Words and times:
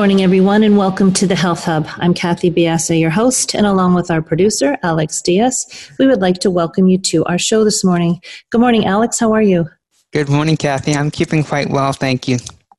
Morning, 0.00 0.22
everyone, 0.22 0.62
and 0.62 0.78
welcome 0.78 1.12
to 1.12 1.26
the 1.26 1.34
Health 1.34 1.64
Hub. 1.64 1.86
I'm 1.96 2.14
Kathy 2.14 2.50
Biase, 2.50 2.98
your 2.98 3.10
host, 3.10 3.54
and 3.54 3.66
along 3.66 3.92
with 3.92 4.10
our 4.10 4.22
producer, 4.22 4.78
Alex 4.82 5.20
Diaz, 5.20 5.90
we 5.98 6.06
would 6.06 6.22
like 6.22 6.38
to 6.38 6.50
welcome 6.50 6.88
you 6.88 6.96
to 6.96 7.22
our 7.26 7.36
show 7.36 7.64
this 7.64 7.84
morning. 7.84 8.18
Good 8.48 8.62
morning, 8.62 8.86
Alex. 8.86 9.20
How 9.20 9.34
are 9.34 9.42
you? 9.42 9.68
Good 10.14 10.30
morning, 10.30 10.56
Kathy. 10.56 10.94
I'm 10.94 11.10
keeping 11.10 11.44
quite 11.44 11.68
well, 11.68 11.92
thank 11.92 12.26
you. 12.26 12.38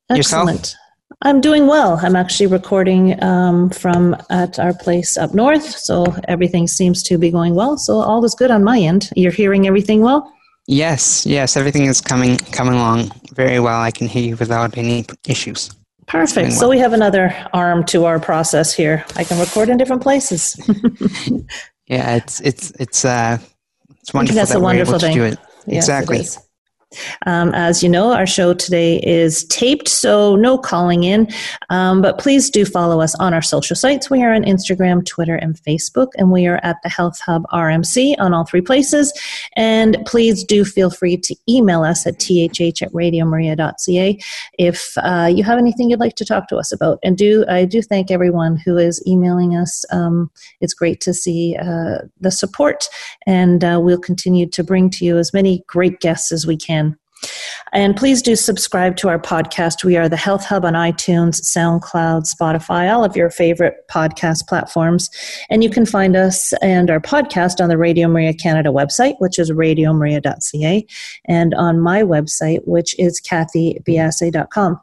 Excellent. 0.10 0.58
Yourself? 0.58 0.76
I'm 1.22 1.42
doing 1.42 1.68
well. 1.68 2.00
I'm 2.02 2.16
actually 2.16 2.48
recording 2.48 3.23
um, 3.23 3.70
from 3.70 4.17
at 4.32 4.58
our 4.58 4.73
place 4.73 5.16
up 5.16 5.36
north, 5.36 5.78
so 5.78 6.06
everything 6.28 6.67
seems 6.67 7.04
to 7.04 7.20
be 7.20 7.30
going 7.30 7.54
well. 7.54 7.78
So 7.78 7.98
all 7.98 8.26
is 8.26 8.34
good 8.34 8.50
on 8.50 8.64
my 8.64 8.80
end. 8.80 9.12
You're 9.16 9.32
hearing 9.32 9.67
everything 9.67 10.02
well? 10.02 10.34
Yes, 10.66 11.23
yes, 11.28 11.56
everything 11.56 11.86
is 11.86 12.02
coming 12.02 12.38
coming 12.38 12.73
along 12.73 13.12
very 13.36 13.60
well. 13.60 13.80
I 13.80 13.92
can 13.92 14.08
hear 14.08 14.23
you 14.23 14.38
without 14.38 14.76
any 14.76 15.06
issues. 15.28 15.70
Perfect. 16.12 16.54
So 16.54 16.70
we 16.70 16.78
have 16.80 16.94
another 16.94 17.34
arm 17.54 17.86
to 17.86 18.06
our 18.06 18.20
process 18.20 18.73
here. 18.73 19.06
I 19.16 19.23
can 19.23 19.40
record 19.40 19.70
in 19.70 19.78
different 19.78 20.02
places. 20.02 20.59
Yeah, 21.92 22.16
it's 22.16 22.40
it's 22.40 22.72
it's 22.80 23.04
uh 23.04 23.38
it's 24.00 24.14
wonderful 24.14 24.36
that's 24.38 24.52
that 24.52 24.59
a 24.59 24.62
wonderful 24.62 24.98
thing. 24.98 25.17
Yes, 25.17 25.36
it 25.67 25.76
exactly. 25.76 26.23
Um, 27.25 27.53
as 27.53 27.81
you 27.84 27.89
know, 27.89 28.14
our 28.14 28.28
show 28.28 28.53
today 28.53 29.00
is 29.00 29.45
taped, 29.45 29.88
so 29.88 30.36
no 30.36 30.58
calling 30.58 31.03
in. 31.03 31.28
Um, 31.70 32.02
but 32.02 32.17
please 32.17 32.50
do 32.50 32.66
follow 32.66 33.02
us 33.02 33.16
on 33.16 33.33
our 33.33 33.42
social 33.42 33.75
sites. 33.75 34.09
We 34.09 34.23
are 34.23 34.33
on 34.33 34.44
Instagram, 34.44 35.06
Twitter, 35.06 35.36
and 35.36 35.56
Facebook, 35.61 36.09
and 36.16 36.31
we 36.31 36.48
are 36.48 36.59
at 36.64 36.78
the 36.83 36.89
Health 36.89 37.20
Hub 37.25 37.44
RMC 37.52 38.16
on 38.20 38.33
all 38.33 38.45
three 38.45 38.61
places. 38.61 39.14
And 39.56 39.98
please 40.06 40.44
do 40.44 40.66
feel 40.66 40.89
free 40.89 41.17
to 41.17 41.36
email 41.50 41.83
us 41.83 42.06
at 42.06 42.20
thh 42.20 42.81
at 42.81 42.92
radiomaria.ca 42.94 44.20
if 44.58 44.94
uh, 44.98 45.31
you 45.33 45.44
have 45.44 45.58
anything 45.58 45.89
you'd 45.89 46.00
like 46.00 46.16
to 46.16 46.26
talk 46.26 46.48
to 46.48 46.58
us 46.58 46.72
about. 46.72 47.00
And 47.03 47.17
do 47.17 47.45
I 47.48 47.66
do 47.66 47.81
thank 47.81 48.11
everyone 48.11 48.58
who 48.58 48.78
is 48.78 49.03
emailing 49.08 49.55
us. 49.55 49.86
Um, 49.92 50.31
it's 50.59 50.73
great 50.73 51.02
to 51.02 51.14
see 51.14 51.55
uh, 51.61 52.00
the 52.20 52.31
support, 52.31 52.88
and 53.26 53.64
uh, 53.64 53.80
we'll 53.81 54.00
continue 54.00 54.48
to 54.50 54.64
bring 54.64 54.89
to 54.92 55.05
you 55.05 55.17
as 55.17 55.33
many 55.33 55.64
great 55.67 56.00
guests 56.00 56.31
as 56.31 56.45
we 56.45 56.58
can. 56.58 56.81
And 57.73 57.95
please 57.95 58.22
do 58.22 58.36
subscribe 58.36 58.97
to 58.97 59.09
our 59.09 59.19
podcast. 59.19 59.83
We 59.83 59.95
are 59.95 60.09
the 60.09 60.17
Health 60.17 60.44
Hub 60.44 60.66
on 60.66 60.73
iTunes, 60.73 61.41
SoundCloud, 61.41 62.30
Spotify, 62.30 62.94
all 62.94 63.03
of 63.03 63.16
your 63.16 63.30
favorite 63.30 63.76
podcast 63.89 64.48
platforms. 64.48 65.09
And 65.49 65.64
you 65.64 65.70
can 65.70 65.86
find 65.86 66.15
us 66.15 66.52
and 66.61 66.89
our 66.89 66.99
podcast 66.99 67.61
on 67.61 67.70
the 67.70 67.77
Radio 67.77 68.08
Maria 68.10 68.33
Canada 68.33 68.70
website, 68.70 69.15
which 69.20 69.39
is 69.39 69.52
radiomaria.ca, 69.52 70.86
and 71.26 71.54
on 71.54 71.80
my 71.80 72.04
website, 72.04 72.60
which 72.65 72.98
is 72.99 73.21
kathybiase.com. 73.21 74.80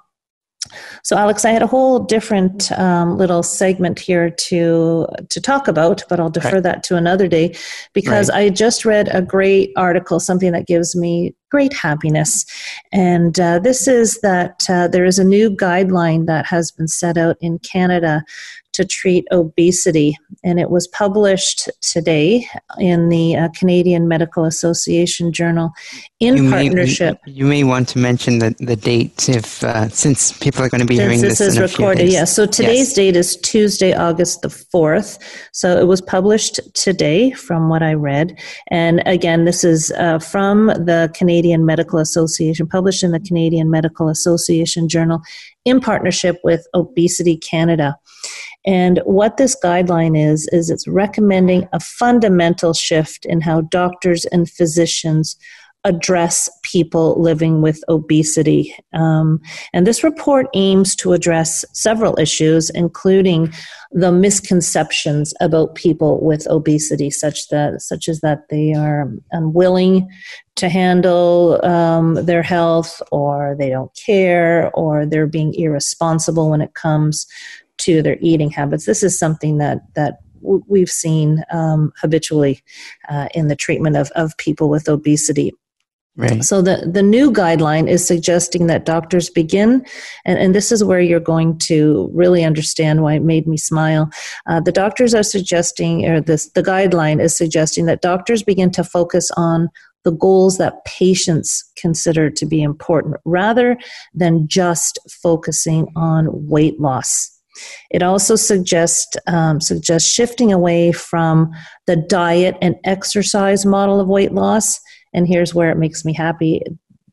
So, 1.03 1.17
Alex, 1.17 1.45
I 1.45 1.51
had 1.51 1.63
a 1.63 1.67
whole 1.67 2.01
different 2.01 2.71
um, 2.73 3.17
little 3.17 3.43
segment 3.43 3.99
here 3.99 4.29
to 4.31 5.07
to 5.31 5.41
talk 5.41 5.69
about, 5.69 6.03
but 6.09 6.21
I'll 6.21 6.31
defer 6.31 6.55
Right. 6.55 6.63
that 6.63 6.83
to 6.85 6.97
another 6.97 7.29
day 7.29 7.55
because 7.93 8.29
I 8.31 8.49
just 8.51 8.85
read 8.85 9.09
a 9.13 9.23
great 9.23 9.73
article, 9.77 10.21
something 10.21 10.53
that 10.53 10.67
gives 10.67 10.97
me 10.97 11.35
great 11.51 11.73
happiness, 11.73 12.45
and 12.93 13.39
uh, 13.41 13.59
this 13.61 13.89
is 13.89 14.21
that 14.21 14.67
uh, 14.69 14.89
there 14.89 15.05
is 15.05 15.19
a 15.19 15.25
new 15.25 15.51
guideline 15.51 16.27
that 16.27 16.45
has 16.47 16.71
been 16.71 16.89
set 16.89 17.17
out 17.17 17.37
in 17.41 17.59
Canada 17.61 18.23
to 18.79 18.85
treat 18.85 19.27
obesity, 19.33 20.17
and 20.45 20.61
it 20.61 20.71
was 20.71 20.87
published 20.87 21.69
today 21.81 22.47
in 22.79 23.09
the 23.09 23.35
uh, 23.35 23.49
Canadian 23.49 24.07
Medical 24.07 24.45
Association 24.45 25.33
Journal 25.33 25.73
in 26.21 26.37
you 26.37 26.51
partnership. 26.51 27.19
May, 27.27 27.33
you 27.33 27.45
may 27.45 27.65
want 27.65 27.89
to 27.89 27.99
mention 27.99 28.39
the, 28.39 28.55
the 28.61 28.77
date 28.77 29.29
if 29.29 29.65
uh, 29.65 29.89
since 29.89 30.33
people 30.39 30.63
are 30.63 30.69
going 30.69 30.81
to 30.81 30.87
be 30.87 30.95
hearing 30.95 31.19
Since 31.19 31.39
this, 31.39 31.39
this 31.39 31.49
is 31.49 31.57
in 31.57 31.65
a 31.65 31.69
few 31.69 31.87
recorded, 31.87 32.09
yes. 32.09 32.35
So 32.35 32.47
today's 32.47 32.89
Yes. 32.91 32.95
date 32.95 33.17
is 33.17 33.37
Tuesday, 33.39 33.93
August 33.95 34.43
the 34.43 34.49
4th. 34.49 35.19
So 35.53 35.77
it 35.77 35.89
was 35.89 36.01
published 36.01 36.61
today 36.75 37.33
from 37.33 37.69
what 37.69 37.83
I 37.83 37.95
read. 37.95 38.39
And 38.69 39.03
again, 39.07 39.45
this 39.45 39.65
is 39.65 39.91
uh, 39.99 40.21
from 40.21 40.69
the 40.69 41.11
Canadian 41.15 41.67
Medical 41.67 41.99
Association, 41.99 42.69
published 42.69 43.03
in 43.03 43.11
the 43.11 43.21
Canadian 43.21 43.71
Medical 43.71 44.09
Association 44.09 44.89
Journal 44.89 45.21
in 45.65 45.81
partnership 45.81 46.39
with 46.45 46.67
Obesity 46.75 47.37
Canada. 47.37 47.97
And 48.67 49.01
what 49.05 49.37
this 49.37 49.57
guideline 49.63 50.19
is, 50.19 50.49
is 50.53 50.71
it's 50.71 50.89
recommending 50.89 51.69
a 51.73 51.81
fundamental 51.81 52.75
shift 52.75 53.25
in 53.25 53.41
how 53.41 53.63
doctors 53.63 54.25
and 54.27 54.51
physicians 54.51 55.37
address 55.85 56.51
people 56.65 57.21
living 57.21 57.63
with 57.63 57.83
obesity. 57.89 58.75
Um, 58.93 59.41
and 59.73 59.87
this 59.87 60.03
report 60.03 60.47
aims 60.55 60.97
to 60.97 61.13
address 61.13 61.65
several 61.73 62.19
issues, 62.19 62.69
including 62.71 63.53
the 63.93 64.13
misconceptions 64.13 65.33
about 65.41 65.77
people 65.77 66.23
with 66.23 66.47
obesity, 66.49 67.11
such 67.11 67.49
that 67.49 67.81
such 67.81 68.09
as 68.09 68.21
that 68.21 68.49
they 68.51 68.75
are 68.75 69.11
unwilling 69.31 70.09
to 70.57 70.69
handle 70.69 71.65
um, 71.65 72.15
their 72.27 72.43
health, 72.43 73.01
or 73.13 73.55
they 73.59 73.71
don't 73.71 73.95
care, 73.95 74.71
or 74.75 75.07
they're 75.07 75.29
being 75.29 75.55
irresponsible 75.55 76.51
when 76.51 76.61
it 76.61 76.75
comes 76.75 77.27
to 77.79 78.03
their 78.03 78.19
eating 78.21 78.51
habits. 78.51 78.87
This 78.87 79.03
is 79.03 79.19
something 79.19 79.59
that 79.59 79.79
that 79.95 80.19
w- 80.43 80.65
we've 80.69 80.91
seen 80.91 81.45
um, 81.51 81.93
habitually 82.01 82.63
uh, 83.09 83.29
in 83.35 83.49
the 83.49 83.57
treatment 83.57 83.97
of, 83.97 84.11
of 84.15 84.37
people 84.37 84.69
with 84.69 84.89
obesity. 84.89 85.53
Right. 86.17 86.43
So 86.43 86.63
the, 86.63 86.91
the 86.93 87.03
new 87.03 87.31
guideline 87.31 87.89
is 87.89 88.05
suggesting 88.05 88.67
that 88.67 88.85
doctors 88.85 89.31
begin, 89.31 89.87
and, 90.25 90.37
and 90.37 90.53
this 90.53 90.73
is 90.73 90.83
where 90.83 91.01
you're 91.01 91.21
going 91.21 91.59
to 91.61 92.11
really 92.13 92.43
understand 92.43 93.05
why 93.05 93.15
it 93.15 93.23
made 93.23 93.47
me 93.47 93.57
smile. 93.57 94.11
Uh, 94.45 94.61
the 94.61 94.73
doctors 94.73 95.15
are 95.15 95.23
suggesting, 95.23 96.07
or 96.07 96.21
this, 96.21 96.51
the 96.51 96.63
guideline 96.63 97.23
is 97.23 97.37
suggesting 97.37 97.87
that 97.87 98.03
doctors 98.03 98.43
begin 98.43 98.73
to 98.73 98.83
focus 98.83 99.31
on 99.37 99.69
the 100.03 100.11
goals 100.11 100.59
that 100.59 100.85
patients 100.85 101.71
consider 101.77 102.31
to 102.31 102.47
be 102.47 102.63
important 102.63 103.15
rather 103.25 103.79
than 104.13 104.49
just 104.49 104.99
focusing 105.23 105.87
on 105.95 106.49
weight 106.49 106.81
loss. 106.81 107.38
It 107.91 108.03
also 108.03 108.37
suggests 108.37 109.17
um, 109.27 109.61
suggests 109.61 110.13
shifting 110.13 110.53
away 110.53 110.93
from 110.93 111.51
the 111.87 111.97
diet 111.97 112.57
and 112.61 112.77
exercise 112.85 113.65
model 113.65 114.01
of 114.01 114.09
weight 114.09 114.33
loss. 114.33 114.81
And 115.13 115.27
here's 115.27 115.55
where 115.55 115.71
it 115.71 115.79
makes 115.79 116.05
me 116.05 116.13
happy. 116.13 116.63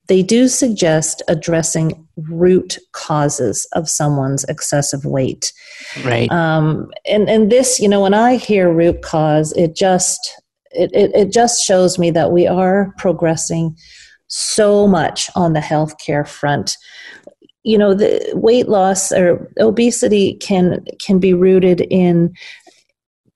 They 0.07 0.21
do 0.21 0.47
suggest 0.47 1.23
addressing 1.27 2.07
root 2.17 2.77
causes 2.91 3.67
of 3.73 3.89
someone's 3.89 4.43
excessive 4.45 5.03
weight. 5.03 5.51
Right. 6.03 6.31
Um, 6.31 6.91
and 7.09 7.29
and 7.29 7.51
this, 7.51 7.79
you 7.79 7.89
know, 7.89 8.01
when 8.01 8.13
I 8.13 8.35
hear 8.35 8.71
root 8.71 9.01
cause, 9.01 9.51
it 9.53 9.75
just 9.75 10.19
it, 10.71 10.91
it, 10.93 11.11
it 11.15 11.31
just 11.31 11.63
shows 11.63 11.97
me 11.97 12.11
that 12.11 12.31
we 12.31 12.47
are 12.47 12.93
progressing 12.97 13.75
so 14.27 14.87
much 14.87 15.29
on 15.35 15.53
the 15.53 15.59
healthcare 15.59 16.27
front 16.27 16.75
you 17.65 17.77
know 17.77 17.93
the 17.93 18.31
weight 18.33 18.69
loss 18.69 19.11
or 19.11 19.51
obesity 19.59 20.35
can 20.35 20.85
can 21.05 21.19
be 21.19 21.33
rooted 21.33 21.81
in 21.89 22.33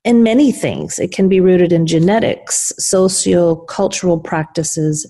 in 0.06 0.24
many 0.24 0.52
things 0.52 1.00
it 1.00 1.12
can 1.12 1.28
be 1.28 1.40
rooted 1.42 1.74
in 1.74 1.86
genetics 1.86 2.72
socio-cultural 2.78 4.20
practices 4.20 5.06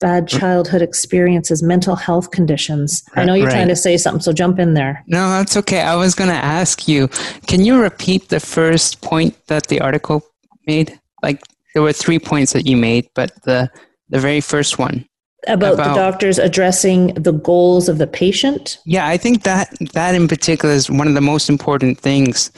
bad 0.00 0.24
mm. 0.28 0.38
childhood 0.38 0.82
experiences 0.82 1.62
mental 1.62 1.96
health 1.96 2.30
conditions 2.30 3.02
i 3.16 3.24
know 3.24 3.34
you're 3.34 3.46
Right. 3.46 3.52
trying 3.54 3.68
to 3.68 3.76
say 3.76 3.96
something 3.96 4.20
so 4.20 4.32
jump 4.32 4.58
in 4.58 4.74
there 4.74 5.02
No, 5.08 5.28
that's 5.30 5.56
okay. 5.56 5.80
I 5.80 5.96
was 5.96 6.14
going 6.14 6.30
to 6.30 6.36
ask 6.60 6.86
you, 6.86 7.08
can 7.46 7.64
you 7.64 7.80
repeat 7.80 8.28
the 8.28 8.40
first 8.40 9.00
point 9.00 9.34
that 9.46 9.66
the 9.68 9.80
article 9.80 10.22
made? 10.66 11.00
Like 11.22 11.40
there 11.72 11.82
were 11.82 11.94
three 11.94 12.18
points 12.18 12.52
that 12.52 12.66
you 12.66 12.76
made, 12.76 13.08
but 13.14 13.30
the 13.44 13.70
the 14.10 14.20
very 14.20 14.40
first 14.40 14.78
one. 14.78 15.07
About, 15.46 15.74
about, 15.74 15.88
the 15.88 15.94
doctors 15.94 16.38
addressing 16.38 17.14
the 17.14 17.32
goals 17.32 17.88
of 17.88 17.98
the 17.98 18.06
patient 18.06 18.78
yeah 18.84 19.06
i 19.06 19.16
think 19.16 19.44
that 19.44 19.72
that 19.92 20.14
in 20.14 20.26
particular 20.26 20.74
is 20.74 20.90
one 20.90 21.06
of 21.06 21.14
the 21.14 21.20
most 21.20 21.48
important 21.48 21.98
things 21.98 22.50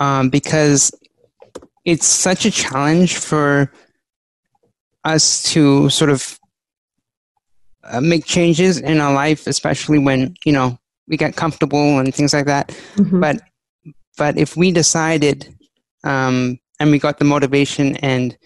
um, 0.00 0.28
because 0.30 0.92
it's 1.84 2.06
such 2.06 2.46
a 2.46 2.50
challenge 2.50 3.16
for 3.16 3.72
us 5.04 5.42
to 5.42 5.88
sort 5.90 6.10
of 6.10 6.38
uh, 7.84 8.00
make 8.00 8.24
changes 8.24 8.78
in 8.78 9.00
our 9.00 9.12
life 9.12 9.46
especially 9.46 9.98
when 9.98 10.34
you 10.44 10.52
know 10.52 10.78
we 11.08 11.16
get 11.16 11.36
comfortable 11.36 11.98
and 11.98 12.14
things 12.14 12.32
like 12.32 12.46
that 12.46 12.68
mm-hmm. 12.96 13.20
but 13.20 13.40
but 14.16 14.36
if 14.36 14.56
we 14.56 14.70
decided 14.70 15.54
um, 16.04 16.58
and 16.78 16.90
we 16.90 16.98
got 16.98 17.18
the 17.18 17.24
motivation 17.24 17.96
and 17.96 18.36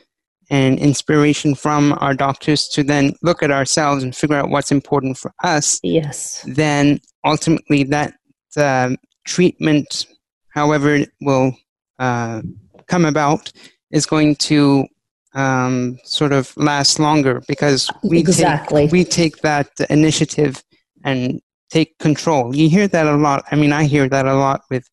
and 0.52 0.78
inspiration 0.78 1.54
from 1.54 1.96
our 2.02 2.12
doctors 2.12 2.68
to 2.68 2.84
then 2.84 3.14
look 3.22 3.42
at 3.42 3.50
ourselves 3.50 4.04
and 4.04 4.14
figure 4.14 4.36
out 4.36 4.50
what's 4.50 4.70
important 4.70 5.16
for 5.16 5.32
us, 5.42 5.80
yes, 5.82 6.44
then 6.46 7.00
ultimately 7.24 7.84
that 7.84 8.12
uh, 8.58 8.90
treatment, 9.24 10.06
however 10.50 10.94
it 10.94 11.10
will 11.22 11.56
uh, 11.98 12.42
come 12.86 13.06
about, 13.06 13.50
is 13.92 14.04
going 14.04 14.36
to 14.36 14.86
um, 15.34 15.98
sort 16.04 16.32
of 16.32 16.54
last 16.58 16.98
longer 16.98 17.40
because 17.48 17.90
we 18.04 18.18
exactly 18.18 18.82
take, 18.82 18.92
we 18.92 19.04
take 19.04 19.36
that 19.38 19.70
initiative 19.88 20.62
and 21.02 21.40
take 21.70 21.96
control. 21.96 22.54
You 22.54 22.68
hear 22.68 22.86
that 22.88 23.06
a 23.06 23.16
lot. 23.16 23.42
I 23.50 23.56
mean, 23.56 23.72
I 23.72 23.84
hear 23.84 24.06
that 24.06 24.26
a 24.26 24.34
lot 24.34 24.60
with 24.68 24.86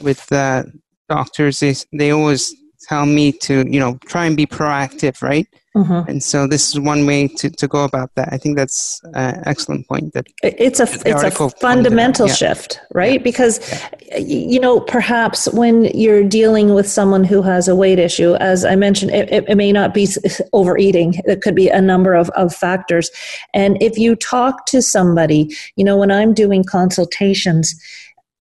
with 0.00 0.32
uh, 0.32 0.64
doctors. 1.08 1.60
They 1.60 1.76
they 1.92 2.10
always 2.10 2.52
tell 2.88 3.06
me 3.06 3.32
to 3.32 3.64
you 3.68 3.80
know 3.80 3.98
try 4.06 4.26
and 4.26 4.36
be 4.36 4.46
proactive 4.46 5.22
right 5.22 5.46
mm-hmm. 5.76 6.08
and 6.08 6.22
so 6.22 6.46
this 6.46 6.68
is 6.68 6.80
one 6.80 7.06
way 7.06 7.28
to, 7.28 7.50
to 7.50 7.66
go 7.66 7.84
about 7.84 8.14
that 8.14 8.28
i 8.32 8.36
think 8.36 8.56
that's 8.56 9.00
an 9.14 9.42
excellent 9.46 9.86
point 9.88 10.12
that 10.12 10.26
it's 10.42 10.80
a 10.80 10.88
it's 11.06 11.22
a 11.22 11.50
fundamental 11.60 12.28
yeah. 12.28 12.34
shift 12.34 12.80
right 12.92 13.20
yeah. 13.20 13.24
because 13.24 13.60
yeah. 14.08 14.18
you 14.18 14.60
know 14.60 14.80
perhaps 14.80 15.48
when 15.52 15.84
you're 15.96 16.24
dealing 16.24 16.74
with 16.74 16.88
someone 16.88 17.24
who 17.24 17.42
has 17.42 17.68
a 17.68 17.76
weight 17.76 17.98
issue 17.98 18.34
as 18.36 18.64
i 18.64 18.76
mentioned 18.76 19.10
it, 19.10 19.30
it, 19.32 19.44
it 19.48 19.56
may 19.56 19.72
not 19.72 19.94
be 19.94 20.06
overeating 20.52 21.14
it 21.24 21.42
could 21.42 21.54
be 21.54 21.68
a 21.68 21.80
number 21.80 22.14
of, 22.14 22.28
of 22.30 22.54
factors 22.54 23.10
and 23.52 23.80
if 23.82 23.98
you 23.98 24.14
talk 24.16 24.66
to 24.66 24.82
somebody 24.82 25.54
you 25.76 25.84
know 25.84 25.96
when 25.96 26.10
i'm 26.10 26.34
doing 26.34 26.62
consultations 26.62 27.74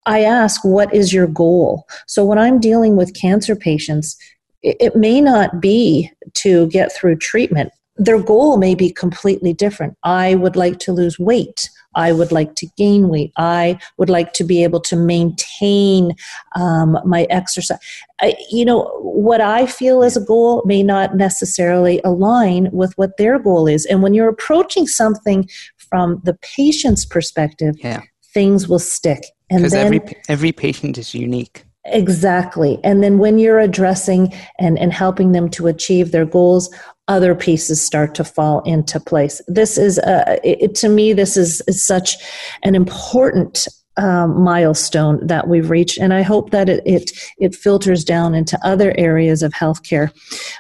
I 0.07 0.23
ask, 0.25 0.65
what 0.65 0.93
is 0.95 1.13
your 1.13 1.27
goal? 1.27 1.87
So 2.07 2.25
when 2.25 2.39
I'm 2.39 2.59
dealing 2.59 2.97
with 2.97 3.15
cancer 3.15 3.55
patients, 3.55 4.17
it 4.63 4.95
may 4.95 5.21
not 5.21 5.61
be 5.61 6.11
to 6.35 6.69
get 6.69 6.93
through 6.93 7.17
treatment. 7.17 7.73
Their 7.97 8.23
goal 8.23 8.57
may 8.57 8.75
be 8.75 8.91
completely 8.91 9.53
different. 9.53 9.97
I 10.03 10.35
would 10.37 10.57
like 10.57 10.79
to 10.81 10.93
lose 10.93 11.19
weight. 11.19 11.69
I 11.95 12.13
would 12.13 12.33
like 12.33 12.55
to 12.55 12.67
gain 12.79 13.09
weight. 13.09 13.33
I 13.37 13.79
would 13.99 14.09
like 14.09 14.33
to 14.35 14.45
be 14.45 14.65
able 14.65 14.81
to 14.81 14.97
maintain 14.97 16.13
um, 16.57 16.99
my 17.05 17.25
exercise. 17.25 17.79
I, 18.21 18.35
you 18.51 18.65
know, 18.65 18.85
what 19.01 19.41
I 19.41 19.67
feel 19.67 20.03
as 20.03 20.17
a 20.17 20.25
goal 20.25 20.63
may 20.65 20.83
not 20.83 21.17
necessarily 21.17 22.01
align 22.03 22.71
with 22.73 22.97
what 22.97 23.19
their 23.19 23.39
goal 23.39 23.67
is. 23.67 23.85
And 23.85 24.03
when 24.03 24.15
you're 24.15 24.29
approaching 24.29 24.87
something 24.87 25.49
from 25.77 26.21
the 26.25 26.35
patient's 26.41 27.05
perspective, 27.05 27.75
yeah. 27.79 28.01
Things 28.34 28.69
will 28.69 28.79
stick. 28.79 29.25
And 29.50 29.64
then, 29.64 29.87
every 29.87 30.00
every 30.29 30.52
patient 30.52 30.99
is 30.99 31.14
unique. 31.14 31.64
Exactly. 31.84 32.79
And 32.84 33.02
then 33.02 33.19
when 33.19 33.38
you're 33.38 33.58
addressing 33.58 34.32
and, 34.58 34.79
and 34.79 34.93
helping 34.93 35.32
them 35.32 35.49
to 35.50 35.67
achieve 35.67 36.12
their 36.12 36.25
goals, 36.25 36.73
other 37.08 37.34
pieces 37.34 37.82
start 37.82 38.14
to 38.14 38.25
fall 38.25 38.61
into 38.62 39.00
place. 39.00 39.43
This 39.49 39.76
is, 39.76 39.99
a, 39.99 40.38
it, 40.44 40.76
to 40.76 40.88
me, 40.88 41.12
this 41.12 41.37
is, 41.37 41.61
is 41.67 41.84
such 41.84 42.17
an 42.62 42.76
important 42.76 43.67
um, 43.97 44.43
milestone 44.43 45.25
that 45.27 45.49
we've 45.49 45.71
reached, 45.71 45.99
and 45.99 46.15
I 46.15 46.23
hope 46.23 46.50
that 46.50 46.69
it, 46.69 46.83
it, 46.87 47.11
it 47.39 47.55
filters 47.55 48.05
down 48.05 48.35
into 48.35 48.59
other 48.65 48.94
areas 48.97 49.43
of 49.43 49.53
healthcare. 49.53 50.11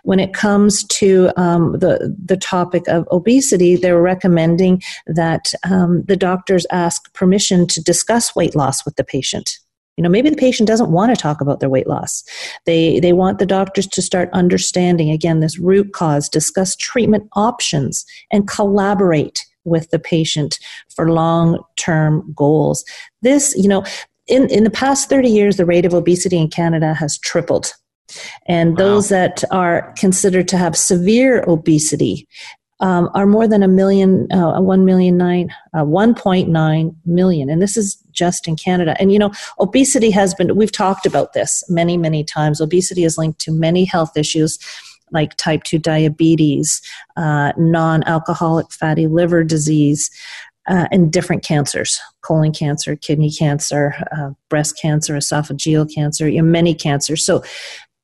When 0.02 0.20
it 0.20 0.34
comes 0.34 0.84
to 0.84 1.30
um, 1.36 1.72
the 1.78 2.14
the 2.24 2.36
topic 2.36 2.86
of 2.88 3.06
obesity, 3.10 3.76
they're 3.76 4.00
recommending 4.00 4.82
that 5.06 5.52
um, 5.68 6.02
the 6.04 6.16
doctors 6.16 6.66
ask 6.70 7.12
permission 7.14 7.66
to 7.68 7.82
discuss 7.82 8.36
weight 8.36 8.54
loss 8.54 8.84
with 8.84 8.96
the 8.96 9.04
patient. 9.04 9.58
You 9.96 10.02
know, 10.02 10.08
maybe 10.08 10.30
the 10.30 10.36
patient 10.36 10.66
doesn't 10.66 10.90
want 10.90 11.14
to 11.14 11.20
talk 11.20 11.40
about 11.40 11.60
their 11.60 11.68
weight 11.68 11.86
loss. 11.86 12.24
They 12.64 12.98
they 13.00 13.12
want 13.12 13.38
the 13.38 13.46
doctors 13.46 13.86
to 13.88 14.02
start 14.02 14.30
understanding 14.32 15.10
again 15.10 15.40
this 15.40 15.58
root 15.58 15.92
cause, 15.92 16.28
discuss 16.28 16.74
treatment 16.76 17.28
options, 17.34 18.04
and 18.30 18.48
collaborate 18.48 19.44
with 19.64 19.90
the 19.90 19.98
patient 19.98 20.58
for 20.94 21.10
long-term 21.10 22.32
goals. 22.34 22.84
This, 23.22 23.54
you 23.56 23.68
know, 23.68 23.84
in, 24.26 24.48
in 24.50 24.64
the 24.64 24.70
past 24.70 25.08
30 25.08 25.28
years, 25.28 25.56
the 25.56 25.66
rate 25.66 25.84
of 25.84 25.94
obesity 25.94 26.38
in 26.38 26.48
Canada 26.48 26.94
has 26.94 27.18
tripled. 27.18 27.72
And 28.46 28.70
wow. 28.70 28.76
those 28.76 29.08
that 29.08 29.42
are 29.50 29.92
considered 29.96 30.48
to 30.48 30.58
have 30.58 30.76
severe 30.76 31.42
obesity 31.46 32.28
um, 32.80 33.08
are 33.14 33.26
more 33.26 33.46
than 33.46 33.62
a 33.62 33.68
million, 33.68 34.30
uh, 34.32 34.60
1 34.60 34.84
million 34.84 35.16
nine, 35.16 35.54
uh, 35.72 35.84
1.9 35.84 36.96
million. 37.06 37.48
And 37.48 37.62
this 37.62 37.76
is 37.76 37.96
just 38.10 38.48
in 38.48 38.56
Canada. 38.56 38.96
And 38.98 39.12
you 39.12 39.18
know, 39.18 39.30
obesity 39.60 40.10
has 40.10 40.34
been, 40.34 40.56
we've 40.56 40.72
talked 40.72 41.06
about 41.06 41.32
this 41.32 41.62
many, 41.68 41.96
many 41.96 42.24
times. 42.24 42.60
Obesity 42.60 43.04
is 43.04 43.16
linked 43.16 43.38
to 43.40 43.52
many 43.52 43.84
health 43.84 44.16
issues 44.16 44.58
like 45.12 45.36
type 45.36 45.62
2 45.64 45.78
diabetes, 45.78 46.80
uh, 47.16 47.52
non 47.56 48.02
alcoholic 48.04 48.70
fatty 48.72 49.06
liver 49.06 49.44
disease, 49.44 50.10
uh, 50.68 50.86
and 50.90 51.12
different 51.12 51.42
cancers 51.42 52.00
colon 52.22 52.52
cancer, 52.52 52.96
kidney 52.96 53.30
cancer, 53.30 53.94
uh, 54.16 54.30
breast 54.48 54.78
cancer, 54.80 55.14
esophageal 55.14 55.92
cancer, 55.92 56.28
you 56.28 56.40
know, 56.40 56.48
many 56.48 56.74
cancers. 56.74 57.24
So 57.24 57.42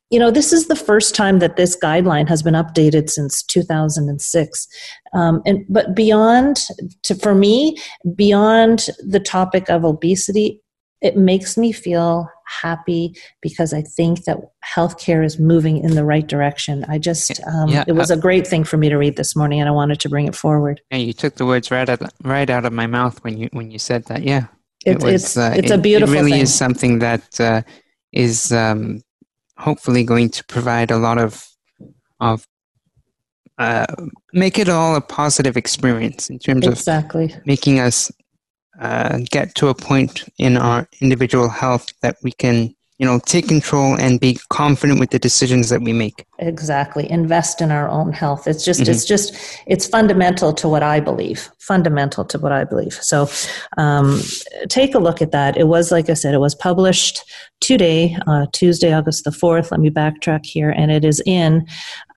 you 0.09 0.17
know, 0.17 0.31
this 0.31 0.51
is 0.51 0.67
the 0.67 0.75
first 0.75 1.13
time 1.13 1.37
that 1.37 1.55
this 1.55 1.77
guideline 1.77 2.27
has 2.27 2.41
been 2.41 2.55
updated 2.55 3.11
since 3.11 3.43
2006. 3.43 4.67
Um, 5.13 5.41
and 5.45 5.63
but 5.69 5.95
beyond, 5.95 6.61
to, 7.03 7.13
for 7.13 7.35
me, 7.35 7.77
beyond 8.15 8.87
the 9.07 9.19
topic 9.19 9.69
of 9.69 9.85
obesity, 9.85 10.61
it 11.01 11.15
makes 11.15 11.57
me 11.57 11.71
feel 11.71 12.29
happy 12.45 13.15
because 13.41 13.73
I 13.73 13.81
think 13.81 14.25
that 14.25 14.37
healthcare 14.65 15.23
is 15.23 15.39
moving 15.39 15.77
in 15.77 15.95
the 15.95 16.03
right 16.03 16.27
direction. 16.27 16.85
I 16.89 16.97
just, 16.97 17.39
um, 17.47 17.69
yeah, 17.69 17.85
it 17.87 17.93
was 17.93 18.11
uh, 18.11 18.15
a 18.15 18.17
great 18.17 18.45
thing 18.45 18.63
for 18.63 18.77
me 18.77 18.89
to 18.89 18.97
read 18.97 19.15
this 19.15 19.35
morning, 19.35 19.59
and 19.59 19.69
I 19.69 19.71
wanted 19.71 19.99
to 20.01 20.09
bring 20.09 20.27
it 20.27 20.35
forward. 20.35 20.81
And 20.91 21.01
you 21.01 21.13
took 21.13 21.35
the 21.35 21.45
words 21.45 21.71
right 21.71 21.87
out, 21.87 22.01
right 22.23 22.49
out 22.49 22.65
of 22.65 22.73
my 22.73 22.87
mouth 22.87 23.23
when 23.23 23.37
you 23.37 23.49
when 23.53 23.71
you 23.71 23.79
said 23.79 24.05
that. 24.05 24.23
Yeah, 24.23 24.47
it, 24.85 24.97
it 24.97 25.03
was, 25.03 25.13
it's 25.13 25.37
uh, 25.37 25.53
it's 25.55 25.71
it, 25.71 25.75
a 25.75 25.77
beautiful. 25.77 26.13
It 26.13 26.17
really 26.17 26.31
thing. 26.31 26.41
is 26.41 26.53
something 26.53 26.99
that 26.99 27.39
uh, 27.39 27.61
is 28.11 28.51
um, 28.51 29.01
hopefully 29.57 30.03
going 30.03 30.29
to 30.29 30.43
provide 30.45 30.91
a 30.91 30.97
lot 30.97 31.17
of 31.17 31.47
of 32.19 32.45
uh, 33.57 33.85
make 34.33 34.57
it 34.57 34.69
all 34.69 34.95
a 34.95 35.01
positive 35.01 35.55
experience 35.55 36.29
in 36.29 36.39
terms 36.39 36.65
exactly. 36.65 37.25
of 37.25 37.45
making 37.45 37.79
us 37.79 38.11
uh, 38.79 39.19
get 39.29 39.55
to 39.55 39.67
a 39.67 39.75
point 39.75 40.23
in 40.37 40.57
our 40.57 40.87
individual 41.01 41.49
health 41.49 41.93
that 42.01 42.17
we 42.23 42.31
can 42.31 42.73
you 42.99 43.05
know 43.05 43.19
take 43.25 43.47
control 43.47 43.95
and 43.95 44.19
be 44.19 44.37
confident 44.49 44.99
with 44.99 45.09
the 45.09 45.19
decisions 45.19 45.69
that 45.69 45.81
we 45.81 45.93
make. 45.93 46.25
Exactly. 46.37 47.09
Invest 47.09 47.61
in 47.61 47.71
our 47.71 47.89
own 47.89 48.11
health. 48.11 48.45
It's 48.45 48.63
just 48.63 48.81
mm-hmm. 48.81 48.91
it's 48.91 49.05
just 49.05 49.33
it's 49.67 49.87
fundamental 49.87 50.53
to 50.53 50.67
what 50.67 50.83
i 50.83 50.99
believe 50.99 51.49
fundamental 51.59 52.25
to 52.25 52.37
what 52.37 52.51
i 52.51 52.65
believe. 52.65 52.93
So 52.93 53.29
um, 53.77 54.21
take 54.67 54.95
a 54.95 54.99
look 54.99 55.21
at 55.21 55.31
that. 55.31 55.57
It 55.57 55.67
was 55.67 55.91
like 55.91 56.09
i 56.09 56.13
said 56.13 56.33
it 56.33 56.39
was 56.39 56.53
published 56.53 57.23
today 57.61 58.15
uh, 58.25 58.45
tuesday 58.53 58.93
august 58.93 59.25
the 59.25 59.31
4th 59.31 59.71
let 59.71 59.79
me 59.79 59.89
backtrack 59.89 60.45
here. 60.45 60.69
And 60.69 60.91
it 60.91 61.05
is 61.05 61.21
in 61.25 61.65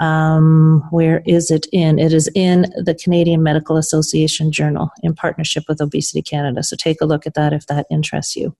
um, 0.00 0.84
where 0.90 1.22
is 1.26 1.52
it 1.52 1.66
in? 1.72 2.00
It 2.00 2.12
is 2.12 2.28
in 2.34 2.62
the 2.76 2.94
canadian 2.94 3.44
medical 3.44 3.76
association 3.76 4.50
journal 4.50 4.90
in 5.04 5.14
partnership 5.14 5.64
with 5.68 5.80
obesity 5.80 6.22
canada. 6.22 6.64
So 6.64 6.74
take 6.74 7.00
a 7.00 7.06
look 7.06 7.24
at 7.24 7.34
that 7.34 7.52
if 7.52 7.66
that 7.68 7.86
interests 7.88 8.34
you 8.34 8.56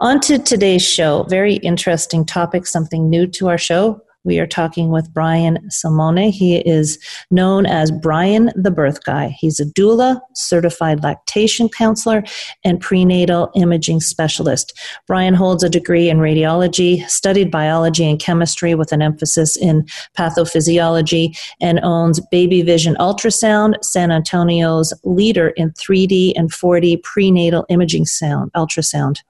on 0.00 0.18
to 0.20 0.38
today's 0.38 0.82
show. 0.82 1.24
Very 1.24 1.56
interesting 1.56 2.24
topic, 2.24 2.66
something 2.66 3.10
new 3.10 3.26
to 3.26 3.48
our 3.48 3.58
show. 3.58 4.00
We 4.22 4.38
are 4.38 4.46
talking 4.46 4.90
with 4.90 5.12
Brian 5.14 5.58
Salmon. 5.70 6.30
He 6.30 6.56
is 6.58 6.98
known 7.30 7.64
as 7.64 7.90
Brian 7.90 8.50
the 8.54 8.70
Birth 8.70 9.02
Guy. 9.04 9.34
He's 9.38 9.58
a 9.58 9.64
doula, 9.64 10.20
certified 10.34 11.02
lactation 11.02 11.70
counselor, 11.70 12.22
and 12.62 12.80
prenatal 12.80 13.50
imaging 13.54 14.00
specialist. 14.00 14.78
Brian 15.06 15.32
holds 15.32 15.62
a 15.62 15.70
degree 15.70 16.10
in 16.10 16.18
radiology, 16.18 17.08
studied 17.08 17.50
biology 17.50 18.04
and 18.04 18.20
chemistry 18.20 18.74
with 18.74 18.92
an 18.92 19.00
emphasis 19.00 19.56
in 19.56 19.86
pathophysiology, 20.18 21.34
and 21.62 21.80
owns 21.82 22.20
Baby 22.30 22.60
Vision 22.60 22.96
Ultrasound, 23.00 23.82
San 23.82 24.10
Antonio's 24.10 24.92
leader 25.02 25.48
in 25.56 25.70
3D 25.72 26.34
and 26.36 26.52
4D 26.52 27.02
prenatal 27.02 27.64
imaging 27.70 28.04
sound 28.04 28.50
ultrasound. 28.54 29.20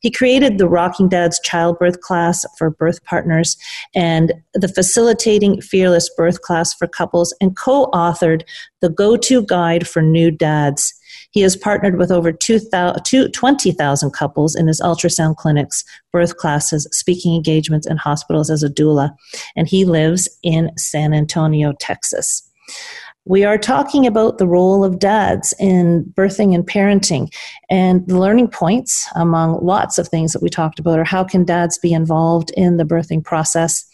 He 0.00 0.10
created 0.10 0.58
the 0.58 0.68
Rocking 0.68 1.08
Dads 1.08 1.40
childbirth 1.40 2.00
class 2.00 2.44
for 2.58 2.70
birth 2.70 3.04
partners 3.04 3.56
and 3.94 4.32
the 4.54 4.68
Facilitating 4.68 5.60
Fearless 5.60 6.10
Birth 6.16 6.42
class 6.42 6.74
for 6.74 6.86
couples 6.86 7.34
and 7.40 7.56
co 7.56 7.90
authored 7.92 8.42
the 8.80 8.88
Go 8.88 9.16
To 9.16 9.42
Guide 9.42 9.86
for 9.86 10.02
New 10.02 10.30
Dads. 10.30 10.94
He 11.32 11.40
has 11.42 11.56
partnered 11.56 11.96
with 11.96 12.10
over 12.10 12.32
20,000 12.32 14.10
couples 14.10 14.56
in 14.56 14.66
his 14.66 14.80
ultrasound 14.80 15.36
clinics, 15.36 15.84
birth 16.12 16.36
classes, 16.36 16.88
speaking 16.90 17.34
engagements, 17.34 17.86
and 17.86 17.98
hospitals 17.98 18.50
as 18.50 18.62
a 18.62 18.68
doula. 18.68 19.14
And 19.54 19.68
he 19.68 19.84
lives 19.84 20.28
in 20.42 20.70
San 20.76 21.14
Antonio, 21.14 21.72
Texas. 21.78 22.48
We 23.30 23.44
are 23.44 23.58
talking 23.58 24.08
about 24.08 24.38
the 24.38 24.46
role 24.48 24.82
of 24.82 24.98
dads 24.98 25.54
in 25.60 26.12
birthing 26.16 26.52
and 26.52 26.66
parenting. 26.66 27.32
And 27.70 28.04
the 28.08 28.18
learning 28.18 28.48
points, 28.48 29.08
among 29.14 29.64
lots 29.64 29.98
of 29.98 30.08
things 30.08 30.32
that 30.32 30.42
we 30.42 30.50
talked 30.50 30.80
about, 30.80 30.98
are 30.98 31.04
how 31.04 31.22
can 31.22 31.44
dads 31.44 31.78
be 31.78 31.92
involved 31.92 32.50
in 32.56 32.76
the 32.76 32.82
birthing 32.82 33.22
process? 33.22 33.86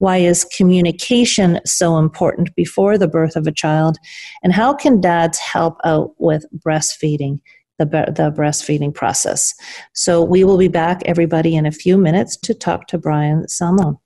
Why 0.00 0.18
is 0.18 0.44
communication 0.54 1.60
so 1.64 1.96
important 1.96 2.54
before 2.56 2.98
the 2.98 3.08
birth 3.08 3.36
of 3.36 3.46
a 3.46 3.52
child? 3.52 3.96
And 4.42 4.52
how 4.52 4.74
can 4.74 5.00
dads 5.00 5.38
help 5.38 5.78
out 5.82 6.10
with 6.18 6.44
breastfeeding? 6.54 7.40
The, 7.78 7.86
the 7.86 8.32
breastfeeding 8.36 8.94
process. 8.94 9.52
So, 9.94 10.22
we 10.22 10.44
will 10.44 10.58
be 10.58 10.68
back, 10.68 11.02
everybody, 11.06 11.56
in 11.56 11.66
a 11.66 11.72
few 11.72 11.98
minutes 11.98 12.36
to 12.42 12.54
talk 12.54 12.86
to 12.88 12.98
Brian 12.98 13.48
Salmon. 13.48 13.96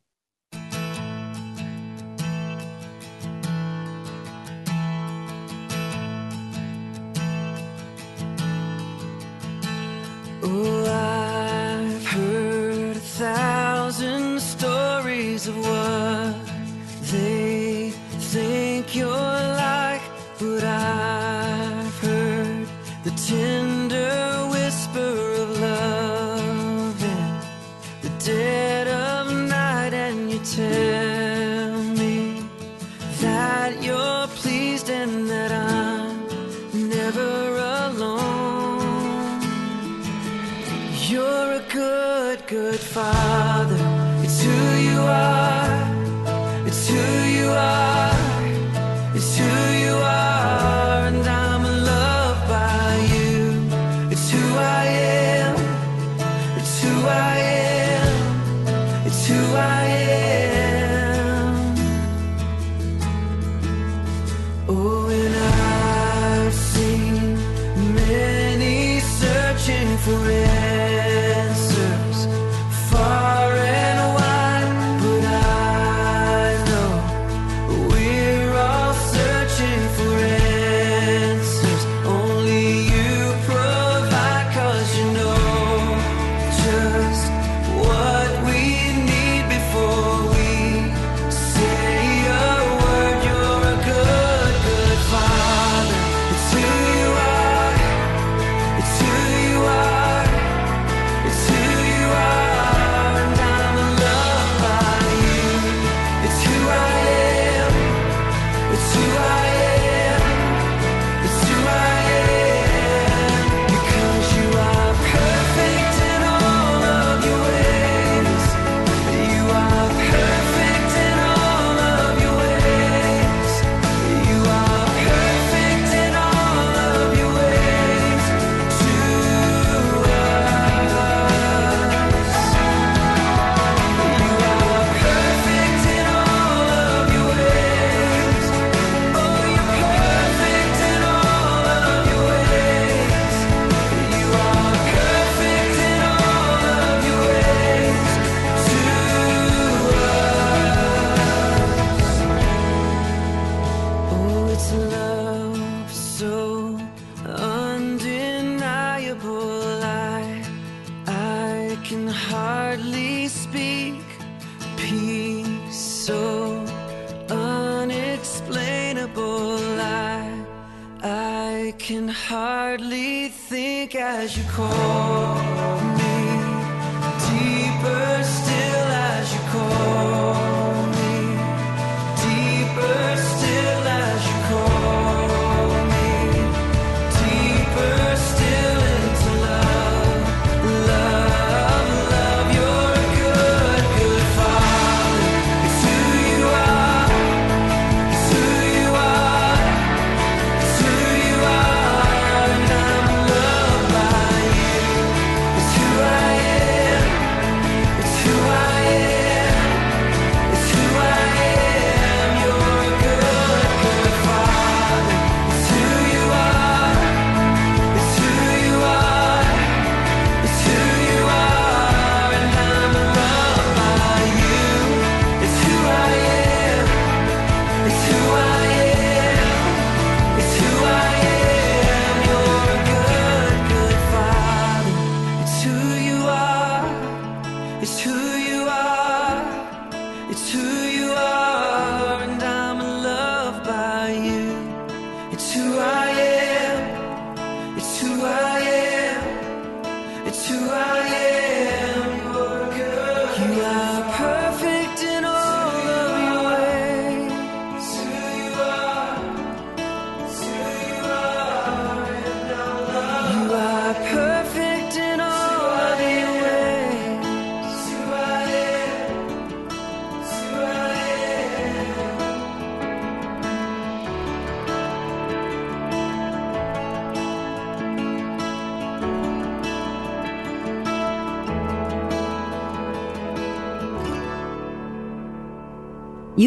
It's 18.90 19.27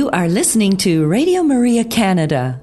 You 0.02 0.10
are 0.10 0.28
listening 0.28 0.78
to 0.78 1.06
Radio 1.06 1.44
Maria 1.44 1.84
Canada. 1.84 2.60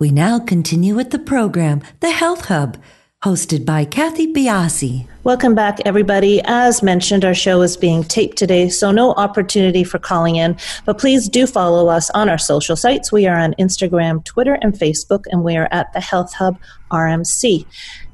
We 0.00 0.10
now 0.10 0.40
continue 0.40 0.96
with 0.96 1.10
the 1.10 1.18
program, 1.20 1.80
The 2.00 2.10
Health 2.10 2.46
Hub, 2.46 2.76
hosted 3.22 3.64
by 3.64 3.84
Kathy 3.84 4.32
Biase. 4.32 5.06
Welcome 5.22 5.54
back, 5.54 5.78
everybody. 5.84 6.42
As 6.44 6.82
mentioned, 6.82 7.24
our 7.24 7.34
show 7.34 7.62
is 7.62 7.76
being 7.76 8.02
taped 8.02 8.36
today, 8.36 8.68
so 8.68 8.90
no 8.90 9.12
opportunity 9.12 9.84
for 9.84 10.00
calling 10.00 10.34
in, 10.34 10.56
but 10.84 10.98
please 10.98 11.28
do 11.28 11.46
follow 11.46 11.86
us 11.86 12.10
on 12.10 12.28
our 12.28 12.36
social 12.36 12.74
sites. 12.74 13.12
We 13.12 13.28
are 13.28 13.38
on 13.38 13.54
Instagram, 13.60 14.24
Twitter, 14.24 14.58
and 14.60 14.74
Facebook, 14.74 15.26
and 15.30 15.44
we 15.44 15.56
are 15.56 15.68
at 15.70 15.92
the 15.92 16.00
Health 16.00 16.34
Hub 16.34 16.58
RMC. 16.90 17.64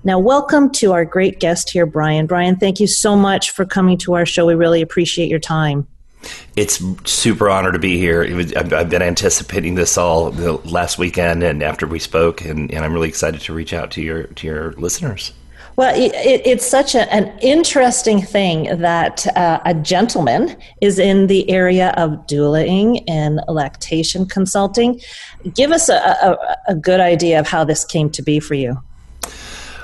Now, 0.04 0.18
welcome 0.18 0.70
to 0.72 0.92
our 0.92 1.06
great 1.06 1.40
guest 1.40 1.70
here, 1.70 1.86
Brian. 1.86 2.26
Brian, 2.26 2.56
thank 2.56 2.80
you 2.80 2.86
so 2.86 3.16
much 3.16 3.50
for 3.50 3.64
coming 3.64 3.96
to 3.96 4.12
our 4.12 4.26
show. 4.26 4.44
We 4.44 4.56
really 4.56 4.82
appreciate 4.82 5.30
your 5.30 5.38
time. 5.38 5.86
It's 6.56 6.82
super 7.04 7.48
honor 7.48 7.72
to 7.72 7.78
be 7.78 7.98
here. 7.98 8.34
Was, 8.34 8.52
I've, 8.54 8.72
I've, 8.72 8.90
been 8.90 9.02
anticipating 9.02 9.74
this 9.74 9.96
all 9.96 10.30
the 10.30 10.52
last 10.68 10.98
weekend 10.98 11.42
and 11.42 11.62
after 11.62 11.86
we 11.86 11.98
spoke, 11.98 12.44
and, 12.44 12.70
and 12.72 12.84
I'm 12.84 12.92
really 12.92 13.08
excited 13.08 13.40
to 13.42 13.52
reach 13.52 13.72
out 13.72 13.90
to 13.92 14.02
your 14.02 14.24
to 14.24 14.46
your 14.46 14.72
listeners. 14.72 15.32
Well, 15.76 15.94
it, 15.94 16.12
it, 16.14 16.46
it's 16.46 16.66
such 16.66 16.94
a, 16.94 17.10
an 17.12 17.38
interesting 17.40 18.20
thing 18.20 18.64
that 18.80 19.26
uh, 19.36 19.60
a 19.64 19.72
gentleman 19.72 20.56
is 20.82 20.98
in 20.98 21.26
the 21.28 21.48
area 21.48 21.94
of 21.96 22.26
doulaing 22.26 23.02
and 23.08 23.40
lactation 23.48 24.26
consulting. 24.26 25.00
Give 25.54 25.72
us 25.72 25.88
a, 25.88 25.94
a, 25.94 26.56
a 26.68 26.74
good 26.74 27.00
idea 27.00 27.40
of 27.40 27.46
how 27.46 27.64
this 27.64 27.84
came 27.84 28.10
to 28.10 28.22
be 28.22 28.40
for 28.40 28.54
you. 28.54 28.76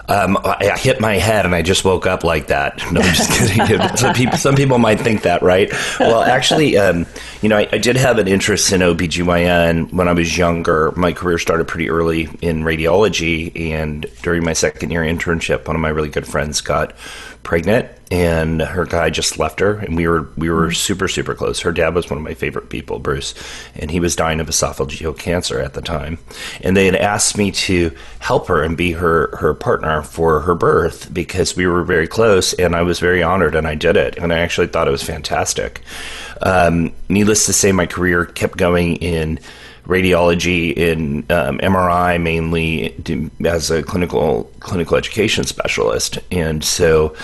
Um, 0.09 0.37
I, 0.45 0.71
I, 0.73 0.79
hit 0.79 1.01
my 1.01 1.15
head 1.15 1.47
and 1.47 1.55
I 1.55 1.63
just 1.63 1.85
woke 1.85 2.07
up 2.07 2.23
like 2.23 2.47
that. 2.49 2.83
No, 2.93 3.01
I'm 3.01 3.15
just 3.15 3.31
kidding. 3.33 3.89
some, 3.97 4.15
people, 4.15 4.39
some 4.39 4.55
people 4.55 4.79
might 4.79 5.01
think 5.01 5.23
that, 5.23 5.43
right? 5.43 5.71
Well, 5.99 6.23
actually, 6.23 6.79
um, 6.79 7.05
you 7.43 7.49
know, 7.49 7.59
I, 7.59 7.69
I, 7.73 7.79
did 7.79 7.97
have 7.97 8.19
an 8.19 8.29
interest 8.29 8.73
in 8.73 8.81
OBGYN 8.81 9.93
when 9.93 10.07
I 10.07 10.13
was 10.13 10.39
younger. 10.39 10.93
My 10.93 11.13
career 11.13 11.39
started 11.39 11.67
pretty 11.67 11.91
early 11.91 12.29
in 12.41 12.63
radiology, 12.63 13.73
and 13.73 14.07
during 14.23 14.45
my 14.45 14.53
second 14.53 14.91
year 14.91 15.03
internship, 15.03 15.67
one 15.67 15.75
of 15.75 15.83
my 15.83 15.89
really 15.89 16.09
good 16.09 16.27
friends 16.27 16.61
got 16.61 16.95
pregnant 17.47 17.89
and 18.11 18.61
her 18.61 18.85
guy 18.85 19.09
just 19.09 19.39
left 19.39 19.61
her 19.61 19.79
and 19.79 19.95
we 19.95 20.09
were 20.09 20.29
we 20.37 20.51
were 20.51 20.67
mm-hmm. 20.67 20.73
super 20.73 21.07
super 21.07 21.33
close. 21.33 21.61
Her 21.61 21.71
dad 21.71 21.95
was 21.95 22.11
one 22.11 22.19
of 22.19 22.25
my 22.25 22.35
favorite 22.35 22.71
people 22.71 22.99
bruce 22.99 23.35
and 23.77 23.89
he 23.89 24.01
was 24.01 24.17
dying 24.17 24.41
of 24.41 24.49
esophageal 24.49 25.17
cancer 25.17 25.61
at 25.61 25.75
the 25.75 25.81
time. 25.81 26.19
And 26.61 26.77
they 26.77 26.87
had 26.87 26.97
asked 26.97 27.39
me 27.39 27.53
to 27.53 27.97
help 28.19 28.49
her 28.49 28.65
and 28.65 28.77
be 28.77 28.91
her 28.93 29.37
her 29.37 29.55
partner 29.55 30.03
for 30.03 30.41
her 30.41 30.57
birth 30.57 31.15
because 31.15 31.55
we 31.55 31.69
were 31.69 31.85
very 31.85 32.09
close 32.09 32.53
and 32.55 32.75
i 32.75 32.83
was 32.83 32.99
very 32.99 33.23
honored 33.23 33.55
and 33.55 33.69
i 33.69 33.77
did 33.77 33.97
it 33.97 34.19
and 34.19 34.33
i 34.33 34.41
actually 34.41 34.67
thought 34.67 34.89
it 34.89 34.91
was 34.91 35.05
fantastic. 35.05 35.83
Um, 36.43 36.93
needless 37.09 37.47
to 37.47 37.53
say 37.53 37.71
my 37.71 37.87
career 37.87 38.25
kept 38.25 38.59
going 38.59 38.97
in 38.97 39.39
radiology 39.87 40.73
in 40.75 41.19
um, 41.31 41.59
MRI 41.59 42.21
mainly 42.21 42.95
as 43.45 43.71
a 43.71 43.83
clinical 43.83 44.45
clinical 44.61 44.97
education 44.97 45.45
specialist, 45.45 46.19
and 46.31 46.65
so 46.65 47.15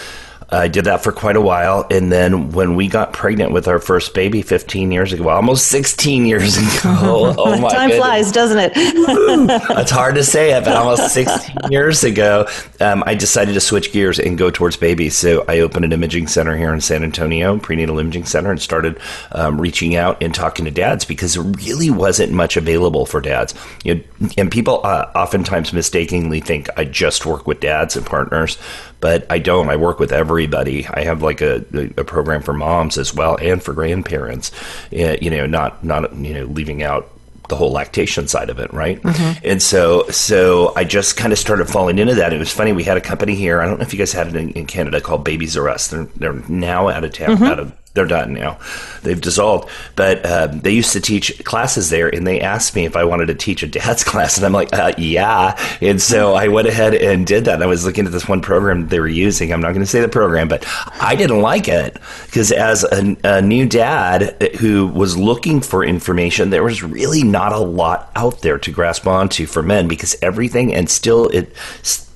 I 0.53 0.69
did 0.69 0.85
that 0.85 1.03
for 1.03 1.13
quite 1.13 1.37
a 1.37 1.41
while. 1.41 1.87
And 1.91 2.13
then 2.13 2.53
when 2.53 2.77
we 2.77 2.87
got 2.87 3.13
pregnant 3.13 3.53
with 3.53 3.67
our 3.67 3.79
first 3.79 4.15
baby 4.15 4.43
15 4.43 4.93
years 4.93 5.13
ago, 5.13 5.29
almost 5.29 5.69
16 5.69 6.27
years 6.27 6.57
ago. 6.59 7.35
Oh, 7.37 7.59
my 7.59 7.69
Time 7.71 7.89
goodness. 7.89 7.97
flies, 7.97 8.33
doesn't 8.33 8.59
it? 8.59 8.73
it's 8.77 9.91
hard 9.91 10.15
to 10.17 10.25
say 10.25 10.53
it, 10.53 10.65
but 10.65 10.77
almost 10.77 11.09
16 11.15 11.71
years 11.71 12.05
ago, 12.05 12.47
um, 12.81 13.03
I 13.07 13.15
decided 13.15 13.55
to 13.55 13.61
switch 13.61 13.93
gears 13.93 14.19
and 14.19 14.37
go 14.37 14.51
towards 14.51 14.77
babies. 14.77 15.17
So 15.17 15.45
I 15.49 15.61
opened 15.61 15.87
an 15.87 15.93
imaging 15.93 16.27
center 16.27 16.57
here 16.57 16.75
in 16.75 16.81
San 16.81 17.03
Antonio, 17.03 17.59
prenatal 17.59 17.99
imaging 17.99 18.27
center, 18.27 18.51
and 18.51 18.61
started 18.61 19.01
um, 19.33 19.61
reaching 19.61 19.97
out 19.97 20.23
and 20.23 20.35
talking 20.35 20.67
to 20.67 20.71
dads 20.71 21.05
because 21.05 21.35
there 21.35 21.43
really 21.43 21.91
wasn't 21.91 22.33
much 22.33 22.57
available 22.57 23.07
for 23.07 23.21
dads. 23.21 23.55
You 23.85 23.95
know, 23.95 24.29
and 24.37 24.51
people 24.51 24.81
uh, 24.85 25.11
oftentimes 25.15 25.73
mistakenly 25.73 26.41
think 26.41 26.69
I 26.77 26.85
just 26.85 27.25
work 27.25 27.47
with 27.47 27.61
dads 27.61 27.97
and 27.97 28.05
partners 28.05 28.59
but 29.03 29.27
I 29.29 29.41
don't. 29.41 29.69
I 29.69 29.77
work 29.77 29.99
with 29.99 30.13
everybody. 30.43 30.87
I 30.87 31.05
have 31.05 31.23
like 31.23 31.41
a, 31.41 31.65
a 31.97 32.05
program 32.05 32.43
for 32.43 32.53
moms 32.53 32.99
as 32.99 33.15
well 33.15 33.37
and 33.41 33.63
for 33.63 33.73
grandparents. 33.73 34.51
Eh, 34.93 35.17
you 35.21 35.31
know, 35.31 35.47
not 35.47 35.85
not 35.85 36.15
you 36.17 36.35
know 36.35 36.45
leaving 36.45 36.83
out 36.83 37.09
the 37.49 37.57
whole 37.57 37.73
lactation 37.73 38.29
side 38.29 38.51
of 38.51 38.59
it, 38.59 38.73
right? 38.73 39.03
Mm-hmm. 39.03 39.41
And 39.45 39.63
so, 39.63 40.09
so 40.09 40.73
I 40.75 40.85
just 40.85 41.17
kind 41.17 41.33
of 41.33 41.39
started 41.39 41.69
falling 41.69 41.99
into 41.99 42.15
that. 42.15 42.33
It 42.33 42.39
was 42.39 42.53
funny. 42.53 42.73
We 42.73 42.85
had 42.85 42.97
a 42.97 43.01
company 43.01 43.35
here. 43.35 43.61
I 43.61 43.67
don't 43.67 43.79
know 43.79 43.83
if 43.83 43.93
you 43.93 43.99
guys 43.99 44.13
had 44.13 44.29
it 44.29 44.37
in, 44.37 44.51
in 44.53 44.67
Canada 44.67 45.01
called 45.01 45.25
Babies 45.25 45.57
R 45.57 45.69
Us. 45.69 45.89
They're 45.89 46.05
they're 46.17 46.33
now 46.49 46.89
out 46.89 47.05
of 47.05 47.13
town, 47.13 47.37
mm-hmm. 47.37 47.45
out 47.45 47.59
of 47.59 47.77
they're 47.95 48.07
done 48.07 48.33
now. 48.33 48.59
They've 49.03 49.21
dissolved. 49.21 49.69
But 49.97 50.25
um, 50.25 50.61
they 50.61 50.71
used 50.71 50.93
to 50.93 51.01
teach 51.01 51.45
classes 51.45 51.91
there, 51.91 52.09
and 52.09 52.27
they 52.27 52.41
asked 52.41 52.75
me 52.75 52.87
if 52.87 52.97
I 52.97 53.05
wanted 53.05 53.27
to 53.27 53.35
teach 53.35 53.63
a 53.63 53.67
dad's 53.67 54.03
class, 54.13 54.37
and 54.37 54.47
I'm 54.47 54.53
like, 54.53 54.73
uh, 54.73 54.93
yeah. 54.97 55.59
And 55.81 56.01
so 56.01 56.35
I 56.35 56.49
went 56.49 56.69
ahead 56.69 56.95
and 56.95 57.27
did 57.27 57.45
that. 57.45 57.55
And 57.55 57.63
I 57.63 57.67
was 57.67 57.85
looking 57.85 58.07
at 58.07 58.13
this 58.13 58.27
one 58.27 58.41
program 58.41 58.89
they 58.89 59.01
were 59.01 59.09
using. 59.09 59.53
I'm 59.53 59.61
not 59.61 59.73
going 59.73 59.81
to 59.85 59.87
say 59.87 60.01
the 60.01 60.09
program, 60.09 60.49
but 60.49 60.65
I 61.01 61.17
didn't 61.17 61.43
like 61.43 61.69
it 61.69 61.99
because 62.27 62.51
as 62.51 62.85
a, 62.85 63.17
a 63.25 63.43
new 63.43 63.69
dad 63.69 64.43
who 64.59 64.87
was 64.87 65.17
looking 65.17 65.61
for 65.61 65.85
information, 65.85 66.51
there 66.51 66.65
was 66.65 66.83
really 66.83 67.23
not 67.23 67.53
a 67.53 67.59
lot 67.59 68.11
out 68.15 68.41
there 68.41 68.59
to 68.59 68.71
grasp 68.71 69.07
onto 69.07 69.47
for 69.47 69.63
men 69.63 69.87
because 69.89 70.17
everything, 70.23 70.73
and 70.73 70.89
still 70.89 71.29
it 71.29 71.55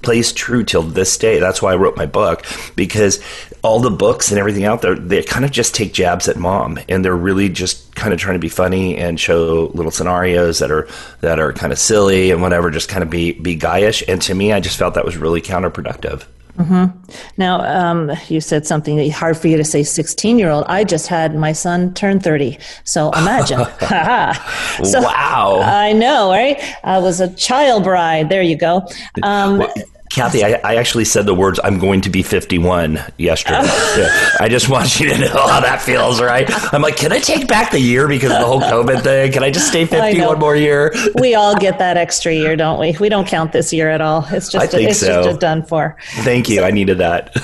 plays 0.06 0.32
true 0.32 0.62
till 0.62 0.82
this 0.82 1.18
day. 1.18 1.40
That's 1.40 1.60
why 1.60 1.72
I 1.72 1.76
wrote 1.76 1.96
my 1.96 2.06
book 2.06 2.46
because 2.76 3.20
all 3.66 3.80
the 3.80 3.90
books 3.90 4.30
and 4.30 4.38
everything 4.38 4.64
out 4.64 4.80
there, 4.80 4.94
they 4.94 5.22
kind 5.24 5.44
of 5.44 5.50
just 5.50 5.74
take 5.74 5.92
jabs 5.92 6.28
at 6.28 6.36
mom, 6.36 6.78
and 6.88 7.04
they're 7.04 7.16
really 7.16 7.48
just 7.48 7.94
kind 7.96 8.14
of 8.14 8.20
trying 8.20 8.36
to 8.36 8.40
be 8.40 8.48
funny 8.48 8.96
and 8.96 9.18
show 9.18 9.72
little 9.74 9.90
scenarios 9.90 10.60
that 10.60 10.70
are 10.70 10.88
that 11.20 11.40
are 11.40 11.52
kind 11.52 11.72
of 11.72 11.78
silly 11.78 12.30
and 12.30 12.40
whatever, 12.40 12.70
just 12.70 12.88
kind 12.88 13.02
of 13.02 13.10
be 13.10 13.32
be 13.32 13.58
guyish. 13.58 14.04
And 14.06 14.22
to 14.22 14.34
me, 14.34 14.52
I 14.52 14.60
just 14.60 14.78
felt 14.78 14.94
that 14.94 15.04
was 15.04 15.16
really 15.16 15.42
counterproductive. 15.42 16.24
Mm-hmm. 16.58 16.98
Now, 17.36 17.60
um, 17.60 18.12
you 18.28 18.40
said 18.40 18.66
something 18.66 19.10
hard 19.10 19.36
for 19.36 19.48
you 19.48 19.56
to 19.56 19.64
say 19.64 19.82
16 19.82 20.38
year 20.38 20.50
old. 20.50 20.64
I 20.68 20.84
just 20.84 21.08
had 21.08 21.34
my 21.34 21.52
son 21.52 21.92
turn 21.92 22.20
30. 22.20 22.58
So 22.84 23.10
imagine. 23.10 23.58
so, 24.84 25.02
wow. 25.02 25.60
I 25.62 25.92
know, 25.92 26.30
right? 26.30 26.58
I 26.82 26.98
was 26.98 27.20
a 27.20 27.28
child 27.34 27.84
bride. 27.84 28.30
There 28.30 28.42
you 28.42 28.56
go. 28.56 28.86
Um, 29.22 29.66
Kathy, 30.10 30.44
I, 30.44 30.60
I, 30.64 30.76
actually 30.76 31.04
said 31.04 31.26
the 31.26 31.34
words 31.34 31.58
"I'm 31.62 31.78
going 31.78 32.02
to 32.02 32.10
be 32.10 32.22
51" 32.22 32.98
yesterday. 33.18 33.62
yeah. 33.96 34.30
I 34.40 34.48
just 34.48 34.68
want 34.68 35.00
you 35.00 35.08
to 35.10 35.18
know 35.18 35.46
how 35.46 35.60
that 35.60 35.82
feels, 35.82 36.20
right? 36.20 36.48
I'm 36.72 36.82
like, 36.82 36.96
can 36.96 37.12
I 37.12 37.18
take 37.18 37.48
back 37.48 37.70
the 37.70 37.80
year 37.80 38.06
because 38.06 38.30
of 38.30 38.38
the 38.38 38.46
whole 38.46 38.60
COVID 38.60 39.02
thing? 39.02 39.32
Can 39.32 39.42
I 39.42 39.50
just 39.50 39.68
stay 39.68 39.84
51 39.86 40.38
more 40.38 40.56
year? 40.56 40.92
we 41.20 41.34
all 41.34 41.56
get 41.56 41.78
that 41.78 41.96
extra 41.96 42.32
year, 42.32 42.56
don't 42.56 42.78
we? 42.78 42.96
We 42.98 43.08
don't 43.08 43.26
count 43.26 43.52
this 43.52 43.72
year 43.72 43.90
at 43.90 44.00
all. 44.00 44.26
It's 44.30 44.50
just 44.50 44.74
a, 44.74 44.80
it's 44.80 45.00
so. 45.00 45.24
just 45.24 45.40
done 45.40 45.64
for. 45.64 45.96
Thank 46.18 46.48
you. 46.48 46.56
So, 46.56 46.64
I 46.64 46.70
needed 46.70 46.98
that. 46.98 47.34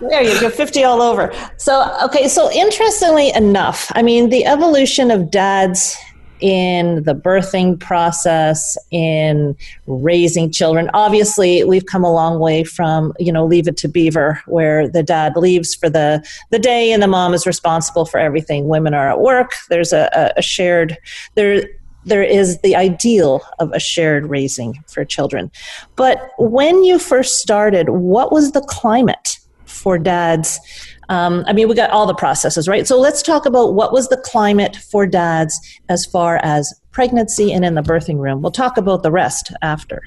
there 0.00 0.22
you 0.22 0.40
go, 0.40 0.50
50 0.50 0.84
all 0.84 1.00
over. 1.00 1.32
So 1.56 1.96
okay, 2.04 2.28
so 2.28 2.50
interestingly 2.52 3.32
enough, 3.34 3.90
I 3.94 4.02
mean, 4.02 4.30
the 4.30 4.44
evolution 4.44 5.10
of 5.10 5.30
dads 5.30 5.96
in 6.40 7.02
the 7.04 7.14
birthing 7.14 7.78
process, 7.78 8.76
in 8.90 9.56
raising 9.86 10.50
children. 10.50 10.90
Obviously, 10.92 11.64
we've 11.64 11.86
come 11.86 12.04
a 12.04 12.12
long 12.12 12.38
way 12.38 12.64
from, 12.64 13.12
you 13.18 13.32
know, 13.32 13.46
leave 13.46 13.68
it 13.68 13.76
to 13.78 13.88
beaver, 13.88 14.40
where 14.46 14.88
the 14.88 15.02
dad 15.02 15.36
leaves 15.36 15.74
for 15.74 15.88
the, 15.88 16.24
the 16.50 16.58
day 16.58 16.92
and 16.92 17.02
the 17.02 17.06
mom 17.06 17.34
is 17.34 17.46
responsible 17.46 18.04
for 18.04 18.18
everything. 18.18 18.68
Women 18.68 18.94
are 18.94 19.08
at 19.08 19.20
work. 19.20 19.52
There's 19.70 19.92
a, 19.92 20.32
a 20.36 20.42
shared, 20.42 20.98
there, 21.34 21.64
there 22.04 22.22
is 22.22 22.60
the 22.60 22.76
ideal 22.76 23.40
of 23.58 23.72
a 23.72 23.80
shared 23.80 24.26
raising 24.26 24.82
for 24.86 25.04
children. 25.04 25.50
But 25.96 26.30
when 26.38 26.84
you 26.84 26.98
first 26.98 27.38
started, 27.38 27.88
what 27.88 28.32
was 28.32 28.52
the 28.52 28.60
climate 28.60 29.38
for 29.64 29.98
dads 29.98 30.60
um, 31.08 31.44
I 31.46 31.52
mean, 31.52 31.68
we 31.68 31.74
got 31.74 31.90
all 31.90 32.06
the 32.06 32.14
processes, 32.14 32.68
right? 32.68 32.86
So 32.86 32.98
let's 32.98 33.22
talk 33.22 33.46
about 33.46 33.74
what 33.74 33.92
was 33.92 34.08
the 34.08 34.16
climate 34.16 34.76
for 34.76 35.06
dads 35.06 35.58
as 35.88 36.06
far 36.06 36.38
as 36.42 36.72
pregnancy 36.92 37.52
and 37.52 37.64
in 37.64 37.74
the 37.74 37.82
birthing 37.82 38.18
room. 38.18 38.42
We'll 38.42 38.52
talk 38.52 38.76
about 38.76 39.02
the 39.02 39.10
rest 39.10 39.52
after. 39.62 40.02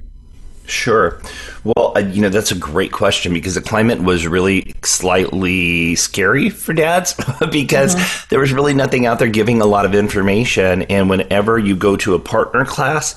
Sure. 0.67 1.17
Well, 1.63 1.93
uh, 1.95 2.01
you 2.01 2.21
know, 2.21 2.27
that's 2.27 2.51
a 2.51 2.55
great 2.55 2.91
question 2.91 3.33
because 3.33 3.55
the 3.55 3.61
climate 3.61 4.01
was 4.01 4.27
really 4.27 4.73
slightly 4.83 5.95
scary 5.95 6.49
for 6.49 6.73
dads 6.73 7.13
because 7.51 7.95
mm-hmm. 7.95 8.27
there 8.29 8.39
was 8.41 8.51
really 8.51 8.73
nothing 8.73 9.05
out 9.05 9.17
there 9.17 9.29
giving 9.29 9.61
a 9.61 9.65
lot 9.65 9.85
of 9.85 9.95
information. 9.95 10.81
And 10.83 11.09
whenever 11.09 11.57
you 11.57 11.75
go 11.75 11.95
to 11.97 12.15
a 12.15 12.19
partner 12.19 12.65
class, 12.65 13.15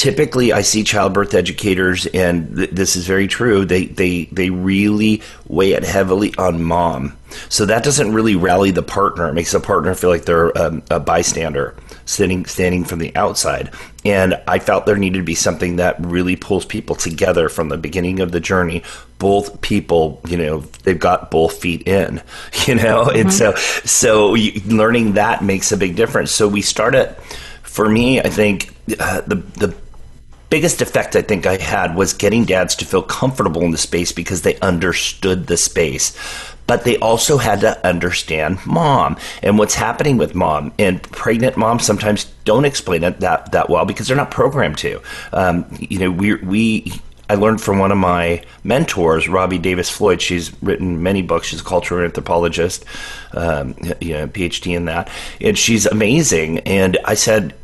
typically 0.00 0.52
I 0.52 0.62
see 0.62 0.82
childbirth 0.82 1.34
educators, 1.34 2.06
and 2.06 2.56
th- 2.56 2.70
this 2.70 2.96
is 2.96 3.06
very 3.06 3.28
true. 3.28 3.64
They 3.64 3.84
they 3.86 4.24
they 4.26 4.50
really 4.50 5.22
weigh 5.46 5.72
it 5.72 5.84
heavily 5.84 6.34
on 6.36 6.62
mom, 6.62 7.16
so 7.48 7.66
that 7.66 7.84
doesn't 7.84 8.12
really 8.12 8.34
rally 8.34 8.70
the 8.70 8.82
partner. 8.82 9.28
It 9.28 9.34
makes 9.34 9.52
the 9.52 9.60
partner 9.60 9.94
feel 9.94 10.10
like 10.10 10.24
they're 10.24 10.56
um, 10.56 10.82
a 10.90 10.98
bystander. 10.98 11.74
sitting 12.06 12.44
standing 12.46 12.84
from 12.84 12.98
the 12.98 13.14
outside. 13.14 13.70
And 14.04 14.40
I 14.48 14.58
felt 14.58 14.86
there 14.86 14.96
needed 14.96 15.18
to 15.18 15.24
be 15.24 15.36
something 15.36 15.76
that 15.76 15.94
really 16.00 16.34
pulls 16.34 16.64
people 16.64 16.96
together 16.96 17.48
from 17.48 17.68
the 17.68 17.76
beginning 17.76 18.18
of 18.18 18.32
the 18.32 18.40
journey. 18.40 18.82
Both 19.18 19.60
people, 19.60 20.20
you 20.26 20.38
know, 20.38 20.60
they've 20.82 20.98
got 20.98 21.30
both 21.30 21.60
feet 21.60 21.86
in, 21.86 22.22
you 22.66 22.74
know, 22.74 23.04
mm-hmm. 23.04 23.20
and 23.20 23.32
so 23.32 23.54
so 23.84 24.34
you, 24.34 24.60
learning 24.62 25.12
that 25.12 25.44
makes 25.44 25.70
a 25.70 25.76
big 25.76 25.94
difference. 25.94 26.30
So 26.32 26.48
we 26.48 26.62
start 26.62 26.94
started. 26.94 27.14
For 27.62 27.88
me, 27.88 28.20
I 28.20 28.30
think 28.30 28.74
uh, 28.98 29.20
the 29.20 29.36
the 29.36 29.68
biggest 30.50 30.82
effect 30.82 31.16
I 31.16 31.22
think 31.22 31.46
I 31.46 31.56
had 31.56 31.94
was 31.94 32.12
getting 32.12 32.44
dads 32.44 32.74
to 32.76 32.84
feel 32.84 33.02
comfortable 33.02 33.62
in 33.62 33.70
the 33.70 33.78
space 33.78 34.12
because 34.12 34.42
they 34.42 34.58
understood 34.58 35.46
the 35.46 35.56
space. 35.56 36.16
But 36.66 36.84
they 36.84 36.98
also 36.98 37.38
had 37.38 37.60
to 37.60 37.84
understand 37.86 38.64
mom 38.64 39.16
and 39.42 39.58
what's 39.58 39.74
happening 39.74 40.18
with 40.18 40.34
mom. 40.34 40.72
And 40.78 41.02
pregnant 41.02 41.56
moms 41.56 41.84
sometimes 41.84 42.26
don't 42.44 42.64
explain 42.64 43.02
it 43.02 43.20
that, 43.20 43.52
that 43.52 43.70
well 43.70 43.84
because 43.84 44.06
they're 44.06 44.16
not 44.16 44.30
programmed 44.30 44.78
to. 44.78 45.00
Um, 45.32 45.66
you 45.80 45.98
know, 45.98 46.10
we, 46.10 46.34
we 46.34 46.92
I 47.28 47.34
learned 47.34 47.60
from 47.60 47.78
one 47.78 47.92
of 47.92 47.98
my 47.98 48.42
mentors, 48.64 49.28
Robbie 49.28 49.58
Davis 49.58 49.88
Floyd. 49.88 50.20
She's 50.20 50.52
written 50.62 51.00
many 51.00 51.22
books. 51.22 51.46
She's 51.46 51.60
a 51.60 51.64
cultural 51.64 52.04
anthropologist, 52.04 52.84
um, 53.34 53.76
you 54.00 54.14
know, 54.14 54.26
PhD 54.26 54.76
in 54.76 54.86
that, 54.86 55.08
and 55.40 55.56
she's 55.56 55.86
amazing. 55.86 56.58
And 56.60 56.98
I 57.04 57.14
said, 57.14 57.54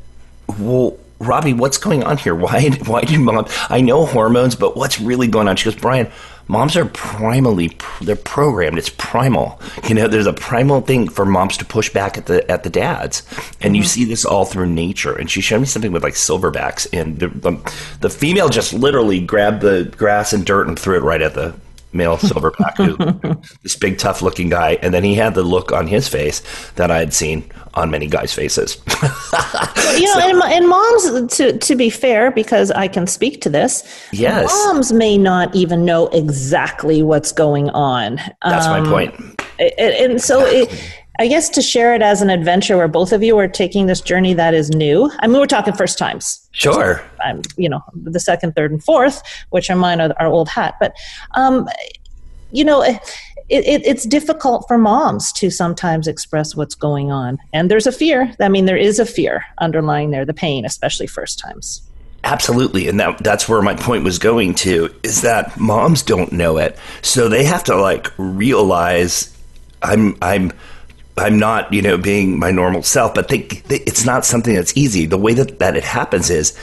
"Well, 0.57 0.97
Robbie, 1.19 1.55
what's 1.55 1.79
going 1.79 2.03
on 2.03 2.19
here? 2.19 2.35
Why, 2.35 2.71
why 2.87 3.03
did 3.03 3.21
mom? 3.21 3.47
I 3.69 3.81
know 3.81 4.07
hormones, 4.07 4.55
but 4.55 4.77
what's 4.77 5.01
really 5.01 5.29
going 5.29 5.49
on? 5.49 5.57
She 5.57 5.65
goes, 5.65 5.81
Brian, 5.81 6.11
moms 6.49 6.77
are 6.77 6.85
primally 6.85 7.81
they're 8.05 8.17
programmed. 8.17 8.79
It's 8.79 8.91
primal. 8.91 9.61
You 9.89 9.95
know, 9.95 10.09
there's 10.09 10.27
a 10.27 10.33
primal 10.33 10.81
thing 10.81 11.09
for 11.09 11.25
moms 11.25 11.57
to 11.59 11.65
push 11.65 11.91
back 11.91 12.19
at 12.19 12.27
the 12.27 12.49
at 12.51 12.63
the 12.63 12.71
dads, 12.71 13.23
and 13.61 13.73
mm-hmm. 13.73 13.75
you 13.77 13.83
see 13.85 14.05
this 14.05 14.25
all 14.25 14.45
through 14.45 14.67
nature. 14.67 15.17
And 15.17 15.31
she 15.31 15.41
showed 15.41 15.61
me 15.61 15.67
something 15.67 15.93
with 15.93 16.03
like 16.03 16.15
silverbacks, 16.15 16.87
and 16.93 17.19
the, 17.19 17.29
the, 17.29 17.73
the 18.01 18.11
female 18.11 18.49
just 18.49 18.73
literally 18.73 19.21
grabbed 19.21 19.63
the 19.63 19.93
grass 19.97 20.33
and 20.33 20.45
dirt 20.45 20.69
and 20.69 20.79
threw 20.79 20.97
it 20.97 21.03
right 21.03 21.23
at 21.23 21.35
the 21.35 21.55
male 21.93 22.17
silverback, 22.19 23.43
this 23.63 23.77
big 23.77 23.99
tough 23.99 24.23
looking 24.23 24.49
guy, 24.49 24.79
and 24.83 24.93
then 24.93 25.05
he 25.05 25.15
had 25.15 25.35
the 25.35 25.43
look 25.43 25.73
on 25.73 25.87
his 25.87 26.09
face 26.09 26.43
that 26.73 26.91
I 26.91 26.99
had 26.99 27.13
seen 27.15 27.51
on 27.75 27.91
many 27.91 28.07
guys' 28.07 28.33
faces. 28.33 28.77
you 29.97 30.07
know, 30.07 30.15
so, 30.15 30.21
and, 30.21 30.43
and, 30.45 30.69
moms, 30.69 31.37
to 31.37 31.59
to 31.59 31.77
be 31.77 31.91
fair, 31.91 32.31
because 32.31 32.71
I 32.71 32.89
can 32.89 33.07
speak 33.07 33.41
to 33.43 33.51
this, 33.51 33.83
yes, 34.13 34.53
moms 34.67 34.93
may 34.93 35.19
not 35.19 35.55
even 35.55 35.85
know 35.85 36.09
exactly 36.09 37.03
what's 37.03 37.33
going 37.33 37.71
on. 37.71 38.17
That's 38.43 38.67
um, 38.67 38.83
my 38.83 38.91
point. 38.91 39.15
And, 39.59 39.95
and 39.95 40.23
so 40.23 40.45
it. 40.45 40.93
I 41.19 41.29
guess 41.29 41.49
to 41.51 41.63
share 41.63 41.95
it 41.95 42.03
as 42.03 42.21
an 42.21 42.31
adventure 42.31 42.77
where 42.77 42.89
both 42.89 43.13
of 43.13 43.23
you 43.23 43.39
are 43.39 43.49
taking 43.49 43.87
this 43.87 44.01
journey 44.01 44.35
that 44.35 44.55
is 44.55 44.71
new. 44.71 45.11
I 45.21 45.27
mean, 45.27 45.39
we're 45.39 45.47
talking 45.47 45.75
first 45.75 45.99
times. 45.99 46.47
Sure. 46.53 47.03
I'm, 47.25 47.43
you 47.57 47.69
know, 47.69 47.83
the 47.95 48.21
second, 48.21 48.55
third, 48.55 48.71
and 48.71 48.83
fourth, 48.83 49.23
which 49.51 49.71
are 49.71 49.77
mine 49.77 50.01
are, 50.01 50.15
are 50.19 50.27
old 50.27 50.49
hat. 50.49 50.75
But, 50.79 50.95
um, 51.35 51.69
you 52.53 52.65
know, 52.65 52.83
it, 52.83 52.99
it, 53.49 53.87
it's 53.87 54.05
difficult 54.05 54.67
for 54.69 54.77
moms 54.77 55.33
to 55.33 55.51
sometimes 55.51 56.07
express 56.07 56.55
what's 56.55 56.75
going 56.75 57.11
on. 57.11 57.39
And 57.53 57.71
there's 57.71 57.87
a 57.87 57.93
fear. 57.93 58.35
I 58.41 58.49
mean, 58.49 58.67
there 58.67 58.77
is 58.77 58.99
a 58.99 59.07
fear 59.07 59.45
underlying 59.59 60.11
there, 60.11 60.25
the 60.25 60.35
pain, 60.35 60.65
especially 60.65 61.07
first 61.07 61.39
times. 61.39 61.83
Absolutely. 62.25 62.89
And 62.89 62.99
that, 62.99 63.23
that's 63.23 63.49
where 63.49 63.63
my 63.63 63.75
point 63.75 64.03
was 64.03 64.19
going 64.19 64.55
to 64.57 64.93
is 65.03 65.23
that 65.23 65.59
moms 65.59 66.03
don't 66.03 66.33
know 66.33 66.59
it. 66.59 66.77
So 67.01 67.29
they 67.29 67.45
have 67.45 67.65
to 67.65 67.77
like 67.77 68.13
realize 68.19 69.35
I'm, 69.81 70.17
I'm, 70.21 70.53
I'm 71.19 71.39
not, 71.39 71.73
you 71.73 71.83
know, 71.83 71.97
being 71.97 72.39
my 72.39 72.51
normal 72.51 72.83
self, 72.83 73.15
but 73.15 73.29
they, 73.29 73.49
it's 73.69 74.05
not 74.05 74.25
something 74.25 74.55
that's 74.55 74.77
easy. 74.77 75.07
The 75.07 75.19
way 75.19 75.33
that, 75.35 75.59
that 75.61 75.77
it 75.77 75.85
happens 75.85 76.29
is 76.29 76.57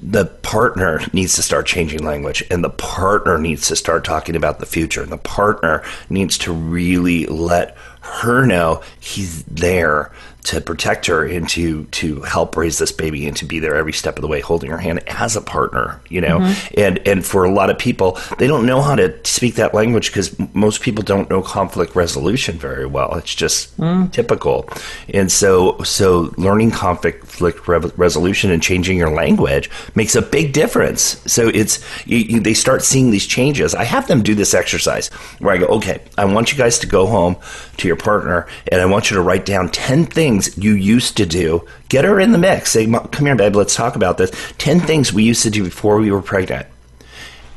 the 0.00 0.26
partner 0.26 1.00
needs 1.12 1.36
to 1.36 1.42
start 1.42 1.66
changing 1.66 2.04
language 2.04 2.42
and 2.50 2.62
the 2.62 2.70
partner 2.70 3.38
needs 3.38 3.68
to 3.68 3.76
start 3.76 4.04
talking 4.04 4.36
about 4.36 4.58
the 4.58 4.66
future 4.66 5.02
and 5.02 5.12
the 5.12 5.18
partner 5.18 5.82
needs 6.10 6.36
to 6.38 6.52
really 6.52 7.26
let 7.26 7.76
her 8.00 8.44
know 8.44 8.82
he's 9.00 9.44
there 9.44 10.12
to 10.44 10.60
protect 10.60 11.06
her 11.06 11.24
and 11.24 11.48
to 11.48 11.84
to 11.86 12.20
help 12.22 12.56
raise 12.56 12.78
this 12.78 12.92
baby 12.92 13.26
and 13.26 13.36
to 13.36 13.44
be 13.44 13.58
there 13.58 13.74
every 13.76 13.92
step 13.92 14.16
of 14.16 14.22
the 14.22 14.28
way 14.28 14.40
holding 14.40 14.70
her 14.70 14.78
hand 14.78 15.02
as 15.08 15.36
a 15.36 15.40
partner 15.40 16.00
you 16.08 16.20
know? 16.20 16.38
Mm-hmm. 16.38 16.80
and 16.80 17.08
and 17.08 17.26
for 17.26 17.44
a 17.44 17.52
lot 17.52 17.70
of 17.70 17.78
people 17.78 18.18
they 18.38 18.46
don't 18.46 18.66
know 18.66 18.80
how 18.82 18.94
to 18.94 19.14
speak 19.26 19.54
that 19.56 19.74
language 19.74 20.08
because 20.08 20.36
most 20.54 20.82
people 20.82 21.02
don't 21.02 21.28
know 21.30 21.42
conflict 21.42 21.94
resolution 21.94 22.58
very 22.58 22.86
well. 22.86 23.14
It's 23.14 23.34
just 23.34 23.76
mm. 23.78 24.10
typical. 24.12 24.68
And 25.12 25.30
so 25.30 25.82
so 25.82 26.34
learning 26.36 26.70
conflict 26.72 27.40
re- 27.40 27.90
resolution 27.96 28.50
and 28.50 28.62
changing 28.62 28.98
your 28.98 29.10
language 29.10 29.70
makes 29.94 30.14
a 30.14 30.22
big 30.22 30.52
difference. 30.52 31.20
So 31.30 31.48
it's 31.48 31.84
you, 32.06 32.18
you, 32.18 32.40
they 32.40 32.54
start 32.54 32.82
seeing 32.82 33.10
these 33.10 33.26
changes. 33.26 33.74
I 33.74 33.84
have 33.84 34.06
them 34.08 34.22
do 34.22 34.34
this 34.34 34.54
exercise 34.54 35.08
where 35.38 35.54
i 35.54 35.58
go 35.58 35.66
okay 35.66 36.00
i 36.16 36.24
want 36.24 36.52
you 36.52 36.58
guys 36.58 36.78
to 36.78 36.86
go 36.86 37.06
home 37.06 37.36
to 37.78 37.88
your 37.88 37.96
partner 37.96 38.46
and 38.70 38.80
i 38.80 38.86
want 38.86 39.10
you 39.10 39.16
to 39.16 39.22
write 39.22 39.44
down 39.44 39.68
10 39.68 40.06
things 40.06 40.56
you 40.56 40.72
used 40.72 41.16
to 41.16 41.26
do. 41.26 41.66
Get 41.88 42.04
her 42.04 42.20
in 42.20 42.32
the 42.32 42.38
mix. 42.38 42.72
Say, 42.72 42.86
come 42.86 43.26
here, 43.26 43.36
babe, 43.36 43.56
let's 43.56 43.74
talk 43.74 43.96
about 43.96 44.18
this. 44.18 44.30
10 44.58 44.80
things 44.80 45.12
we 45.12 45.24
used 45.24 45.42
to 45.42 45.50
do 45.50 45.64
before 45.64 45.98
we 45.98 46.10
were 46.10 46.22
pregnant. 46.22 46.66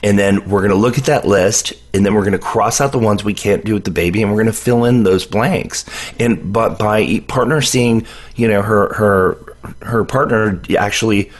And 0.04 0.18
then 0.18 0.48
we're 0.48 0.62
going 0.62 0.72
to 0.72 0.78
look 0.78 0.98
at 0.98 1.06
that 1.06 1.26
list 1.26 1.74
and 1.94 2.06
then 2.06 2.14
we're 2.14 2.22
going 2.22 2.34
to 2.34 2.40
cross 2.40 2.80
out 2.80 2.92
the 2.92 3.00
ones 3.00 3.24
we 3.24 3.34
can't 3.34 3.66
do 3.66 3.74
with 3.74 3.84
the 3.84 3.92
baby 3.92 4.22
and 4.22 4.32
we're 4.32 4.38
going 4.38 4.54
to 4.54 4.54
fill 4.54 4.86
in 4.86 5.04
those 5.04 5.26
blanks. 5.26 5.86
And 6.20 6.54
but 6.54 6.78
by 6.78 7.20
partner 7.28 7.62
seeing, 7.62 8.06
you 8.36 8.48
know, 8.48 8.62
her 8.62 8.94
her 8.94 9.56
her 9.82 10.06
partner 10.06 10.62
actually 10.78 11.32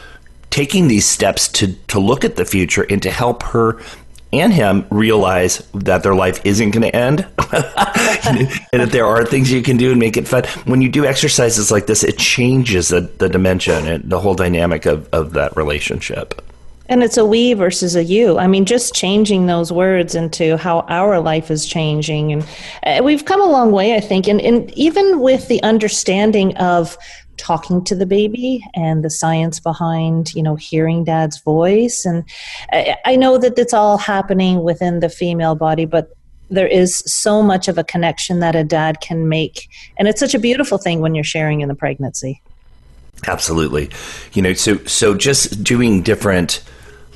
taking 0.50 0.88
these 0.88 1.06
steps 1.06 1.48
to 1.48 1.72
to 1.86 2.00
look 2.00 2.24
at 2.24 2.34
the 2.34 2.44
future 2.44 2.84
and 2.90 3.00
to 3.02 3.10
help 3.10 3.42
her 3.44 3.80
and 4.32 4.52
him 4.52 4.86
realize 4.90 5.58
that 5.74 6.02
their 6.02 6.14
life 6.14 6.44
isn't 6.44 6.70
going 6.70 6.82
to 6.82 6.94
end 6.94 7.20
and 7.38 8.82
that 8.82 8.90
there 8.92 9.06
are 9.06 9.24
things 9.24 9.50
you 9.50 9.62
can 9.62 9.76
do 9.76 9.90
and 9.90 9.98
make 9.98 10.16
it 10.16 10.28
fun. 10.28 10.44
When 10.64 10.82
you 10.82 10.88
do 10.88 11.06
exercises 11.06 11.70
like 11.70 11.86
this, 11.86 12.04
it 12.04 12.18
changes 12.18 12.88
the, 12.88 13.00
the 13.00 13.28
dimension 13.28 13.86
and 13.86 14.08
the 14.08 14.20
whole 14.20 14.34
dynamic 14.34 14.86
of, 14.86 15.08
of 15.12 15.32
that 15.32 15.56
relationship. 15.56 16.42
And 16.90 17.02
it's 17.02 17.18
a 17.18 17.24
we 17.24 17.52
versus 17.52 17.96
a 17.96 18.04
you. 18.04 18.38
I 18.38 18.46
mean, 18.46 18.64
just 18.64 18.94
changing 18.94 19.46
those 19.46 19.70
words 19.70 20.14
into 20.14 20.56
how 20.56 20.80
our 20.88 21.20
life 21.20 21.50
is 21.50 21.66
changing. 21.66 22.32
And 22.32 22.46
uh, 22.82 23.02
we've 23.04 23.26
come 23.26 23.42
a 23.42 23.46
long 23.46 23.72
way, 23.72 23.94
I 23.94 24.00
think. 24.00 24.26
And, 24.26 24.40
and 24.40 24.70
even 24.72 25.20
with 25.20 25.48
the 25.48 25.62
understanding 25.62 26.56
of 26.56 26.96
talking 27.38 27.82
to 27.84 27.94
the 27.94 28.06
baby 28.06 28.64
and 28.74 29.04
the 29.04 29.10
science 29.10 29.60
behind 29.60 30.34
you 30.34 30.42
know 30.42 30.56
hearing 30.56 31.04
dad's 31.04 31.40
voice. 31.40 32.04
And 32.04 32.24
I, 32.72 33.16
know 33.16 33.38
that 33.38 33.58
it's 33.58 33.74
all 33.74 33.98
happening 33.98 34.62
within 34.62 35.00
the 35.00 35.08
female 35.08 35.54
body 35.54 35.84
but 35.84 36.12
there 36.50 36.66
is 36.66 37.02
so 37.06 37.42
much 37.42 37.68
of 37.68 37.76
a 37.78 37.84
connection 37.84 38.40
that 38.40 38.56
a 38.56 38.64
dad 38.64 39.00
can 39.00 39.28
make. 39.28 39.68
And 39.98 40.08
it's 40.08 40.20
such 40.20 40.34
a 40.34 40.38
beautiful 40.38 40.78
thing 40.78 41.00
when 41.00 41.14
you're 41.14 41.24
sharing 41.24 41.60
in 41.60 41.68
the 41.68 41.74
pregnancy. 41.74 42.40
Absolutely. 43.26 43.90
You 44.32 44.42
know 44.42 44.52
so 44.52 44.78
so 44.84 45.14
just 45.14 45.62
doing 45.64 46.02
different 46.02 46.62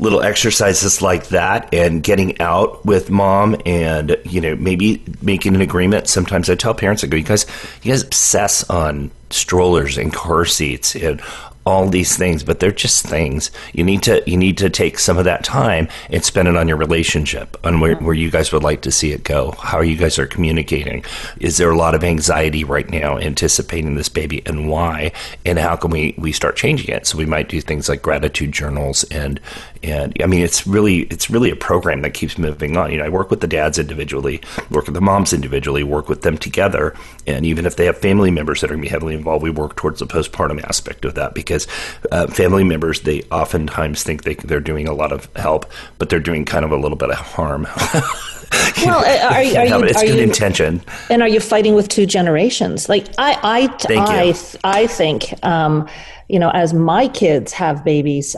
little 0.02 0.22
exercises 0.22 1.00
like 1.00 1.28
that 1.28 1.72
and 1.72 2.02
getting 2.02 2.40
out 2.40 2.84
with 2.84 3.08
mom 3.08 3.56
and 3.64 4.16
you 4.24 4.40
know 4.40 4.56
maybe 4.56 5.02
making 5.22 5.54
an 5.54 5.60
agreement 5.60 6.08
sometimes 6.08 6.50
i 6.50 6.54
tell 6.54 6.74
parents 6.74 7.04
i 7.04 7.06
go 7.06 7.16
you 7.16 7.22
guys 7.22 7.46
you 7.82 7.92
guys 7.92 8.02
obsess 8.02 8.68
on 8.68 9.10
strollers 9.30 9.96
and 9.96 10.12
car 10.12 10.44
seats 10.44 10.96
and 10.96 11.22
all 11.64 11.88
these 11.88 12.16
things, 12.16 12.42
but 12.42 12.58
they're 12.58 12.72
just 12.72 13.06
things. 13.06 13.50
You 13.72 13.84
need 13.84 14.02
to 14.04 14.22
you 14.26 14.36
need 14.36 14.58
to 14.58 14.70
take 14.70 14.98
some 14.98 15.16
of 15.16 15.24
that 15.24 15.44
time 15.44 15.88
and 16.10 16.24
spend 16.24 16.48
it 16.48 16.56
on 16.56 16.66
your 16.66 16.76
relationship, 16.76 17.56
on 17.64 17.80
where, 17.80 17.96
where 17.96 18.14
you 18.14 18.30
guys 18.30 18.52
would 18.52 18.64
like 18.64 18.82
to 18.82 18.90
see 18.90 19.12
it 19.12 19.22
go, 19.22 19.52
how 19.52 19.80
you 19.80 19.96
guys 19.96 20.18
are 20.18 20.26
communicating. 20.26 21.04
Is 21.38 21.58
there 21.58 21.70
a 21.70 21.76
lot 21.76 21.94
of 21.94 22.02
anxiety 22.02 22.64
right 22.64 22.88
now 22.88 23.18
anticipating 23.18 23.94
this 23.94 24.08
baby 24.08 24.42
and 24.44 24.68
why? 24.68 25.12
And 25.44 25.58
how 25.58 25.76
can 25.76 25.90
we, 25.90 26.14
we 26.18 26.32
start 26.32 26.56
changing 26.56 26.94
it? 26.94 27.06
So 27.06 27.16
we 27.16 27.26
might 27.26 27.48
do 27.48 27.60
things 27.60 27.88
like 27.88 28.02
gratitude 28.02 28.52
journals 28.52 29.04
and 29.04 29.40
and 29.82 30.16
I 30.22 30.26
mean 30.26 30.42
it's 30.42 30.66
really 30.66 31.00
it's 31.02 31.30
really 31.30 31.50
a 31.50 31.56
program 31.56 32.02
that 32.02 32.14
keeps 32.14 32.38
moving 32.38 32.76
on. 32.76 32.90
You 32.92 32.98
know, 32.98 33.04
I 33.04 33.08
work 33.08 33.30
with 33.30 33.40
the 33.40 33.46
dads 33.46 33.78
individually, 33.78 34.40
work 34.70 34.86
with 34.86 34.94
the 34.94 35.00
moms 35.00 35.32
individually, 35.32 35.82
work 35.82 36.08
with 36.08 36.22
them 36.22 36.38
together, 36.38 36.94
and 37.26 37.44
even 37.44 37.66
if 37.66 37.76
they 37.76 37.86
have 37.86 37.98
family 37.98 38.30
members 38.30 38.60
that 38.60 38.70
are 38.70 38.74
going 38.74 38.82
to 38.82 38.86
be 38.86 38.90
heavily 38.90 39.14
involved, 39.14 39.42
we 39.42 39.50
work 39.50 39.76
towards 39.76 39.98
the 39.98 40.06
postpartum 40.06 40.62
aspect 40.64 41.04
of 41.04 41.14
that 41.14 41.34
because 41.34 41.66
uh, 42.10 42.26
family 42.26 42.64
members 42.64 43.00
they 43.02 43.22
oftentimes 43.24 44.02
think 44.02 44.24
they, 44.24 44.34
they're 44.34 44.60
doing 44.60 44.88
a 44.88 44.94
lot 44.94 45.12
of 45.12 45.28
help, 45.36 45.70
but 45.98 46.08
they're 46.08 46.20
doing 46.20 46.44
kind 46.44 46.64
of 46.64 46.72
a 46.72 46.76
little 46.76 46.96
bit 46.96 47.10
of 47.10 47.16
harm. 47.16 47.66
well, 48.84 49.04
are, 49.04 49.34
are, 49.34 49.42
you, 49.42 49.84
it's 49.84 50.02
are 50.02 50.06
good 50.06 50.16
you, 50.16 50.22
intention. 50.22 50.82
And 51.10 51.22
are 51.22 51.28
you 51.28 51.40
fighting 51.40 51.74
with 51.74 51.88
two 51.88 52.06
generations? 52.06 52.88
Like 52.88 53.06
I, 53.18 53.38
I, 53.42 53.76
I, 53.98 54.34
I 54.64 54.86
think, 54.86 55.44
um, 55.44 55.88
you 56.28 56.38
know, 56.38 56.50
as 56.50 56.72
my 56.72 57.08
kids 57.08 57.52
have 57.52 57.84
babies, 57.84 58.36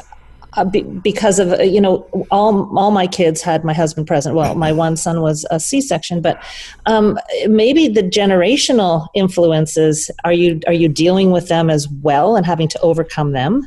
uh, 0.57 0.65
be, 0.65 0.83
because 0.83 1.39
of 1.39 1.53
uh, 1.53 1.63
you 1.63 1.81
know 1.81 2.07
all 2.31 2.77
all 2.79 2.91
my 2.91 3.07
kids 3.07 3.43
had 3.43 3.65
my 3.65 3.73
husband 3.73 4.07
present. 4.07 4.35
Well, 4.35 4.55
my 4.55 4.73
one 4.73 4.97
son 4.97 5.21
was 5.21 5.47
a 5.51 5.59
C 5.61 5.81
section, 5.81 6.21
but 6.21 6.43
um, 6.87 7.19
maybe 7.49 7.89
the 7.89 8.03
generational 8.03 9.09
influences 9.15 10.11
are 10.25 10.33
you 10.33 10.61
are 10.67 10.73
you 10.73 10.89
dealing 10.89 11.31
with 11.31 11.49
them 11.49 11.71
as 11.71 11.89
well 11.89 12.37
and 12.37 12.47
having 12.47 12.69
to 12.69 12.81
overcome 12.81 13.33
them? 13.33 13.67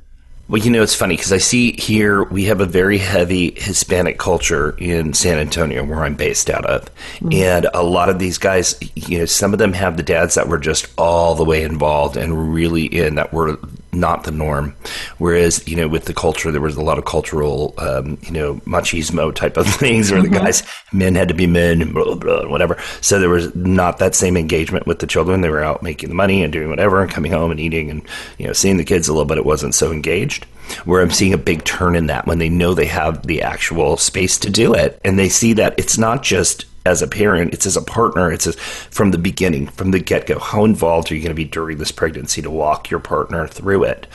Well, 0.49 0.61
you 0.61 0.71
know, 0.71 0.81
it's 0.81 0.95
funny 0.95 1.17
because 1.17 1.33
I 1.33 1.39
see 1.39 1.73
here 1.73 2.23
we 2.23 2.45
have 2.45 2.61
a 2.61 2.65
very 2.65 2.97
heavy 2.97 3.51
Hispanic 3.57 4.17
culture 4.17 4.77
in 4.77 5.13
San 5.13 5.39
Antonio, 5.39 5.83
where 5.83 6.03
I'm 6.03 6.15
based 6.15 6.49
out 6.49 6.65
of. 6.65 6.85
Mm-hmm. 7.15 7.33
And 7.33 7.67
a 7.73 7.83
lot 7.83 8.07
of 8.07 8.17
these 8.17 8.37
guys, 8.37 8.79
you 8.95 9.19
know, 9.19 9.25
some 9.25 9.51
of 9.51 9.59
them 9.59 9.73
have 9.73 9.97
the 9.97 10.03
dads 10.03 10.35
that 10.35 10.47
were 10.47 10.57
just 10.57 10.87
all 10.97 11.35
the 11.35 11.43
way 11.43 11.63
involved 11.63 12.15
and 12.15 12.53
really 12.53 12.85
in 12.85 13.15
that 13.15 13.33
were 13.33 13.59
not 13.99 14.23
the 14.23 14.31
norm. 14.31 14.75
Whereas, 15.17 15.67
you 15.67 15.75
know, 15.75 15.87
with 15.87 16.05
the 16.05 16.13
culture, 16.13 16.51
there 16.51 16.61
was 16.61 16.75
a 16.75 16.81
lot 16.81 16.97
of 16.97 17.05
cultural, 17.05 17.73
um, 17.77 18.17
you 18.21 18.31
know, 18.31 18.55
machismo 18.65 19.33
type 19.33 19.57
of 19.57 19.67
things 19.75 20.11
where 20.11 20.21
mm-hmm. 20.21 20.33
the 20.33 20.39
guys, 20.39 20.63
men 20.91 21.15
had 21.15 21.27
to 21.27 21.33
be 21.33 21.47
men 21.47 21.91
blah, 21.91 22.03
blah, 22.03 22.15
blah, 22.15 22.47
whatever. 22.47 22.77
So 23.01 23.19
there 23.19 23.29
was 23.29 23.53
not 23.55 23.97
that 23.99 24.15
same 24.15 24.37
engagement 24.37 24.87
with 24.87 24.99
the 24.99 25.07
children. 25.07 25.41
They 25.41 25.49
were 25.49 25.63
out 25.63 25.83
making 25.83 26.09
the 26.09 26.15
money 26.15 26.43
and 26.43 26.53
doing 26.53 26.69
whatever 26.69 27.01
and 27.01 27.11
coming 27.11 27.31
home 27.31 27.51
and 27.51 27.59
eating 27.59 27.89
and, 27.89 28.01
you 28.37 28.47
know, 28.47 28.53
seeing 28.53 28.77
the 28.77 28.85
kids 28.85 29.07
a 29.07 29.13
little 29.13 29.25
bit. 29.25 29.37
It 29.37 29.45
wasn't 29.45 29.75
so 29.75 29.91
engaged 29.91 30.45
where 30.85 31.01
I'm 31.01 31.11
seeing 31.11 31.33
a 31.33 31.37
big 31.37 31.63
turn 31.63 31.95
in 31.95 32.07
that 32.07 32.27
when 32.27 32.39
they 32.39 32.49
know 32.49 32.73
they 32.73 32.85
have 32.85 33.25
the 33.25 33.41
actual 33.41 33.97
space 33.97 34.37
to 34.39 34.49
do 34.49 34.73
it. 34.73 34.99
And 35.03 35.17
they 35.17 35.29
see 35.29 35.53
that 35.53 35.77
it's 35.77 35.97
not 35.97 36.23
just 36.23 36.65
as 36.85 37.01
a 37.01 37.07
parent, 37.07 37.53
it's 37.53 37.65
as 37.65 37.75
a 37.75 37.81
partner, 37.81 38.31
it's 38.31 38.47
as, 38.47 38.55
from 38.55 39.11
the 39.11 39.17
beginning, 39.17 39.67
from 39.67 39.91
the 39.91 39.99
get 39.99 40.25
go. 40.25 40.39
How 40.39 40.63
involved 40.63 41.11
are 41.11 41.15
you 41.15 41.21
going 41.21 41.31
to 41.31 41.35
be 41.35 41.43
during 41.43 41.79
this 41.79 41.91
pregnancy 41.91 42.41
to 42.41 42.49
walk 42.49 42.89
your 42.89 43.01
partner 43.01 43.45
through 43.45 43.83
it? 43.83 44.07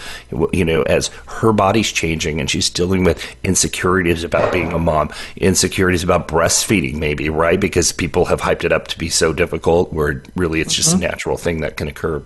You 0.55 0.65
know, 0.65 0.81
as 0.85 1.09
her 1.27 1.53
body's 1.53 1.93
changing 1.93 2.41
and 2.41 2.49
she's 2.49 2.71
dealing 2.71 3.05
with 3.05 3.37
insecurities 3.45 4.25
about 4.25 4.55
being 4.55 4.73
a 4.73 4.79
mom, 4.79 5.11
insecurities 5.37 6.03
about 6.03 6.29
breastfeeding, 6.29 6.95
maybe, 6.95 7.29
right? 7.29 7.61
Because 7.61 7.93
people 7.93 8.25
have 8.25 8.41
hyped 8.41 8.65
it 8.65 8.73
up 8.73 8.89
to 8.89 8.99
be 8.99 9.11
so 9.11 9.35
difficult, 9.35 9.93
where 9.93 10.23
really 10.35 10.63
it's 10.63 10.75
just 10.75 10.95
mm-hmm. 10.95 11.05
a 11.05 11.09
natural 11.09 11.37
thing 11.37 11.61
that 11.61 11.77
can 11.77 11.89
occur 11.89 12.23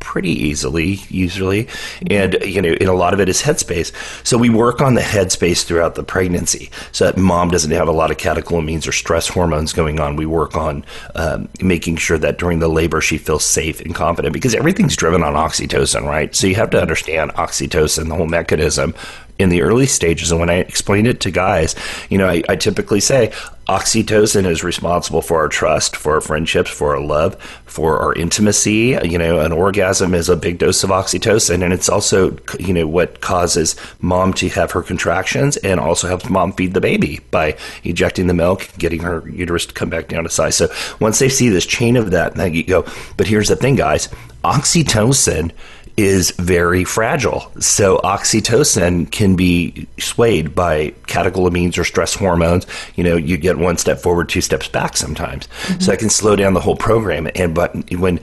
pretty 0.00 0.30
easily, 0.30 1.00
usually. 1.08 1.68
And, 2.10 2.36
you 2.42 2.60
know, 2.60 2.70
and 2.80 2.88
a 2.88 2.94
lot 2.94 3.14
of 3.14 3.20
it 3.20 3.28
is 3.28 3.42
headspace. 3.42 3.92
So 4.26 4.36
we 4.36 4.50
work 4.50 4.80
on 4.80 4.94
the 4.94 5.00
headspace 5.00 5.64
throughout 5.64 5.94
the 5.94 6.02
pregnancy 6.02 6.70
so 6.92 7.04
that 7.04 7.16
mom 7.16 7.50
doesn't 7.50 7.70
have 7.70 7.88
a 7.88 7.92
lot 7.92 8.10
of 8.10 8.16
catecholamines 8.16 8.88
or 8.88 8.92
stress 8.92 9.28
hormones 9.28 9.72
going 9.72 10.00
on. 10.00 10.16
We 10.16 10.26
work 10.26 10.56
on 10.56 10.84
um, 11.14 11.48
making 11.60 11.96
sure 11.96 12.18
that 12.18 12.38
during 12.38 12.58
the 12.58 12.68
labor 12.68 13.00
she 13.00 13.18
feels 13.18 13.44
safe 13.44 13.80
and 13.80 13.94
confident 13.94 14.32
because 14.32 14.54
everything's 14.54 14.96
driven 14.96 15.22
on 15.22 15.34
oxytocin, 15.34 16.04
right? 16.04 16.34
So 16.34 16.46
you 16.46 16.56
have 16.56 16.70
to 16.70 16.80
understand 16.80 17.32
oxytocin, 17.32 18.08
the 18.08 18.14
whole 18.14 18.26
mechanism 18.26 18.94
in 19.40 19.48
the 19.48 19.62
early 19.62 19.86
stages. 19.86 20.30
And 20.30 20.40
when 20.40 20.50
I 20.50 20.54
explain 20.54 21.06
it 21.06 21.20
to 21.20 21.30
guys, 21.30 21.74
you 22.08 22.18
know, 22.18 22.28
I, 22.28 22.42
I, 22.48 22.56
typically 22.56 23.00
say 23.00 23.32
oxytocin 23.68 24.46
is 24.46 24.64
responsible 24.64 25.22
for 25.22 25.38
our 25.38 25.48
trust, 25.48 25.96
for 25.96 26.14
our 26.14 26.20
friendships, 26.20 26.70
for 26.70 26.94
our 26.94 27.00
love, 27.00 27.40
for 27.64 27.98
our 28.00 28.12
intimacy. 28.14 28.98
You 29.02 29.16
know, 29.16 29.40
an 29.40 29.52
orgasm 29.52 30.14
is 30.14 30.28
a 30.28 30.36
big 30.36 30.58
dose 30.58 30.82
of 30.82 30.90
oxytocin, 30.90 31.62
and 31.62 31.72
it's 31.72 31.88
also, 31.88 32.36
you 32.58 32.74
know, 32.74 32.86
what 32.86 33.20
causes 33.20 33.76
mom 34.00 34.34
to 34.34 34.48
have 34.50 34.72
her 34.72 34.82
contractions 34.82 35.56
and 35.58 35.78
also 35.78 36.08
helps 36.08 36.28
mom 36.28 36.52
feed 36.52 36.74
the 36.74 36.80
baby 36.80 37.20
by 37.30 37.56
ejecting 37.84 38.26
the 38.26 38.34
milk, 38.34 38.68
getting 38.76 39.00
her 39.00 39.28
uterus 39.28 39.66
to 39.66 39.74
come 39.74 39.88
back 39.88 40.08
down 40.08 40.24
to 40.24 40.30
size. 40.30 40.56
So 40.56 40.68
once 41.00 41.18
they 41.18 41.28
see 41.28 41.48
this 41.48 41.66
chain 41.66 41.96
of 41.96 42.10
that, 42.10 42.34
then 42.34 42.52
you 42.52 42.64
go, 42.64 42.84
but 43.16 43.26
here's 43.26 43.48
the 43.48 43.56
thing, 43.56 43.76
guys 43.76 44.08
oxytocin 44.44 45.52
is 46.00 46.30
very 46.32 46.84
fragile. 46.84 47.50
So 47.60 47.98
oxytocin 47.98 49.10
can 49.10 49.36
be 49.36 49.86
swayed 49.98 50.54
by 50.54 50.90
catecholamines 51.06 51.76
or 51.76 51.84
stress 51.84 52.14
hormones. 52.14 52.66
You 52.96 53.04
know, 53.04 53.16
you 53.16 53.36
get 53.36 53.58
one 53.58 53.76
step 53.76 53.98
forward, 53.98 54.28
two 54.28 54.40
steps 54.40 54.68
back 54.68 54.96
sometimes. 54.96 55.46
Mm-hmm. 55.46 55.80
So 55.80 55.90
that 55.90 55.98
can 55.98 56.10
slow 56.10 56.36
down 56.36 56.54
the 56.54 56.60
whole 56.60 56.76
program. 56.76 57.28
And 57.34 57.54
but 57.54 57.74
when 57.92 58.18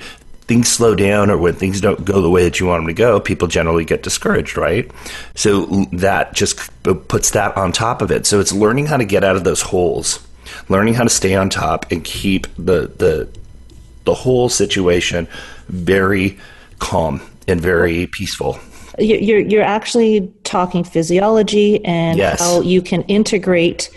things 0.48 0.70
slow 0.70 0.96
down 0.96 1.30
or 1.30 1.38
when 1.38 1.54
things 1.54 1.82
don't 1.82 2.04
go 2.04 2.22
the 2.22 2.30
way 2.30 2.44
that 2.46 2.60
you 2.60 2.66
want 2.66 2.82
them 2.82 2.88
to 2.88 2.94
go, 2.94 3.20
people 3.20 3.48
generally 3.48 3.86
get 3.86 4.02
discouraged, 4.02 4.58
right? 4.58 4.90
So 5.36 5.66
that 5.92 6.34
just 6.34 6.58
puts 6.84 7.32
that 7.32 7.56
on 7.58 7.72
top 7.72 8.02
of 8.02 8.12
it. 8.12 8.26
So 8.26 8.40
it's 8.40 8.54
learning 8.54 8.88
how 8.88 8.98
to 8.98 9.06
get 9.06 9.24
out 9.24 9.36
of 9.36 9.44
those 9.44 9.62
holes, 9.62 10.26
learning 10.70 10.96
how 10.96 11.04
to 11.04 11.10
stay 11.10 11.36
on 11.36 11.50
top 11.50 11.92
and 11.92 12.04
keep 12.04 12.48
the 12.56 12.92
the 12.98 13.30
the 14.06 14.14
whole 14.14 14.48
situation 14.48 15.28
very 15.68 16.40
calm 16.80 17.22
and 17.48 17.62
very 17.62 18.08
peaceful. 18.08 18.60
You're 19.00 19.40
you're 19.40 19.64
actually 19.64 20.32
talking 20.44 20.84
physiology 20.84 21.84
and 21.86 22.18
yes. 22.18 22.40
how 22.40 22.62
you 22.62 22.82
can 22.82 23.04
integrate 23.04 23.90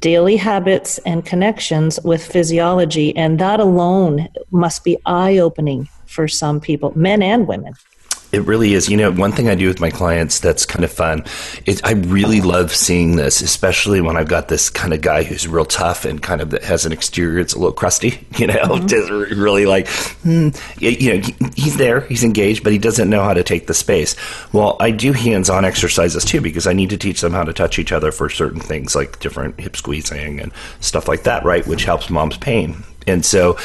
daily 0.00 0.36
habits 0.36 0.98
and 0.98 1.24
connections 1.24 2.00
with 2.04 2.24
physiology, 2.24 3.14
and 3.16 3.38
that 3.38 3.60
alone 3.60 4.28
must 4.50 4.84
be 4.84 4.96
eye 5.06 5.38
opening 5.38 5.88
for 6.06 6.28
some 6.28 6.60
people, 6.60 6.92
men 6.96 7.22
and 7.22 7.46
women. 7.46 7.74
It 8.30 8.42
really 8.42 8.74
is. 8.74 8.88
You 8.88 8.96
know, 8.96 9.10
one 9.10 9.32
thing 9.32 9.48
I 9.48 9.54
do 9.54 9.68
with 9.68 9.80
my 9.80 9.90
clients 9.90 10.40
that's 10.40 10.66
kind 10.66 10.84
of 10.84 10.92
fun 10.92 11.24
I 11.84 11.92
really 11.92 12.40
love 12.40 12.74
seeing 12.74 13.16
this, 13.16 13.40
especially 13.40 14.00
when 14.00 14.16
I've 14.16 14.28
got 14.28 14.48
this 14.48 14.70
kind 14.70 14.92
of 14.92 15.00
guy 15.00 15.22
who's 15.22 15.48
real 15.48 15.64
tough 15.64 16.04
and 16.04 16.20
kind 16.22 16.40
of 16.40 16.52
has 16.62 16.84
an 16.86 16.92
exterior 16.92 17.42
that's 17.42 17.54
a 17.54 17.58
little 17.58 17.72
crusty, 17.72 18.26
you 18.36 18.46
know, 18.46 18.54
mm-hmm. 18.54 18.86
just 18.86 19.10
really 19.10 19.66
like, 19.66 19.88
hmm, 20.22 20.48
you 20.78 21.14
know, 21.14 21.28
he's 21.56 21.76
there, 21.76 22.02
he's 22.02 22.24
engaged, 22.24 22.64
but 22.64 22.72
he 22.72 22.78
doesn't 22.78 23.08
know 23.08 23.22
how 23.22 23.34
to 23.34 23.42
take 23.42 23.66
the 23.66 23.74
space. 23.74 24.16
Well, 24.52 24.76
I 24.80 24.90
do 24.90 25.12
hands 25.12 25.50
on 25.50 25.64
exercises 25.64 26.24
too 26.24 26.40
because 26.40 26.66
I 26.66 26.72
need 26.72 26.90
to 26.90 26.96
teach 26.96 27.20
them 27.20 27.32
how 27.32 27.44
to 27.44 27.52
touch 27.52 27.78
each 27.78 27.92
other 27.92 28.12
for 28.12 28.28
certain 28.28 28.60
things 28.60 28.94
like 28.94 29.18
different 29.20 29.58
hip 29.60 29.76
squeezing 29.76 30.40
and 30.40 30.52
stuff 30.80 31.08
like 31.08 31.24
that, 31.24 31.44
right? 31.44 31.66
Which 31.66 31.84
helps 31.84 32.10
mom's 32.10 32.36
pain. 32.36 32.84
And 33.06 33.24
so, 33.24 33.56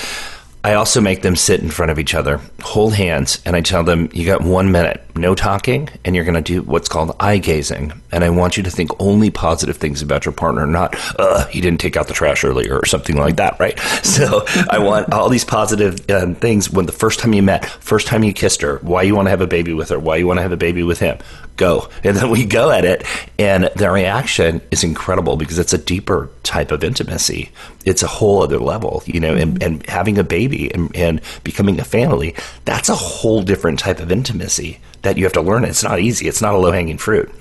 I 0.65 0.75
also 0.75 1.01
make 1.01 1.23
them 1.23 1.35
sit 1.35 1.61
in 1.61 1.69
front 1.69 1.91
of 1.91 1.99
each 1.99 2.15
other, 2.15 2.39
hold 2.61 2.93
hands, 2.93 3.41
and 3.45 3.53
I 3.53 3.59
tell 3.59 3.83
them, 3.83 4.07
you 4.13 4.25
got 4.25 4.41
one 4.41 4.71
minute, 4.71 5.03
no 5.13 5.35
talking, 5.35 5.89
and 6.05 6.15
you're 6.15 6.23
going 6.23 6.41
to 6.41 6.41
do 6.41 6.61
what's 6.61 6.87
called 6.87 7.13
eye 7.19 7.37
gazing. 7.39 7.91
And 8.13 8.23
I 8.23 8.29
want 8.29 8.55
you 8.55 8.63
to 8.63 8.71
think 8.71 8.91
only 8.97 9.29
positive 9.29 9.75
things 9.75 10.01
about 10.01 10.23
your 10.23 10.31
partner, 10.31 10.65
not, 10.65 10.95
uh, 11.19 11.45
he 11.47 11.59
didn't 11.59 11.81
take 11.81 11.97
out 11.97 12.07
the 12.07 12.13
trash 12.13 12.45
earlier 12.45 12.79
or 12.79 12.85
something 12.85 13.17
like 13.17 13.35
that, 13.37 13.59
right? 13.59 13.79
So 14.13 14.45
I 14.69 14.77
want 14.77 15.11
all 15.11 15.27
these 15.27 15.45
positive 15.45 16.07
um, 16.11 16.35
things 16.35 16.69
when 16.69 16.85
the 16.85 16.91
first 16.91 17.19
time 17.19 17.33
you 17.33 17.41
met, 17.41 17.65
first 17.65 18.05
time 18.05 18.23
you 18.23 18.31
kissed 18.31 18.61
her, 18.61 18.77
why 18.77 19.01
you 19.01 19.15
want 19.15 19.25
to 19.25 19.31
have 19.31 19.41
a 19.41 19.47
baby 19.47 19.73
with 19.73 19.89
her, 19.89 19.97
why 19.97 20.17
you 20.17 20.27
want 20.27 20.37
to 20.37 20.43
have 20.43 20.51
a 20.51 20.57
baby 20.57 20.83
with 20.83 20.99
him 20.99 21.17
go. 21.57 21.89
And 22.03 22.17
then 22.17 22.29
we 22.29 22.45
go 22.45 22.71
at 22.71 22.85
it, 22.85 23.05
and 23.37 23.69
the 23.75 23.89
reaction 23.91 24.61
is 24.71 24.83
incredible 24.83 25.37
because 25.37 25.59
it's 25.59 25.73
a 25.73 25.77
deeper 25.77 26.29
type 26.43 26.71
of 26.71 26.83
intimacy. 26.83 27.51
It's 27.85 28.03
a 28.03 28.07
whole 28.07 28.41
other 28.43 28.59
level, 28.59 29.03
you 29.05 29.19
know, 29.19 29.35
and, 29.35 29.61
and 29.61 29.87
having 29.87 30.17
a 30.17 30.23
baby 30.23 30.73
and, 30.73 30.95
and 30.95 31.21
becoming 31.43 31.79
a 31.79 31.83
family, 31.83 32.35
that's 32.65 32.89
a 32.89 32.95
whole 32.95 33.41
different 33.43 33.79
type 33.79 33.99
of 33.99 34.11
intimacy 34.11 34.79
that 35.03 35.17
you 35.17 35.23
have 35.23 35.33
to 35.33 35.41
learn. 35.41 35.65
It's 35.65 35.83
not 35.83 35.99
easy, 35.99 36.27
it's 36.27 36.41
not 36.41 36.53
a 36.53 36.57
low 36.57 36.71
hanging 36.71 36.97
fruit. 36.97 37.31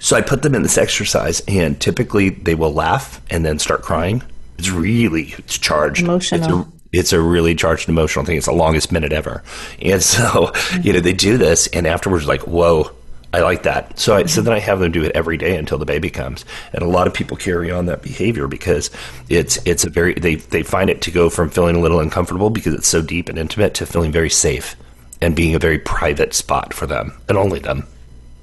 So 0.00 0.16
I 0.16 0.20
put 0.20 0.42
them 0.42 0.54
in 0.54 0.62
this 0.62 0.78
exercise, 0.78 1.42
and 1.46 1.80
typically 1.80 2.30
they 2.30 2.54
will 2.54 2.72
laugh 2.72 3.20
and 3.30 3.44
then 3.44 3.58
start 3.58 3.82
crying. 3.82 4.22
It's 4.58 4.70
really 4.70 5.34
it's 5.38 5.58
charged. 5.58 6.02
Emotional. 6.02 6.40
It's 6.40 6.48
a, 6.52 6.72
it's 6.92 7.12
a 7.12 7.20
really 7.20 7.54
charged 7.54 7.88
emotional 7.88 8.24
thing. 8.24 8.36
It's 8.36 8.46
the 8.46 8.52
longest 8.52 8.92
minute 8.92 9.12
ever. 9.12 9.42
And 9.80 10.02
so, 10.02 10.52
you 10.82 10.92
know, 10.92 11.00
they 11.00 11.14
do 11.14 11.38
this 11.38 11.66
and 11.68 11.86
afterwards 11.86 12.26
like, 12.26 12.42
whoa, 12.42 12.90
I 13.34 13.40
like 13.40 13.62
that. 13.62 13.98
So 13.98 14.16
I, 14.16 14.26
so 14.26 14.42
then 14.42 14.52
I 14.52 14.58
have 14.58 14.80
them 14.80 14.92
do 14.92 15.02
it 15.02 15.12
every 15.14 15.38
day 15.38 15.56
until 15.56 15.78
the 15.78 15.86
baby 15.86 16.10
comes. 16.10 16.44
And 16.72 16.82
a 16.82 16.86
lot 16.86 17.06
of 17.06 17.14
people 17.14 17.36
carry 17.36 17.70
on 17.70 17.86
that 17.86 18.02
behavior 18.02 18.46
because 18.46 18.90
it's 19.28 19.58
it's 19.64 19.84
a 19.84 19.90
very 19.90 20.14
they 20.14 20.34
they 20.36 20.62
find 20.62 20.90
it 20.90 21.00
to 21.02 21.10
go 21.10 21.30
from 21.30 21.48
feeling 21.48 21.76
a 21.76 21.80
little 21.80 22.00
uncomfortable 22.00 22.50
because 22.50 22.74
it's 22.74 22.88
so 22.88 23.00
deep 23.00 23.28
and 23.28 23.38
intimate 23.38 23.74
to 23.74 23.86
feeling 23.86 24.12
very 24.12 24.30
safe 24.30 24.76
and 25.22 25.34
being 25.34 25.54
a 25.54 25.58
very 25.58 25.78
private 25.78 26.34
spot 26.34 26.74
for 26.74 26.86
them 26.86 27.12
and 27.28 27.38
only 27.38 27.58
them. 27.58 27.86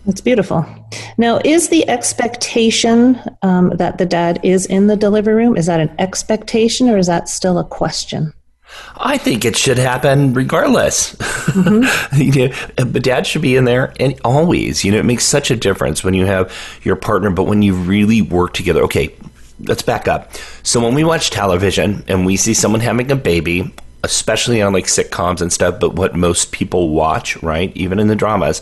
That's 0.06 0.22
beautiful. 0.22 0.66
Now, 1.18 1.40
is 1.44 1.70
the 1.70 1.88
expectation 1.88 3.22
um, 3.44 3.72
that 3.76 3.98
the 3.98 4.06
dad 4.06 4.40
is 4.44 4.66
in 4.66 4.88
the 4.88 4.96
delivery 4.96 5.36
room 5.36 5.58
is 5.58 5.68
that 5.68 5.82
an 5.82 5.94
expectation 6.00 6.90
or 6.90 6.98
is 6.98 7.08
that 7.08 7.30
still 7.30 7.60
a 7.60 7.64
question? 7.64 8.34
I 8.98 9.18
think 9.18 9.46
it 9.46 9.56
should 9.56 9.78
happen 9.78 10.34
regardless. 10.34 11.16
Mm-hmm. 11.16 12.16
you 12.22 12.50
know, 12.50 12.56
but 12.86 13.04
dad 13.04 13.26
should 13.26 13.42
be 13.42 13.56
in 13.56 13.66
there 13.66 13.94
and 14.00 14.20
always. 14.24 14.84
You 14.84 14.92
know, 14.92 15.00
it 15.00 15.06
makes 15.06 15.26
such 15.26 15.52
a 15.52 15.56
difference 15.56 16.04
when 16.04 16.14
you 16.14 16.26
have 16.26 16.54
your 16.84 16.96
partner, 16.96 17.30
but 17.30 17.44
when 17.44 17.62
you 17.62 17.74
really 17.76 18.22
work 18.22 18.54
together. 18.54 18.82
Okay, 18.84 19.16
let's 19.62 19.82
back 19.82 20.08
up. 20.08 20.34
So 20.64 20.82
when 20.82 20.96
we 20.96 21.04
watch 21.04 21.30
television 21.30 22.04
and 22.08 22.26
we 22.26 22.36
see 22.36 22.54
someone 22.54 22.82
having 22.82 23.12
a 23.12 23.16
baby, 23.16 23.74
especially 24.04 24.62
on 24.62 24.74
like 24.74 24.86
sitcoms 24.86 25.42
and 25.42 25.52
stuff, 25.52 25.80
but 25.80 25.94
what 25.96 26.16
most 26.16 26.52
people 26.52 26.90
watch, 26.90 27.42
right? 27.44 27.76
Even 27.76 28.00
in 28.00 28.08
the 28.08 28.16
dramas, 28.16 28.62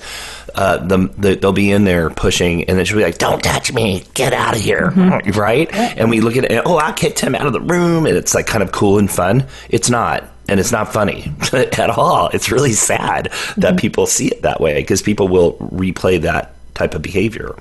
uh, 0.56 0.78
the, 0.78 0.98
the, 1.18 1.36
they'll 1.36 1.54
be 1.54 1.72
in 1.72 1.84
there 1.84 2.10
pushing, 2.10 2.64
and 2.64 2.78
then 2.78 2.86
she'll 2.86 2.98
be 2.98 3.04
like, 3.04 3.20
"Don't 3.20 3.44
touch 3.44 3.72
me, 3.72 4.04
get 4.14 4.34
out 4.34 4.56
of 4.56 4.62
here," 4.62 4.92
mm-hmm. 4.92 5.32
right? 5.40 5.72
And 5.74 6.10
we 6.10 6.22
look 6.22 6.36
at 6.36 6.46
it, 6.46 6.64
oh, 6.66 6.78
I 6.78 6.92
kicked 6.92 7.20
him 7.20 7.36
out 7.36 7.46
of 7.46 7.54
the 7.54 7.62
room, 7.62 8.06
and 8.06 8.18
it's 8.18 8.34
like 8.34 8.48
kind 8.48 8.64
of 8.64 8.72
cool 8.72 8.98
and 8.98 9.10
fun. 9.10 9.46
It's 9.70 9.90
not. 9.90 10.24
And 10.50 10.62
it's 10.62 10.72
not 10.72 10.94
funny 10.94 11.34
at 11.54 11.90
all. 11.90 12.30
It's 12.30 12.52
really 12.52 12.72
sad 12.72 13.26
that 13.26 13.58
mm-hmm. 13.58 13.76
people 13.76 14.08
see 14.08 14.28
it 14.28 14.44
that 14.44 14.62
way 14.62 14.76
because 14.76 15.02
people 15.02 15.28
will 15.28 15.58
replay 15.58 16.22
that 16.22 16.56
type 16.74 16.94
of 16.94 17.02
behavior. 17.02 17.56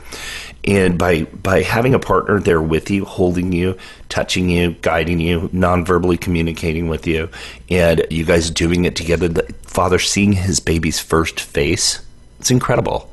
And 0.67 0.99
by 0.99 1.25
by 1.25 1.63
having 1.63 1.95
a 1.95 1.99
partner 1.99 2.41
there 2.41 2.61
with 2.61 2.91
you, 2.91 3.05
holding 3.05 3.53
you, 3.53 3.77
touching 4.09 4.51
you, 4.51 4.73
guiding 4.83 5.21
you, 5.21 5.49
non-verbally 5.53 6.17
communicating 6.17 6.89
with 6.89 7.07
you, 7.07 7.29
and 7.71 8.05
you 8.11 8.25
guys 8.25 8.51
doing 8.51 8.85
it 8.85 8.97
together, 8.97 9.29
the 9.29 9.45
father 9.63 9.99
seeing 9.99 10.33
his 10.33 10.59
baby's 10.59 10.99
first 10.99 11.41
face, 11.41 12.01
it's 12.41 12.51
incredible 12.51 13.13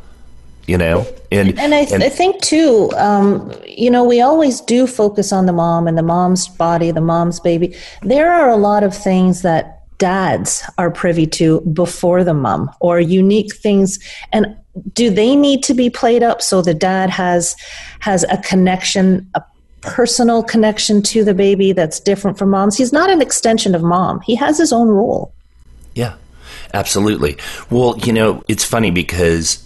you 0.68 0.78
know? 0.78 1.06
And 1.32 1.60
and 1.60 1.74
I, 1.74 1.82
th- 1.82 1.94
and 1.94 2.04
I 2.04 2.10
think 2.10 2.42
too 2.42 2.92
um, 2.96 3.52
you 3.68 3.89
know 3.89 4.04
we 4.04 4.22
always 4.22 4.62
do 4.62 4.86
focus 4.88 5.34
on 5.34 5.46
the 5.46 5.54
mom 5.54 5.88
and 5.88 5.98
the 5.98 6.04
mom's 6.04 6.48
body 6.48 6.92
the 6.92 7.02
mom's 7.02 7.39
baby. 7.39 7.76
There 8.02 8.32
are 8.32 8.50
a 8.50 8.56
lot 8.56 8.84
of 8.84 8.96
things 8.96 9.42
that 9.42 9.83
dads 10.04 10.70
are 10.78 10.92
privy 10.92 11.26
to 11.26 11.62
before 11.62 12.26
the 12.26 12.34
mom 12.34 12.70
or 12.82 13.00
unique 13.00 13.56
things. 13.56 13.98
And 14.34 14.54
do 14.92 15.10
they 15.10 15.34
need 15.34 15.63
to 15.63 15.74
be 15.74 15.89
played 15.89 16.24
up 16.24 16.42
so 16.42 16.62
the 16.62 16.74
dad 16.74 17.10
has 17.10 17.56
has 18.00 18.26
a 18.26 18.38
connection 18.39 19.26
a 19.34 19.42
personal 19.80 20.44
connection 20.44 21.02
to 21.02 21.24
the 21.24 21.34
baby 21.34 21.72
that's 21.72 22.02
different 22.02 22.38
from 22.38 22.50
mom's? 22.50 22.76
He's 22.76 22.92
not 22.92 23.10
an 23.10 23.22
extension 23.22 23.76
of 23.76 23.82
mom. 23.82 24.20
He 24.20 24.36
has 24.36 24.58
his 24.58 24.74
own 24.74 24.89
role. 24.89 25.34
Yeah 25.96 26.16
absolutely. 26.74 27.38
Well 27.70 27.98
you 28.00 28.12
know 28.12 28.44
it's 28.50 28.66
funny 28.66 28.92
because 28.92 29.66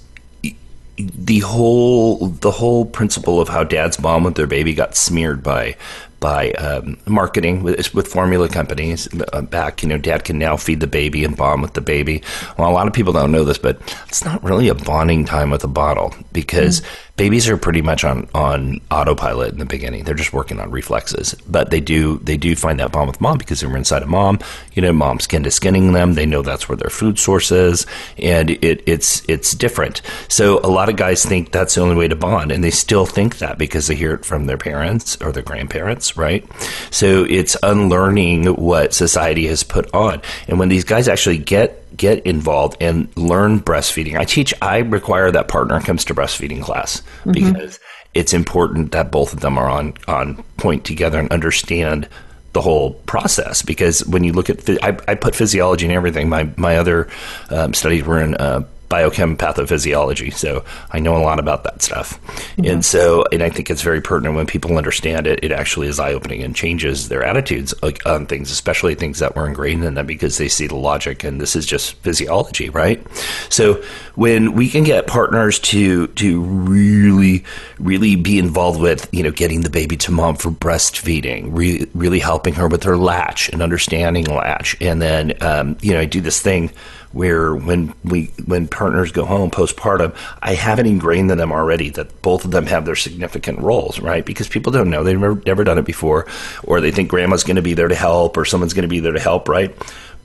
the 0.98 1.40
whole 1.40 2.28
the 2.28 2.52
whole 2.52 2.86
principle 2.86 3.42
of 3.42 3.50
how 3.50 3.64
dad's 3.64 4.00
mom 4.00 4.24
with 4.24 4.36
their 4.36 4.46
baby 4.46 4.76
got 4.76 4.96
smeared 4.96 5.42
by 5.42 5.76
by 6.20 6.52
um, 6.54 6.98
marketing 7.06 7.64
with, 7.64 7.94
with 7.94 8.08
formula 8.08 8.50
companies 8.50 9.08
uh, 9.34 9.42
back. 9.42 9.84
You 9.84 9.90
know, 9.90 9.98
dad 9.98 10.24
can 10.24 10.38
now 10.38 10.58
feed 10.58 10.80
the 10.80 10.88
baby 10.88 11.24
and 11.24 11.36
bond 11.36 11.62
with 11.62 11.74
the 11.74 11.82
baby. 11.82 12.24
Well, 12.58 12.70
a 12.70 12.74
lot 12.74 12.88
of 12.88 12.94
people 12.94 13.14
don't 13.14 13.32
know 13.32 13.44
this, 13.44 13.58
but 13.58 13.80
it's 14.08 14.26
not 14.26 14.44
really 14.44 14.68
a 14.68 14.76
bonding 14.76 15.26
time 15.26 15.50
with 15.50 15.64
a 15.64 15.68
bottle 15.68 16.14
because 16.32 16.82
mm 16.82 16.88
babies 17.18 17.50
are 17.50 17.58
pretty 17.58 17.82
much 17.82 18.04
on, 18.06 18.30
on 18.34 18.80
autopilot 18.92 19.52
in 19.52 19.60
the 19.60 19.66
beginning. 19.66 20.04
They're 20.04 20.16
just 20.16 20.34
working 20.34 20.60
on 20.60 20.72
reflexes, 20.72 21.34
but 21.48 21.72
they 21.72 21.82
do 21.82 22.20
they 22.20 22.38
do 22.38 22.56
find 22.56 22.80
that 22.80 22.92
bond 22.92 23.08
with 23.08 23.20
mom 23.20 23.40
because 23.40 23.60
they're 23.60 23.76
inside 23.76 24.04
of 24.04 24.08
mom. 24.08 24.40
You 24.74 24.84
know, 24.84 24.94
mom's 24.94 25.26
skin 25.26 25.44
to 25.44 25.52
skinning 25.52 25.92
them. 25.92 26.14
They 26.14 26.26
know 26.26 26.44
that's 26.44 26.70
where 26.70 26.78
their 26.78 26.90
food 26.90 27.20
source 27.20 27.52
is, 27.52 27.86
and 28.18 28.52
it, 28.52 28.84
it's 28.86 29.28
it's 29.28 29.54
different. 29.54 30.02
So 30.30 30.60
a 30.60 30.70
lot 30.70 30.90
of 30.90 30.96
guys 30.96 31.26
think 31.26 31.52
that's 31.52 31.76
the 31.76 31.82
only 31.82 31.96
way 31.96 32.08
to 32.08 32.16
bond, 32.16 32.52
and 32.52 32.64
they 32.64 32.72
still 32.72 33.06
think 33.06 33.40
that 33.40 33.58
because 33.58 33.88
they 33.88 33.96
hear 33.96 34.14
it 34.14 34.24
from 34.24 34.46
their 34.46 34.58
parents 34.58 35.18
or 35.20 35.32
their 35.32 35.44
grandparents 35.44 36.07
right? 36.16 36.46
So 36.92 37.26
it's 37.26 37.58
unlearning 37.64 38.46
what 38.46 38.94
society 38.94 39.48
has 39.48 39.64
put 39.64 39.94
on. 39.94 40.22
And 40.48 40.60
when 40.60 40.70
these 40.70 40.84
guys 40.84 41.08
actually 41.08 41.40
get 41.40 41.84
get 41.98 42.26
involved 42.26 42.78
and 42.80 43.10
learn 43.18 43.60
breastfeeding, 43.60 44.18
I 44.18 44.26
teach. 44.26 44.54
I 44.62 44.78
require 44.78 45.32
that 45.32 45.48
partner 45.48 45.80
comes 45.82 46.06
to 46.06 46.16
breastfeeding 46.16 46.62
class 46.62 47.02
mm-hmm. 47.26 47.32
because 47.32 47.80
it's 48.14 48.34
important 48.34 48.92
that 48.92 49.12
both 49.12 49.34
of 49.34 49.42
them 49.42 49.58
are 49.58 49.70
on 49.70 49.94
on 50.08 50.44
point 50.58 50.86
together 50.86 51.20
and 51.20 51.32
understand 51.32 52.08
the 52.54 52.62
whole 52.62 52.94
process 53.06 53.62
because 53.62 54.06
when 54.08 54.24
you 54.24 54.34
look 54.34 54.50
at 54.50 54.68
I, 54.84 54.98
I 55.08 55.16
put 55.16 55.36
physiology 55.36 55.86
and 55.86 55.94
everything 55.94 56.30
my 56.30 56.50
my 56.58 56.78
other 56.78 57.08
um, 57.50 57.74
studies 57.74 58.04
were 58.04 58.20
in 58.20 58.36
uh, 58.36 58.64
biochem 58.90 59.36
pathophysiology. 59.36 60.34
So 60.34 60.64
I 60.92 61.00
know 61.00 61.18
a 61.18 61.20
lot 61.20 61.40
about 61.40 61.64
that 61.64 61.82
stuff. 61.82 62.22
Mm-hmm. 62.26 62.66
And 62.66 62.86
so, 62.86 63.26
and 63.32 63.44
I 63.44 63.50
think 63.50 63.70
it's 63.70 63.82
very 63.82 64.02
pertinent 64.02 64.36
when 64.36 64.48
people 64.48 64.78
understand 64.78 65.28
it, 65.28 65.44
it 65.44 65.52
actually 65.52 65.88
is 65.88 66.00
eye 66.00 66.14
opening 66.14 66.42
and 66.42 66.56
changes 66.56 67.10
their 67.10 67.24
attitudes 67.24 67.74
on 68.06 68.26
things, 68.26 68.52
especially 68.52 68.96
things 68.96 69.20
that 69.20 69.36
were 69.36 69.48
ingrained 69.48 69.84
in 69.84 69.96
them 69.96 70.06
because 70.06 70.38
they 70.38 70.48
see 70.48 70.68
the 70.68 70.76
logic 70.76 71.24
and 71.24 71.42
this 71.42 71.56
is 71.56 71.66
just 71.66 71.96
physiology, 71.96 72.70
right? 72.70 73.06
So 73.50 73.84
when 74.16 74.54
we 74.54 74.70
can 74.70 74.84
get 74.84 75.08
partners 75.08 75.60
to, 75.60 76.08
to 76.08 76.42
really, 76.42 77.44
really 77.80 78.16
be 78.16 78.40
involved 78.40 78.80
with, 78.80 79.10
you 79.12 79.24
know, 79.24 79.32
getting 79.32 79.62
the 79.62 79.70
baby 79.70 79.98
to 79.98 80.12
mom 80.12 80.36
for 80.36 80.50
breastfeeding, 80.50 81.50
re- 81.52 81.88
really 81.94 82.20
helping 82.20 82.54
her 82.56 82.68
with 82.68 82.84
her 82.84 82.98
latch 82.98 83.50
and 83.50 83.62
understanding 83.62 84.26
latch. 84.26 84.76
And 84.82 85.02
then, 85.02 85.34
um, 85.42 85.78
you 85.82 85.94
know, 85.94 86.00
I 86.00 86.06
do 86.06 86.22
this 86.22 86.42
thing 86.42 86.72
where 87.12 87.56
when 87.56 87.94
we 88.04 88.26
when 88.46 88.68
partners 88.68 89.12
go 89.12 89.26
home 89.26 89.52
postpartum, 89.52 90.16
I 90.42 90.54
have 90.56 90.80
it 90.80 90.88
ingrained 90.88 91.32
in 91.32 91.38
them 91.38 91.52
already 91.52 91.90
that 91.92 92.22
both 92.22 92.46
of 92.46 92.52
them 92.52 92.66
have 92.66 92.86
their 92.86 92.96
significant 92.96 93.60
roles, 93.60 94.00
right? 94.00 94.26
Because 94.26 94.48
people 94.48 94.72
don't 94.72 94.90
know 94.90 95.04
they've 95.04 95.20
never, 95.20 95.42
never 95.46 95.64
done 95.64 95.78
it 95.78 95.86
before, 95.86 96.28
or 96.64 96.82
they 96.82 96.92
think 96.92 97.10
grandma's 97.10 97.44
going 97.44 97.56
to 97.56 97.62
be 97.62 97.74
there 97.74 97.88
to 97.88 97.96
help, 97.96 98.38
or 98.38 98.46
someone's 98.46 98.74
going 98.74 98.84
to 98.84 98.88
be 98.88 99.00
there 99.00 99.14
to 99.14 99.20
help, 99.20 99.50
right? 99.50 99.76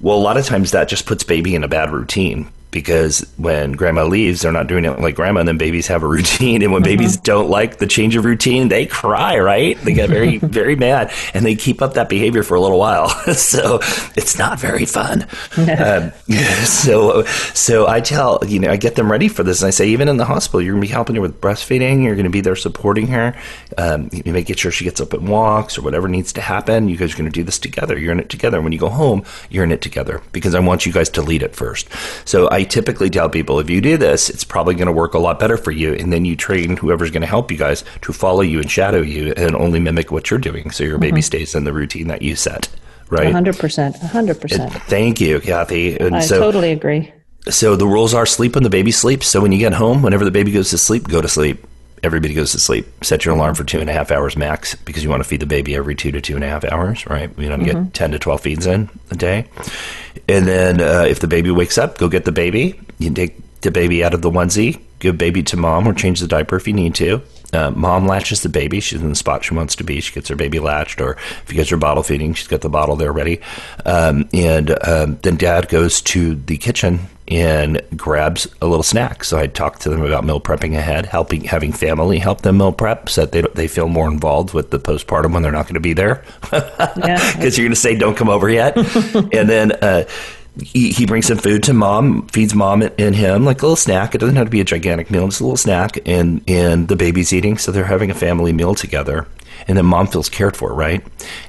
Well, 0.00 0.16
a 0.16 0.20
lot 0.20 0.36
of 0.36 0.46
times 0.46 0.72
that 0.72 0.88
just 0.88 1.06
puts 1.06 1.22
baby 1.24 1.54
in 1.54 1.64
a 1.64 1.68
bad 1.68 1.90
routine 1.90 2.50
because 2.72 3.20
when 3.36 3.72
grandma 3.72 4.04
leaves, 4.04 4.40
they're 4.40 4.50
not 4.50 4.66
doing 4.66 4.84
it 4.84 4.98
like 4.98 5.14
grandma, 5.14 5.40
and 5.40 5.48
then 5.48 5.58
babies 5.58 5.86
have 5.86 6.02
a 6.02 6.08
routine. 6.08 6.62
And 6.62 6.72
when 6.72 6.82
mm-hmm. 6.82 6.90
babies 6.90 7.16
don't 7.18 7.48
like 7.48 7.78
the 7.78 7.86
change 7.86 8.16
of 8.16 8.24
routine, 8.24 8.68
they 8.68 8.86
cry, 8.86 9.38
right? 9.38 9.78
They 9.82 9.92
get 9.92 10.08
very, 10.08 10.38
very 10.38 10.74
mad, 10.74 11.12
and 11.34 11.44
they 11.44 11.54
keep 11.54 11.80
up 11.82 11.94
that 11.94 12.08
behavior 12.08 12.42
for 12.42 12.56
a 12.56 12.60
little 12.60 12.78
while. 12.78 13.08
so 13.34 13.78
it's 14.16 14.36
not 14.38 14.58
very 14.58 14.86
fun. 14.86 15.22
um, 15.56 16.12
so, 16.64 17.22
so 17.54 17.86
I 17.86 18.00
tell 18.00 18.40
you 18.46 18.58
know 18.58 18.70
I 18.70 18.76
get 18.76 18.96
them 18.96 19.12
ready 19.12 19.28
for 19.28 19.44
this, 19.44 19.60
and 19.60 19.68
I 19.68 19.70
say 19.70 19.88
even 19.88 20.08
in 20.08 20.16
the 20.16 20.24
hospital, 20.24 20.60
you're 20.60 20.72
going 20.72 20.82
to 20.82 20.88
be 20.88 20.92
helping 20.92 21.14
her 21.16 21.22
with 21.22 21.40
breastfeeding. 21.40 22.02
You're 22.02 22.16
going 22.16 22.24
to 22.24 22.30
be 22.30 22.40
there 22.40 22.56
supporting 22.56 23.06
her. 23.08 23.36
Um, 23.76 24.08
you 24.12 24.32
make 24.32 24.58
sure 24.58 24.72
she 24.72 24.84
gets 24.84 25.00
up 25.00 25.12
and 25.12 25.28
walks 25.28 25.78
or 25.78 25.82
whatever 25.82 26.08
needs 26.08 26.32
to 26.32 26.40
happen. 26.40 26.88
You 26.88 26.96
guys 26.96 27.14
are 27.14 27.18
going 27.18 27.30
to 27.30 27.32
do 27.32 27.44
this 27.44 27.58
together. 27.58 27.98
You're 27.98 28.12
in 28.12 28.20
it 28.20 28.30
together. 28.30 28.60
When 28.62 28.72
you 28.72 28.78
go 28.78 28.88
home, 28.88 29.24
you're 29.50 29.64
in 29.64 29.72
it 29.72 29.82
together 29.82 30.22
because 30.32 30.54
I 30.54 30.60
want 30.60 30.86
you 30.86 30.92
guys 30.92 31.10
to 31.10 31.22
lead 31.22 31.42
it 31.42 31.54
first. 31.54 31.88
So 32.24 32.48
I 32.50 32.61
I 32.62 32.64
typically 32.64 33.10
tell 33.10 33.28
people 33.28 33.58
if 33.58 33.68
you 33.68 33.80
do 33.80 33.96
this, 33.96 34.30
it's 34.30 34.44
probably 34.44 34.76
going 34.76 34.86
to 34.86 34.92
work 34.92 35.14
a 35.14 35.18
lot 35.18 35.40
better 35.40 35.56
for 35.56 35.72
you. 35.72 35.94
And 35.94 36.12
then 36.12 36.24
you 36.24 36.36
train 36.36 36.76
whoever's 36.76 37.10
going 37.10 37.22
to 37.22 37.26
help 37.26 37.50
you 37.50 37.58
guys 37.58 37.82
to 38.02 38.12
follow 38.12 38.40
you 38.40 38.60
and 38.60 38.70
shadow 38.70 39.00
you 39.00 39.32
and 39.36 39.56
only 39.56 39.80
mimic 39.80 40.12
what 40.12 40.30
you're 40.30 40.38
doing. 40.38 40.70
So 40.70 40.84
your 40.84 40.94
mm-hmm. 40.94 41.00
baby 41.00 41.22
stays 41.22 41.56
in 41.56 41.64
the 41.64 41.72
routine 41.72 42.06
that 42.06 42.22
you 42.22 42.36
set. 42.36 42.68
Right. 43.10 43.34
100%. 43.34 43.98
100%. 43.98 44.60
And 44.60 44.72
thank 44.84 45.20
you, 45.20 45.40
Kathy. 45.40 45.98
And 45.98 46.14
I 46.14 46.20
so, 46.20 46.38
totally 46.38 46.70
agree. 46.70 47.12
So 47.48 47.74
the 47.74 47.86
rules 47.86 48.14
are 48.14 48.26
sleep 48.26 48.54
when 48.54 48.62
the 48.62 48.70
baby 48.70 48.92
sleeps. 48.92 49.26
So 49.26 49.40
when 49.40 49.50
you 49.50 49.58
get 49.58 49.72
home, 49.72 50.00
whenever 50.00 50.24
the 50.24 50.30
baby 50.30 50.52
goes 50.52 50.70
to 50.70 50.78
sleep, 50.78 51.08
go 51.08 51.20
to 51.20 51.28
sleep 51.28 51.66
everybody 52.02 52.34
goes 52.34 52.52
to 52.52 52.58
sleep. 52.58 52.86
Set 53.04 53.24
your 53.24 53.34
alarm 53.34 53.54
for 53.54 53.64
two 53.64 53.80
and 53.80 53.88
a 53.88 53.92
half 53.92 54.10
hours 54.10 54.36
max 54.36 54.74
because 54.74 55.04
you 55.04 55.10
want 55.10 55.22
to 55.22 55.28
feed 55.28 55.40
the 55.40 55.46
baby 55.46 55.74
every 55.74 55.94
two 55.94 56.10
to 56.10 56.20
two 56.20 56.34
and 56.34 56.44
a 56.44 56.48
half 56.48 56.64
hours, 56.64 57.06
right? 57.06 57.30
You 57.38 57.48
to 57.48 57.56
mm-hmm. 57.56 57.84
get 57.84 57.94
10 57.94 58.12
to 58.12 58.18
12 58.18 58.40
feeds 58.40 58.66
in 58.66 58.90
a 59.10 59.16
day. 59.16 59.46
And 60.28 60.46
then 60.46 60.80
uh, 60.80 61.04
if 61.08 61.20
the 61.20 61.28
baby 61.28 61.50
wakes 61.50 61.78
up, 61.78 61.98
go 61.98 62.08
get 62.08 62.24
the 62.24 62.32
baby. 62.32 62.80
You 62.98 63.10
take 63.10 63.60
the 63.60 63.70
baby 63.70 64.04
out 64.04 64.14
of 64.14 64.22
the 64.22 64.30
onesie, 64.30 64.80
give 64.98 65.16
baby 65.16 65.42
to 65.44 65.56
mom 65.56 65.86
or 65.86 65.94
change 65.94 66.20
the 66.20 66.26
diaper 66.26 66.56
if 66.56 66.66
you 66.66 66.74
need 66.74 66.94
to. 66.96 67.22
Uh, 67.52 67.70
mom 67.70 68.06
latches 68.06 68.42
the 68.42 68.48
baby. 68.48 68.80
She's 68.80 69.00
in 69.00 69.10
the 69.10 69.14
spot 69.14 69.44
she 69.44 69.54
wants 69.54 69.76
to 69.76 69.84
be. 69.84 70.00
She 70.00 70.12
gets 70.14 70.28
her 70.28 70.36
baby 70.36 70.58
latched, 70.58 71.00
or 71.00 71.12
if 71.12 71.44
you 71.48 71.54
get 71.54 71.68
her 71.68 71.76
bottle 71.76 72.02
feeding, 72.02 72.32
she's 72.32 72.48
got 72.48 72.62
the 72.62 72.70
bottle 72.70 72.96
there 72.96 73.12
ready. 73.12 73.40
Um, 73.84 74.28
and 74.32 74.70
um, 74.86 75.18
then 75.22 75.36
dad 75.36 75.68
goes 75.68 76.00
to 76.02 76.34
the 76.34 76.56
kitchen 76.56 77.00
and 77.28 77.80
grabs 77.96 78.46
a 78.60 78.66
little 78.66 78.82
snack. 78.82 79.24
So 79.24 79.38
I 79.38 79.46
talked 79.46 79.82
to 79.82 79.90
them 79.90 80.02
about 80.02 80.24
meal 80.24 80.40
prepping 80.40 80.76
ahead, 80.76 81.06
helping 81.06 81.44
having 81.44 81.72
family 81.72 82.18
help 82.18 82.42
them 82.42 82.58
meal 82.58 82.72
prep 82.72 83.08
so 83.08 83.22
that 83.24 83.32
they 83.32 83.42
they 83.54 83.68
feel 83.68 83.88
more 83.88 84.08
involved 84.08 84.52
with 84.54 84.70
the 84.70 84.78
postpartum 84.78 85.32
when 85.32 85.42
they're 85.42 85.52
not 85.52 85.66
going 85.66 85.74
to 85.74 85.80
be 85.80 85.92
there 85.92 86.24
because 86.40 86.96
yeah. 86.98 87.32
you're 87.40 87.50
going 87.50 87.70
to 87.70 87.76
say 87.76 87.96
don't 87.96 88.16
come 88.16 88.28
over 88.28 88.48
yet, 88.48 88.76
and 89.14 89.48
then. 89.48 89.72
Uh, 89.72 90.04
he, 90.60 90.92
he 90.92 91.06
brings 91.06 91.26
some 91.26 91.38
food 91.38 91.62
to 91.62 91.72
mom, 91.72 92.26
feeds 92.26 92.54
mom 92.54 92.82
and 92.82 93.16
him 93.16 93.46
like 93.46 93.62
a 93.62 93.64
little 93.64 93.74
snack. 93.74 94.14
It 94.14 94.18
doesn't 94.18 94.36
have 94.36 94.48
to 94.48 94.50
be 94.50 94.60
a 94.60 94.64
gigantic 94.64 95.10
meal, 95.10 95.26
just 95.28 95.40
a 95.40 95.44
little 95.44 95.56
snack, 95.56 95.98
and 96.06 96.44
and 96.46 96.88
the 96.88 96.96
baby's 96.96 97.32
eating, 97.32 97.56
so 97.56 97.72
they're 97.72 97.86
having 97.86 98.10
a 98.10 98.14
family 98.14 98.52
meal 98.52 98.74
together. 98.74 99.26
And 99.66 99.78
then 99.78 99.86
mom 99.86 100.08
feels 100.08 100.28
cared 100.28 100.56
for, 100.56 100.74
right? 100.74 101.02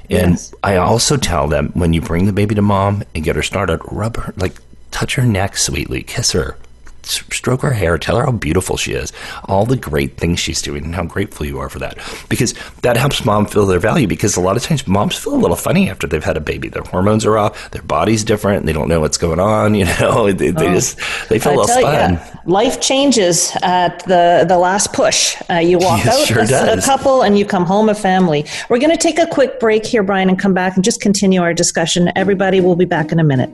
And 0.08 0.32
yes. 0.32 0.54
I 0.62 0.76
also 0.76 1.16
tell 1.16 1.48
them 1.48 1.70
when 1.74 1.92
you 1.92 2.00
bring 2.00 2.26
the 2.26 2.32
baby 2.32 2.54
to 2.54 2.62
mom 2.62 3.02
and 3.14 3.24
get 3.24 3.36
her 3.36 3.42
started, 3.42 3.80
rub 3.90 4.16
her 4.16 4.32
like 4.36 4.54
touch 4.94 5.16
her 5.16 5.26
neck 5.26 5.56
sweetly, 5.56 6.04
kiss 6.04 6.30
her, 6.30 6.56
stroke 7.02 7.62
her 7.62 7.72
hair, 7.72 7.98
tell 7.98 8.16
her 8.16 8.24
how 8.24 8.30
beautiful 8.30 8.76
she 8.76 8.92
is, 8.92 9.12
all 9.46 9.66
the 9.66 9.76
great 9.76 10.16
things 10.16 10.38
she's 10.38 10.62
doing, 10.62 10.84
and 10.84 10.94
how 10.94 11.04
grateful 11.04 11.44
you 11.44 11.58
are 11.58 11.68
for 11.68 11.80
that. 11.80 11.98
Because 12.28 12.54
that 12.82 12.96
helps 12.96 13.24
mom 13.24 13.46
feel 13.46 13.66
their 13.66 13.80
value. 13.80 14.06
Because 14.06 14.36
a 14.36 14.40
lot 14.40 14.56
of 14.56 14.62
times 14.62 14.86
moms 14.86 15.18
feel 15.18 15.34
a 15.34 15.36
little 15.36 15.56
funny 15.56 15.90
after 15.90 16.06
they've 16.06 16.22
had 16.22 16.36
a 16.36 16.40
baby. 16.40 16.68
Their 16.68 16.84
hormones 16.84 17.26
are 17.26 17.36
off, 17.36 17.72
their 17.72 17.82
body's 17.82 18.22
different, 18.22 18.66
they 18.66 18.72
don't 18.72 18.88
know 18.88 19.00
what's 19.00 19.18
going 19.18 19.40
on. 19.40 19.74
You 19.84 19.86
know, 20.00 20.30
they, 20.32 20.50
they 20.50 20.68
oh, 20.68 20.74
just 20.74 20.98
they 21.28 21.38
feel 21.38 21.54
a 21.54 21.60
little 21.60 21.66
spun. 21.66 22.14
You, 22.14 22.20
life 22.46 22.80
changes 22.80 23.54
at 23.62 23.98
the 24.06 24.44
the 24.48 24.56
last 24.56 24.92
push. 24.92 25.36
Uh, 25.50 25.54
you 25.54 25.78
walk 25.78 26.06
out 26.06 26.26
sure 26.26 26.42
a, 26.42 26.78
a 26.78 26.80
couple, 26.80 27.22
and 27.22 27.36
you 27.36 27.44
come 27.44 27.64
home 27.64 27.88
a 27.88 27.94
family. 27.94 28.46
We're 28.68 28.78
going 28.78 28.92
to 28.92 28.96
take 28.96 29.18
a 29.18 29.26
quick 29.26 29.58
break 29.58 29.84
here, 29.84 30.02
Brian, 30.02 30.28
and 30.28 30.38
come 30.38 30.54
back 30.54 30.76
and 30.76 30.84
just 30.84 31.00
continue 31.00 31.42
our 31.42 31.52
discussion. 31.52 32.12
Everybody 32.14 32.60
will 32.60 32.76
be 32.76 32.84
back 32.84 33.10
in 33.10 33.18
a 33.18 33.24
minute. 33.24 33.50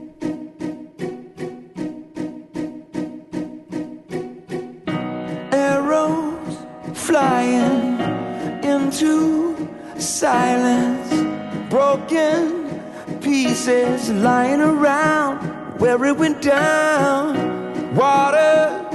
Lying 14.11 14.61
around 14.61 15.37
where 15.79 16.03
it 16.05 16.17
went 16.17 16.41
down. 16.41 17.95
Water 17.95 18.87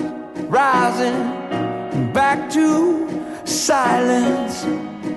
rising 0.48 2.12
back 2.12 2.50
to 2.50 3.06
silence, 3.44 4.64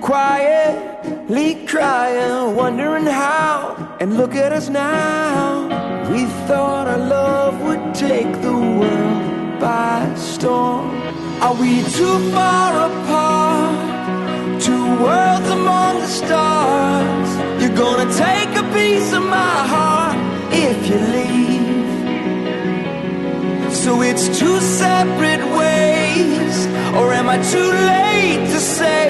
quietly 0.00 1.66
crying, 1.66 2.56
wondering 2.56 3.06
how. 3.06 3.96
And 4.00 4.16
look 4.16 4.34
at 4.34 4.52
us 4.52 4.68
now. 4.68 5.68
We 6.10 6.24
thought 6.46 6.88
our 6.88 6.98
love 6.98 7.60
would 7.62 7.94
take 7.94 8.32
the 8.42 8.52
world 8.52 9.60
by 9.60 10.12
storm. 10.16 10.90
Are 11.42 11.54
we 11.54 11.82
too 11.82 12.18
far 12.32 12.90
apart? 12.90 13.89
Two 14.60 14.84
worlds 15.02 15.48
among 15.48 16.00
the 16.00 16.06
stars. 16.06 17.30
You're 17.62 17.74
gonna 17.74 18.12
take 18.12 18.50
a 18.56 18.62
piece 18.74 19.10
of 19.14 19.22
my 19.22 19.56
heart 19.72 20.18
if 20.52 20.86
you 20.86 20.98
leave. 21.16 21.90
So 23.74 24.02
it's 24.02 24.26
two 24.38 24.60
separate 24.60 25.44
ways, 25.56 26.66
or 26.94 27.12
am 27.14 27.30
I 27.30 27.38
too 27.54 27.70
late 27.94 28.44
to 28.52 28.60
say? 28.60 29.08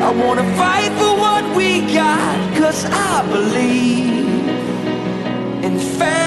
I 0.00 0.10
wanna 0.12 0.46
fight 0.56 0.92
for 1.00 1.14
what 1.24 1.44
we 1.56 1.80
got, 1.92 2.36
cause 2.56 2.84
I 2.84 3.22
believe 3.28 4.48
in 5.64 5.78
family. 5.98 6.23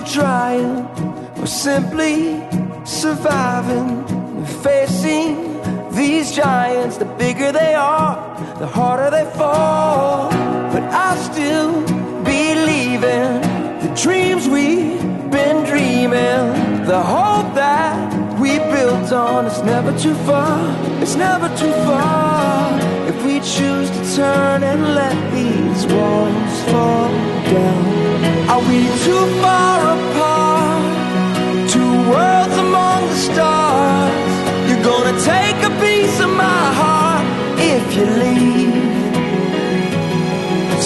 Still 0.00 0.22
trying? 0.22 1.10
or 1.40 1.46
simply 1.46 2.38
surviving, 2.84 4.04
facing 4.62 5.36
these 5.92 6.32
giants. 6.32 6.98
The 6.98 7.06
bigger 7.06 7.50
they 7.50 7.74
are, 7.74 8.14
the 8.58 8.66
harder 8.66 9.10
they 9.10 9.24
fall. 9.38 10.30
But 10.72 10.82
I 10.82 11.16
still 11.16 11.72
believe 12.24 13.02
in 13.04 13.40
the 13.80 13.92
dreams 14.00 14.48
we've 14.48 15.00
been 15.30 15.64
dreaming, 15.64 16.84
the 16.84 17.02
hope 17.02 17.54
that 17.54 18.38
we 18.38 18.58
built 18.58 19.12
on. 19.12 19.46
It's 19.46 19.62
never 19.62 19.98
too 19.98 20.14
far, 20.26 20.58
it's 21.00 21.16
never 21.16 21.48
too 21.56 21.72
far. 21.88 22.78
If 23.08 23.24
we 23.24 23.40
choose 23.40 23.88
to 23.90 24.16
turn 24.16 24.62
and 24.62 24.94
let 24.94 25.16
these 25.32 25.86
walls 25.86 26.49
fall 26.70 27.08
down, 27.54 27.84
are 28.48 28.62
we 28.68 28.78
too 29.04 29.24
far 29.42 29.78
apart? 29.96 30.82
Two 31.70 31.92
worlds 32.10 32.56
among 32.66 33.00
the 33.08 33.16
stars. 33.28 34.32
You're 34.68 34.84
gonna 34.92 35.16
take 35.20 35.58
a 35.70 35.72
piece 35.80 36.20
of 36.20 36.30
my 36.30 36.64
heart 36.80 37.24
if 37.58 37.84
you 37.96 38.06
leave. 38.24 38.80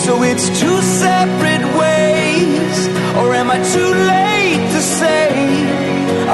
So 0.05 0.23
it's 0.23 0.47
two 0.61 0.79
separate 0.83 1.65
ways, 1.83 2.77
or 3.19 3.35
am 3.35 3.51
I 3.51 3.59
too 3.77 3.93
late 4.15 4.65
to 4.75 4.81
say? 5.01 5.29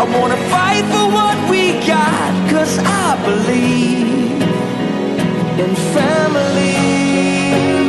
I 0.01 0.05
wanna 0.17 0.41
fight 0.55 0.85
for 0.93 1.07
what 1.19 1.37
we 1.51 1.63
got, 1.87 2.31
cause 2.51 2.79
I 2.79 3.17
believe 3.25 4.43
in 5.63 5.75
family. 5.95 7.80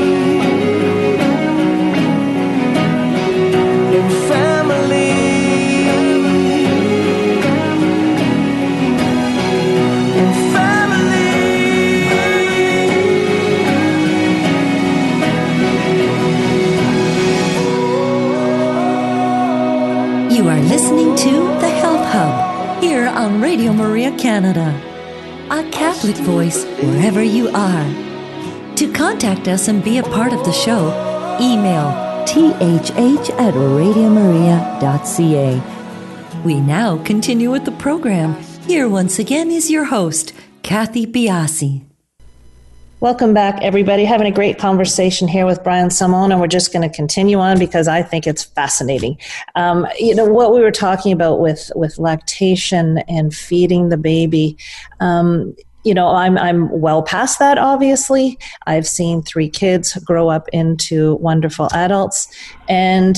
Canada, 24.22 24.70
a 25.49 25.64
Catholic 25.72 26.16
voice 26.18 26.64
wherever 26.64 27.24
you 27.24 27.49
are. 27.49 27.86
To 28.76 28.93
contact 28.93 29.47
us 29.47 29.68
and 29.68 29.84
be 29.84 29.97
a 29.97 30.03
part 30.03 30.32
of 30.32 30.45
the 30.45 30.51
show, 30.51 30.89
email 31.41 32.11
thh 32.28 33.30
at 33.40 33.54
radiomaria.ca. 33.54 35.62
We 36.44 36.60
now 36.60 36.98
continue 37.04 37.52
with 37.52 37.66
the 37.66 37.72
program. 37.72 38.36
Here 38.68 38.90
once 38.90 39.20
again 39.20 39.52
is 39.52 39.70
your 39.70 39.86
host, 39.86 40.34
Kathy 40.64 41.06
Biase. 41.06 41.84
Welcome 43.02 43.34
back, 43.34 43.60
everybody. 43.64 44.06
Having 44.06 44.28
a 44.28 44.32
great 44.32 44.60
conversation 44.60 45.28
here 45.28 45.48
with 45.48 45.64
Brian 45.64 45.90
Salmon, 45.90 46.32
and 46.32 46.40
we're 46.40 46.46
just 46.46 46.72
going 46.72 46.88
to 46.88 46.96
continue 46.96 47.40
on 47.40 47.58
because 47.58 47.88
I 47.88 48.04
think 48.04 48.28
it's 48.28 48.44
fascinating. 48.44 49.18
Um, 49.56 49.88
you 50.00 50.14
know 50.14 50.26
what 50.26 50.54
we 50.54 50.62
were 50.62 50.70
talking 50.70 51.12
about 51.12 51.40
with 51.40 51.72
with 51.74 51.98
lactation 51.98 53.00
and 53.08 53.34
feeding 53.34 53.90
the 53.90 53.98
baby. 53.98 54.56
Um, 55.00 55.56
you 55.84 55.94
know, 55.94 56.10
I'm 56.10 56.38
I'm 56.38 56.70
well 56.70 57.02
past 57.04 57.40
that. 57.40 57.58
Obviously, 57.58 58.38
I've 58.68 58.88
seen 58.88 59.24
three 59.24 59.50
kids 59.50 59.96
grow 60.04 60.30
up 60.30 60.48
into 60.54 61.16
wonderful 61.16 61.70
adults, 61.74 62.28
and 62.70 63.18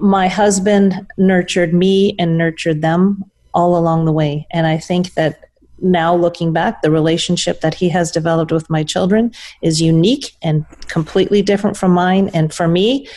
my 0.00 0.28
husband 0.28 1.06
nurtured 1.16 1.74
me 1.74 2.14
and 2.18 2.38
nurtured 2.38 2.82
them 2.82 3.24
all 3.54 3.76
along 3.76 4.04
the 4.04 4.12
way. 4.12 4.46
And 4.50 4.66
I 4.66 4.78
think 4.78 5.14
that 5.14 5.48
now 5.82 6.14
looking 6.14 6.52
back, 6.52 6.82
the 6.82 6.90
relationship 6.90 7.60
that 7.60 7.74
he 7.74 7.88
has 7.88 8.10
developed 8.10 8.52
with 8.52 8.70
my 8.70 8.84
children 8.84 9.32
is 9.62 9.82
unique 9.82 10.36
and 10.42 10.64
completely 10.88 11.42
different 11.42 11.76
from 11.76 11.90
mine. 11.90 12.30
And 12.32 12.54
for 12.54 12.68
me, 12.68 13.08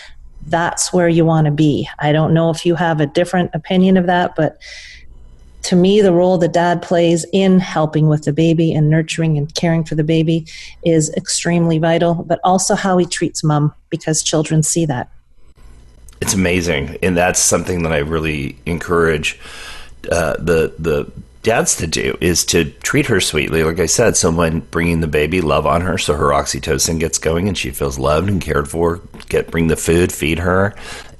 that's 0.48 0.91
where 0.91 1.08
you 1.08 1.26
want 1.26 1.46
to 1.46 1.52
be. 1.52 1.88
I 2.00 2.12
don't 2.12 2.34
know 2.34 2.50
if 2.50 2.66
you 2.66 2.76
have 2.76 3.00
a 3.00 3.06
different 3.06 3.52
opinion 3.54 3.98
of 3.98 4.08
that, 4.08 4.36
but 4.36 4.58
to 5.66 5.76
me, 5.76 5.99
the 5.99 6.13
role 6.13 6.38
the 6.38 6.47
dad 6.47 6.84
plays 6.84 7.26
in 7.34 7.59
helping 7.59 8.07
with 8.07 8.24
the 8.24 8.34
baby 8.34 8.72
and 8.72 8.88
nurturing 8.88 9.36
and 9.36 9.53
caring 9.55 9.84
for 9.84 9.95
the 9.95 10.03
baby 10.03 10.45
is 10.84 11.11
extremely 11.16 11.80
vital, 11.80 12.13
but 12.13 12.39
also 12.43 12.76
how 12.76 12.97
he 12.97 13.05
treats 13.05 13.43
mom 13.43 13.74
because 13.89 14.22
children 14.22 14.61
see 14.61 14.86
that. 14.86 15.09
It's 16.22 16.36
amazing. 16.36 16.97
And 17.01 17.18
that's 17.18 17.39
something 17.39 17.82
that 17.82 17.91
I 17.91 17.97
really 17.97 18.59
encourage 18.68 19.39
uh, 20.11 20.38
the, 20.38 20.74
the, 20.78 21.11
dads 21.41 21.76
to 21.76 21.86
do 21.86 22.18
is 22.22 22.43
to 22.43 22.66
treat 22.66 23.05
her 23.05 23.22
sweetly. 23.22 23.63
Like 23.63 23.80
I 23.80 23.86
said, 23.86 24.18
someone 24.18 24.61
bringing 24.61 25.01
the 25.01 25.07
baby, 25.07 25.41
love 25.41 25.68
on 25.68 25.82
her, 25.82 25.95
so 25.99 26.16
her 26.16 26.30
oxytocin 26.30 26.99
gets 26.99 27.20
going 27.20 27.47
and 27.47 27.55
she 27.55 27.70
feels 27.70 27.99
loved 27.99 28.30
and 28.30 28.41
cared 28.41 28.68
for. 28.68 28.99
Get 29.30 29.51
bring 29.51 29.68
the 29.68 29.76
food, 29.76 30.11
feed 30.11 30.39
her, 30.39 30.74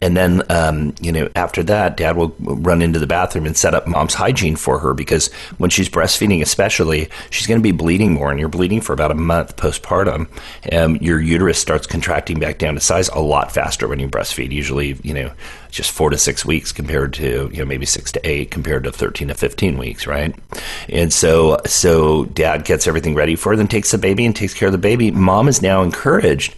and 0.06 0.16
then 0.16 0.44
um, 0.52 0.94
you 1.02 1.12
know 1.12 1.28
after 1.36 1.64
that, 1.64 1.98
dad 1.98 2.16
will 2.16 2.36
run 2.40 2.84
into 2.84 3.00
the 3.00 3.08
bathroom 3.08 3.48
and 3.48 3.58
set 3.58 3.74
up 3.74 3.88
mom's 3.88 4.14
hygiene 4.14 4.56
for 4.56 4.78
her 4.78 4.94
because 4.94 5.34
when 5.58 5.72
she's 5.72 5.90
breastfeeding, 5.90 6.44
especially, 6.44 7.10
she's 7.32 7.48
going 7.48 7.60
to 7.60 7.64
be 7.64 7.72
bleeding 7.72 8.14
more, 8.14 8.30
and 8.30 8.40
you're 8.40 8.48
bleeding 8.48 8.82
for 8.82 8.94
about 8.94 9.10
a 9.10 9.16
month 9.16 9.56
postpartum. 9.56 10.28
Um, 10.72 10.98
your 10.98 11.20
uterus 11.20 11.58
starts 11.58 11.88
contracting 11.88 12.40
back 12.40 12.60
down 12.60 12.76
to 12.76 12.80
size 12.80 13.10
a 13.10 13.20
lot 13.20 13.52
faster 13.52 13.88
when 13.88 13.98
you 13.98 14.08
breastfeed. 14.08 14.52
Usually, 14.52 15.00
you 15.02 15.16
know, 15.16 15.32
just 15.72 15.92
four 15.92 16.12
to 16.12 16.18
six 16.20 16.46
weeks 16.46 16.72
compared 16.72 17.14
to 17.14 17.50
you 17.52 17.58
know 17.58 17.66
maybe 17.66 17.86
six 17.86 18.12
to 18.12 18.30
eight 18.30 18.52
compared 18.52 18.84
to 18.84 18.92
13 18.92 19.28
to 19.28 19.34
15 19.34 19.78
weeks 19.78 20.08
right 20.08 20.34
and 20.88 21.12
so 21.12 21.60
so 21.66 22.26
dad 22.26 22.64
gets 22.64 22.88
everything 22.88 23.14
ready 23.14 23.36
for 23.36 23.50
her 23.50 23.58
then 23.58 23.68
takes 23.68 23.92
the 23.92 23.98
baby 23.98 24.26
and 24.26 24.38
takes 24.38 24.54
care 24.54 24.70
of 24.70 24.72
the 24.72 24.78
baby 24.78 25.12
mom 25.12 25.50
is 25.50 25.62
now 25.62 25.84
encouraged 25.84 26.56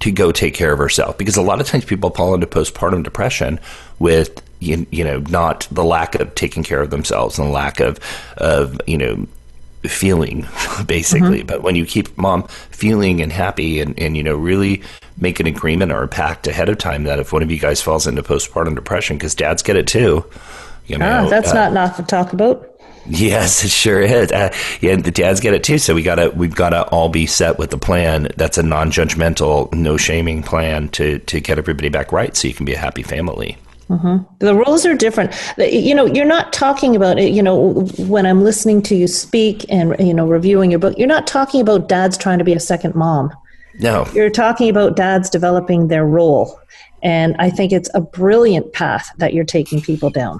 to 0.00 0.10
go 0.10 0.32
take 0.32 0.54
care 0.54 0.72
of 0.72 0.78
herself. 0.78 1.16
Because 1.16 1.36
a 1.36 1.42
lot 1.42 1.60
of 1.60 1.66
times 1.66 1.84
people 1.84 2.10
fall 2.10 2.34
into 2.34 2.46
postpartum 2.46 3.02
depression 3.02 3.60
with 3.98 4.42
you, 4.60 4.86
you 4.90 5.04
know 5.04 5.18
not 5.30 5.66
the 5.70 5.84
lack 5.84 6.14
of 6.14 6.34
taking 6.34 6.62
care 6.62 6.80
of 6.80 6.90
themselves 6.90 7.38
and 7.38 7.48
the 7.48 7.52
lack 7.52 7.80
of 7.80 7.98
of 8.36 8.78
you 8.86 8.98
know 8.98 9.26
feeling 9.84 10.46
basically. 10.86 11.38
Mm-hmm. 11.38 11.46
but 11.46 11.62
when 11.62 11.74
you 11.74 11.86
keep 11.86 12.16
mom 12.18 12.46
feeling 12.70 13.22
and 13.22 13.32
happy 13.32 13.80
and, 13.80 13.98
and 13.98 14.16
you 14.16 14.22
know 14.22 14.36
really 14.36 14.82
make 15.16 15.40
an 15.40 15.46
agreement 15.46 15.92
or 15.92 16.02
a 16.02 16.08
pact 16.08 16.46
ahead 16.46 16.68
of 16.68 16.78
time 16.78 17.04
that 17.04 17.18
if 17.18 17.32
one 17.32 17.42
of 17.42 17.50
you 17.50 17.58
guys 17.58 17.80
falls 17.80 18.06
into 18.06 18.22
postpartum 18.22 18.74
depression 18.74 19.16
because 19.16 19.34
dads 19.34 19.62
get 19.62 19.76
it 19.76 19.86
too 19.86 20.24
you 20.86 20.98
know 20.98 21.24
ah, 21.24 21.28
that's 21.28 21.50
uh, 21.50 21.54
not 21.54 21.70
enough 21.70 21.96
to 21.96 22.02
talk 22.02 22.32
about 22.34 22.69
Yes, 23.06 23.64
it 23.64 23.70
sure 23.70 24.00
is. 24.00 24.30
Uh, 24.30 24.54
yeah, 24.80 24.96
the 24.96 25.10
dads 25.10 25.40
get 25.40 25.54
it 25.54 25.64
too. 25.64 25.78
So 25.78 25.94
we 25.94 26.02
gotta 26.02 26.30
we've 26.30 26.54
gotta 26.54 26.84
all 26.88 27.08
be 27.08 27.26
set 27.26 27.58
with 27.58 27.70
the 27.70 27.78
plan. 27.78 28.28
That's 28.36 28.58
a 28.58 28.62
non-judgmental, 28.62 29.72
no 29.72 29.96
shaming 29.96 30.42
plan 30.42 30.88
to 30.90 31.18
to 31.18 31.40
get 31.40 31.58
everybody 31.58 31.88
back 31.88 32.12
right, 32.12 32.36
so 32.36 32.48
you 32.48 32.54
can 32.54 32.66
be 32.66 32.74
a 32.74 32.78
happy 32.78 33.02
family. 33.02 33.56
Mm-hmm. 33.88 34.22
The 34.38 34.54
rules 34.54 34.86
are 34.86 34.94
different. 34.94 35.34
You 35.58 35.94
know, 35.94 36.06
you're 36.06 36.24
not 36.24 36.52
talking 36.52 36.94
about 36.94 37.18
it. 37.18 37.32
You 37.32 37.42
know, 37.42 37.86
when 37.98 38.24
I'm 38.24 38.44
listening 38.44 38.82
to 38.82 38.94
you 38.94 39.08
speak 39.08 39.64
and 39.68 39.96
you 39.98 40.14
know 40.14 40.28
reviewing 40.28 40.70
your 40.70 40.78
book, 40.78 40.96
you're 40.96 41.08
not 41.08 41.26
talking 41.26 41.60
about 41.60 41.88
dads 41.88 42.16
trying 42.16 42.38
to 42.38 42.44
be 42.44 42.52
a 42.52 42.60
second 42.60 42.94
mom. 42.94 43.32
No, 43.80 44.06
you're 44.14 44.30
talking 44.30 44.68
about 44.68 44.94
dads 44.94 45.28
developing 45.28 45.88
their 45.88 46.06
role, 46.06 46.60
and 47.02 47.34
I 47.38 47.50
think 47.50 47.72
it's 47.72 47.90
a 47.94 48.00
brilliant 48.00 48.72
path 48.72 49.10
that 49.18 49.34
you're 49.34 49.44
taking 49.44 49.80
people 49.80 50.10
down. 50.10 50.38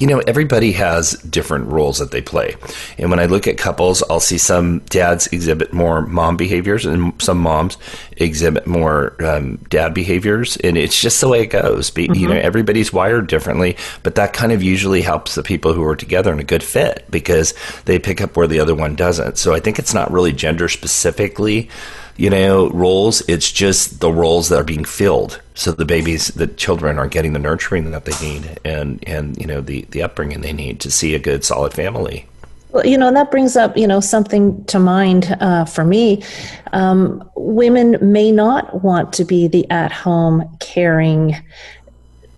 You 0.00 0.08
know, 0.08 0.18
everybody 0.26 0.72
has 0.72 1.12
different 1.22 1.66
roles 1.68 1.98
that 1.98 2.10
they 2.10 2.20
play. 2.20 2.56
And 2.98 3.10
when 3.10 3.20
I 3.20 3.26
look 3.26 3.46
at 3.46 3.58
couples, 3.58 4.02
I'll 4.10 4.20
see 4.20 4.38
some 4.38 4.80
dads 4.90 5.28
exhibit 5.28 5.72
more 5.72 6.02
mom 6.06 6.36
behaviors 6.36 6.84
and 6.84 7.20
some 7.22 7.38
moms 7.38 7.76
exhibit 8.16 8.66
more 8.66 9.14
um, 9.24 9.56
dad 9.68 9.94
behaviors. 9.94 10.56
And 10.58 10.76
it's 10.76 11.00
just 11.00 11.20
the 11.20 11.28
way 11.28 11.42
it 11.42 11.46
goes. 11.46 11.90
Be, 11.90 12.08
mm-hmm. 12.08 12.14
You 12.14 12.28
know, 12.28 12.34
everybody's 12.34 12.92
wired 12.92 13.28
differently, 13.28 13.76
but 14.02 14.16
that 14.16 14.32
kind 14.32 14.50
of 14.50 14.62
usually 14.62 15.00
helps 15.00 15.36
the 15.36 15.44
people 15.44 15.72
who 15.72 15.84
are 15.84 15.96
together 15.96 16.32
in 16.32 16.40
a 16.40 16.44
good 16.44 16.64
fit 16.64 17.04
because 17.10 17.54
they 17.84 17.98
pick 18.00 18.20
up 18.20 18.36
where 18.36 18.48
the 18.48 18.60
other 18.60 18.74
one 18.74 18.96
doesn't. 18.96 19.38
So 19.38 19.54
I 19.54 19.60
think 19.60 19.78
it's 19.78 19.94
not 19.94 20.10
really 20.10 20.32
gender 20.32 20.68
specifically 20.68 21.70
you 22.16 22.30
know, 22.30 22.70
roles. 22.70 23.22
It's 23.28 23.50
just 23.50 24.00
the 24.00 24.12
roles 24.12 24.48
that 24.48 24.60
are 24.60 24.64
being 24.64 24.84
filled. 24.84 25.40
So 25.54 25.72
the 25.72 25.84
babies, 25.84 26.28
the 26.28 26.46
children 26.46 26.98
are 26.98 27.08
getting 27.08 27.32
the 27.32 27.38
nurturing 27.38 27.90
that 27.90 28.04
they 28.04 28.18
need 28.20 28.58
and, 28.64 29.02
and, 29.06 29.36
you 29.36 29.46
know, 29.46 29.60
the, 29.60 29.82
the 29.90 30.02
upbringing 30.02 30.40
they 30.40 30.52
need 30.52 30.80
to 30.80 30.90
see 30.90 31.14
a 31.14 31.18
good, 31.18 31.44
solid 31.44 31.72
family. 31.72 32.26
Well, 32.70 32.84
you 32.84 32.98
know, 32.98 33.06
and 33.06 33.16
that 33.16 33.30
brings 33.30 33.56
up, 33.56 33.76
you 33.76 33.86
know, 33.86 34.00
something 34.00 34.64
to 34.64 34.80
mind 34.80 35.36
uh, 35.40 35.64
for 35.64 35.84
me. 35.84 36.24
Um, 36.72 37.28
women 37.36 37.96
may 38.00 38.32
not 38.32 38.82
want 38.82 39.12
to 39.12 39.24
be 39.24 39.46
the 39.46 39.68
at 39.70 39.92
home, 39.92 40.48
caring, 40.58 41.36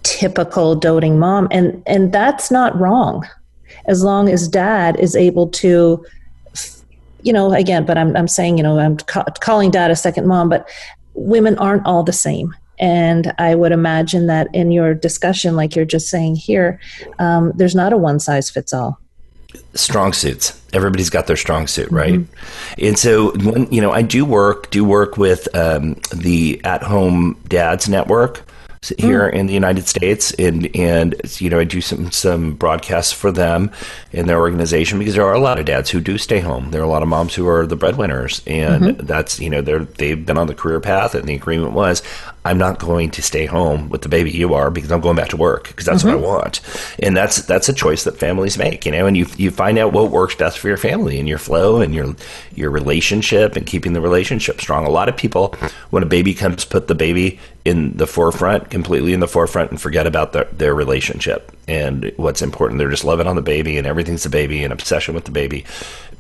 typical 0.03 0.75
doting 0.75 1.19
mom. 1.19 1.49
And, 1.51 1.83
and 1.87 2.13
that's 2.13 2.51
not 2.51 2.79
wrong 2.79 3.27
as 3.87 4.05
long 4.05 4.29
as 4.29 4.47
dad 4.47 5.01
is 5.01 5.17
able 5.17 5.49
to 5.49 6.05
you 7.27 7.33
know, 7.33 7.53
again, 7.53 7.85
but 7.85 7.99
I'm, 7.99 8.17
I'm 8.17 8.29
saying, 8.29 8.57
you 8.57 8.63
know, 8.63 8.79
I'm 8.79 8.99
ca- 8.99 9.25
calling 9.41 9.73
dad 9.73 9.91
a 9.91 9.97
second 9.97 10.29
mom, 10.29 10.49
but 10.49 10.69
women 11.15 11.59
aren't 11.59 11.85
all 11.85 12.05
the 12.05 12.13
same. 12.13 12.55
And 12.79 13.35
I 13.39 13.57
would 13.57 13.73
imagine 13.73 14.29
that 14.29 14.47
in 14.55 14.71
your 14.71 14.95
discussion, 14.95 15.57
like 15.57 15.75
you're 15.75 15.85
just 15.85 16.09
saying 16.09 16.37
here, 16.37 16.79
um, 17.19 17.53
there's 17.57 17.75
not 17.75 17.93
a 17.93 17.97
one 17.97 18.21
size 18.21 18.49
fits 18.49 18.73
all. 18.73 19.01
Strong 19.75 20.13
suits. 20.13 20.61
Everybody's 20.73 21.11
got 21.11 21.27
their 21.27 21.37
strong 21.37 21.67
suit, 21.67 21.91
right? 21.91 22.15
Mm-hmm. 22.15 22.87
And 22.87 22.99
so, 22.99 23.33
when 23.39 23.73
you 23.73 23.81
know, 23.81 23.91
I 23.91 24.03
do 24.03 24.25
work 24.25 24.71
do 24.71 24.85
work 24.85 25.17
with 25.17 25.49
um, 25.57 25.95
the 26.15 26.61
At 26.63 26.83
Home 26.83 27.41
Dads 27.49 27.89
Network, 27.89 28.47
here 28.99 29.31
mm. 29.31 29.35
in 29.35 29.47
the 29.47 29.55
United 29.55 29.87
States, 29.87 30.33
and 30.39 30.75
and 30.77 31.15
you 31.41 31.51
know 31.51 31.59
I 31.59 31.65
do 31.65 31.81
some 31.81 32.11
some 32.11 32.55
broadcasts 32.55 33.13
for 33.13 33.31
them 33.31 33.71
in 34.13 34.27
their 34.27 34.39
organization 34.39 34.99
because 34.99 35.15
there 35.15 35.27
are 35.27 35.35
a 35.35 35.41
lot 35.41 35.59
of 35.59 35.67
dads 35.67 35.91
who 35.91 36.01
do 36.01 36.19
stay 36.19 36.41
home. 36.41 36.71
There 36.71 36.81
are 36.81 36.85
a 36.85 36.89
lot 36.89 37.03
of 37.03 37.09
moms 37.09 37.35
who 37.35 37.49
are 37.49 37.67
the 37.67 37.77
breadwinners, 37.77 38.43
and 38.47 38.85
mm-hmm. 38.85 39.07
that's 39.07 39.41
you 39.41 39.51
know 39.51 39.61
they're 39.61 39.85
they've 39.85 40.25
been 40.25 40.39
on 40.39 40.47
the 40.47 40.55
career 40.55 40.81
path, 40.81 41.15
and 41.15 41.29
the 41.29 41.35
agreement 41.35 41.73
was 41.73 42.03
I'm 42.47 42.59
not 42.59 42.79
going 42.79 43.11
to 43.11 43.23
stay 43.23 43.45
home 43.47 43.89
with 43.89 44.03
the 44.03 44.09
baby 44.09 44.31
you 44.31 44.55
are 44.55 44.71
because 44.71 44.93
I'm 44.93 45.01
going 45.01 45.17
back 45.17 45.31
to 45.31 45.37
work 45.37 45.67
because 45.67 45.85
that's 45.85 46.05
mm-hmm. 46.05 46.23
what 46.23 46.35
I 46.35 46.39
mm-hmm. 46.39 46.45
want. 46.45 46.61
And 47.01 47.17
that's 47.17 47.43
that's 47.43 47.69
a 47.69 47.73
choice 47.73 48.05
that 48.05 48.19
families 48.19 48.57
make, 48.57 48.87
you 48.87 48.93
know, 48.93 49.07
and 49.07 49.17
you 49.17 49.27
you 49.37 49.51
find 49.51 49.79
out 49.79 49.93
what 49.93 50.13
works 50.13 50.37
best 50.37 50.61
for 50.61 50.69
your 50.69 50.77
family 50.77 51.19
and 51.19 51.29
your 51.29 51.39
flow 51.39 51.81
and 51.81 51.93
your 51.93 52.15
your 52.55 52.71
relationship 52.71 53.57
and 53.57 53.67
keeping 53.67 53.95
the 53.95 54.01
relationship 54.01 54.61
strong. 54.61 54.87
A 54.87 54.91
lot 54.91 55.09
of 55.09 55.17
people 55.17 55.57
when 55.91 56.05
a 56.05 56.07
baby 56.07 56.35
comes 56.35 56.65
put 56.65 56.87
the 56.87 56.95
baby 56.95 57.41
in 57.65 57.97
the 57.97 58.07
forefront, 58.07 58.71
completely 58.71 59.13
in 59.13 59.19
the 59.19 59.27
forefront 59.27 59.73
and 59.73 59.81
forget 59.81 60.07
about 60.07 60.33
their, 60.33 60.45
their 60.53 60.73
relationship 60.73 61.51
and 61.67 62.13
what's 62.17 62.41
important. 62.41 62.79
They're 62.79 62.91
just 62.91 63.05
loving 63.05 63.27
on 63.27 63.35
the 63.35 63.43
baby 63.43 63.77
and 63.77 63.89
everything's 63.89 64.23
the 64.23 64.29
baby 64.29 64.63
and 64.63 64.73
obsession 64.73 65.17
with 65.17 65.25
the 65.25 65.33
baby 65.33 65.65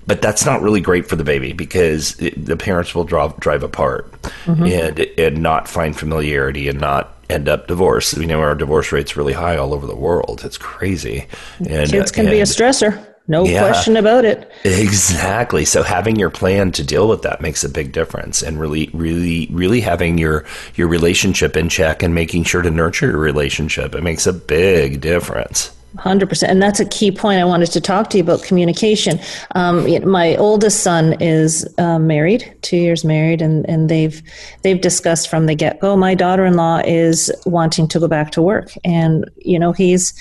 but 0.06 0.22
that's 0.22 0.46
not 0.46 0.62
really 0.62 0.80
great 0.80 1.08
for 1.08 1.16
the 1.16 1.24
baby 1.24 1.52
because 1.52 2.18
it, 2.20 2.44
the 2.44 2.56
parents 2.56 2.94
will 2.94 3.04
drive 3.04 3.38
drive 3.38 3.62
apart 3.62 4.10
mm-hmm. 4.44 4.64
and 4.64 5.00
and 5.18 5.42
not 5.42 5.68
find 5.68 5.96
familiarity 5.96 6.68
and 6.68 6.80
not 6.80 7.16
end 7.28 7.48
up 7.48 7.66
divorced. 7.66 8.16
We 8.16 8.26
know 8.26 8.40
our 8.40 8.54
divorce 8.54 8.92
rate's 8.92 9.16
really 9.16 9.32
high 9.32 9.56
all 9.56 9.74
over 9.74 9.86
the 9.86 9.96
world. 9.96 10.42
It's 10.44 10.58
crazy. 10.58 11.26
And 11.58 11.90
kids 11.90 12.12
can 12.12 12.26
and, 12.26 12.32
be 12.32 12.40
a 12.40 12.44
stressor. 12.44 13.04
No 13.28 13.44
yeah, 13.44 13.58
question 13.58 13.96
about 13.96 14.24
it. 14.24 14.48
Exactly. 14.62 15.64
So 15.64 15.82
having 15.82 16.14
your 16.16 16.30
plan 16.30 16.70
to 16.72 16.84
deal 16.84 17.08
with 17.08 17.22
that 17.22 17.40
makes 17.40 17.64
a 17.64 17.68
big 17.68 17.90
difference 17.90 18.42
and 18.42 18.60
really 18.60 18.88
really 18.92 19.48
really 19.50 19.80
having 19.80 20.16
your 20.18 20.44
your 20.76 20.86
relationship 20.86 21.56
in 21.56 21.68
check 21.68 22.04
and 22.04 22.14
making 22.14 22.44
sure 22.44 22.62
to 22.62 22.70
nurture 22.70 23.08
your 23.10 23.18
relationship. 23.18 23.94
It 23.96 24.04
makes 24.04 24.28
a 24.28 24.32
big 24.32 25.00
difference. 25.00 25.72
100% 25.96 26.42
and 26.48 26.62
that's 26.62 26.80
a 26.80 26.84
key 26.86 27.10
point 27.10 27.40
i 27.40 27.44
wanted 27.44 27.70
to 27.70 27.80
talk 27.80 28.10
to 28.10 28.18
you 28.18 28.22
about 28.22 28.42
communication. 28.42 29.18
Um, 29.54 29.86
my 30.08 30.36
oldest 30.36 30.80
son 30.80 31.20
is 31.20 31.66
uh, 31.78 31.98
married 31.98 32.56
two 32.62 32.76
years 32.76 33.04
married 33.04 33.42
and, 33.42 33.68
and 33.68 33.88
they've 33.88 34.22
they've 34.62 34.80
discussed 34.80 35.28
from 35.28 35.46
the 35.46 35.54
get-go 35.54 35.96
my 35.96 36.14
daughter-in-law 36.14 36.82
is 36.84 37.32
wanting 37.44 37.88
to 37.88 38.00
go 38.00 38.08
back 38.08 38.30
to 38.32 38.42
work 38.42 38.72
and 38.84 39.28
you 39.38 39.58
know 39.58 39.72
he's 39.72 40.12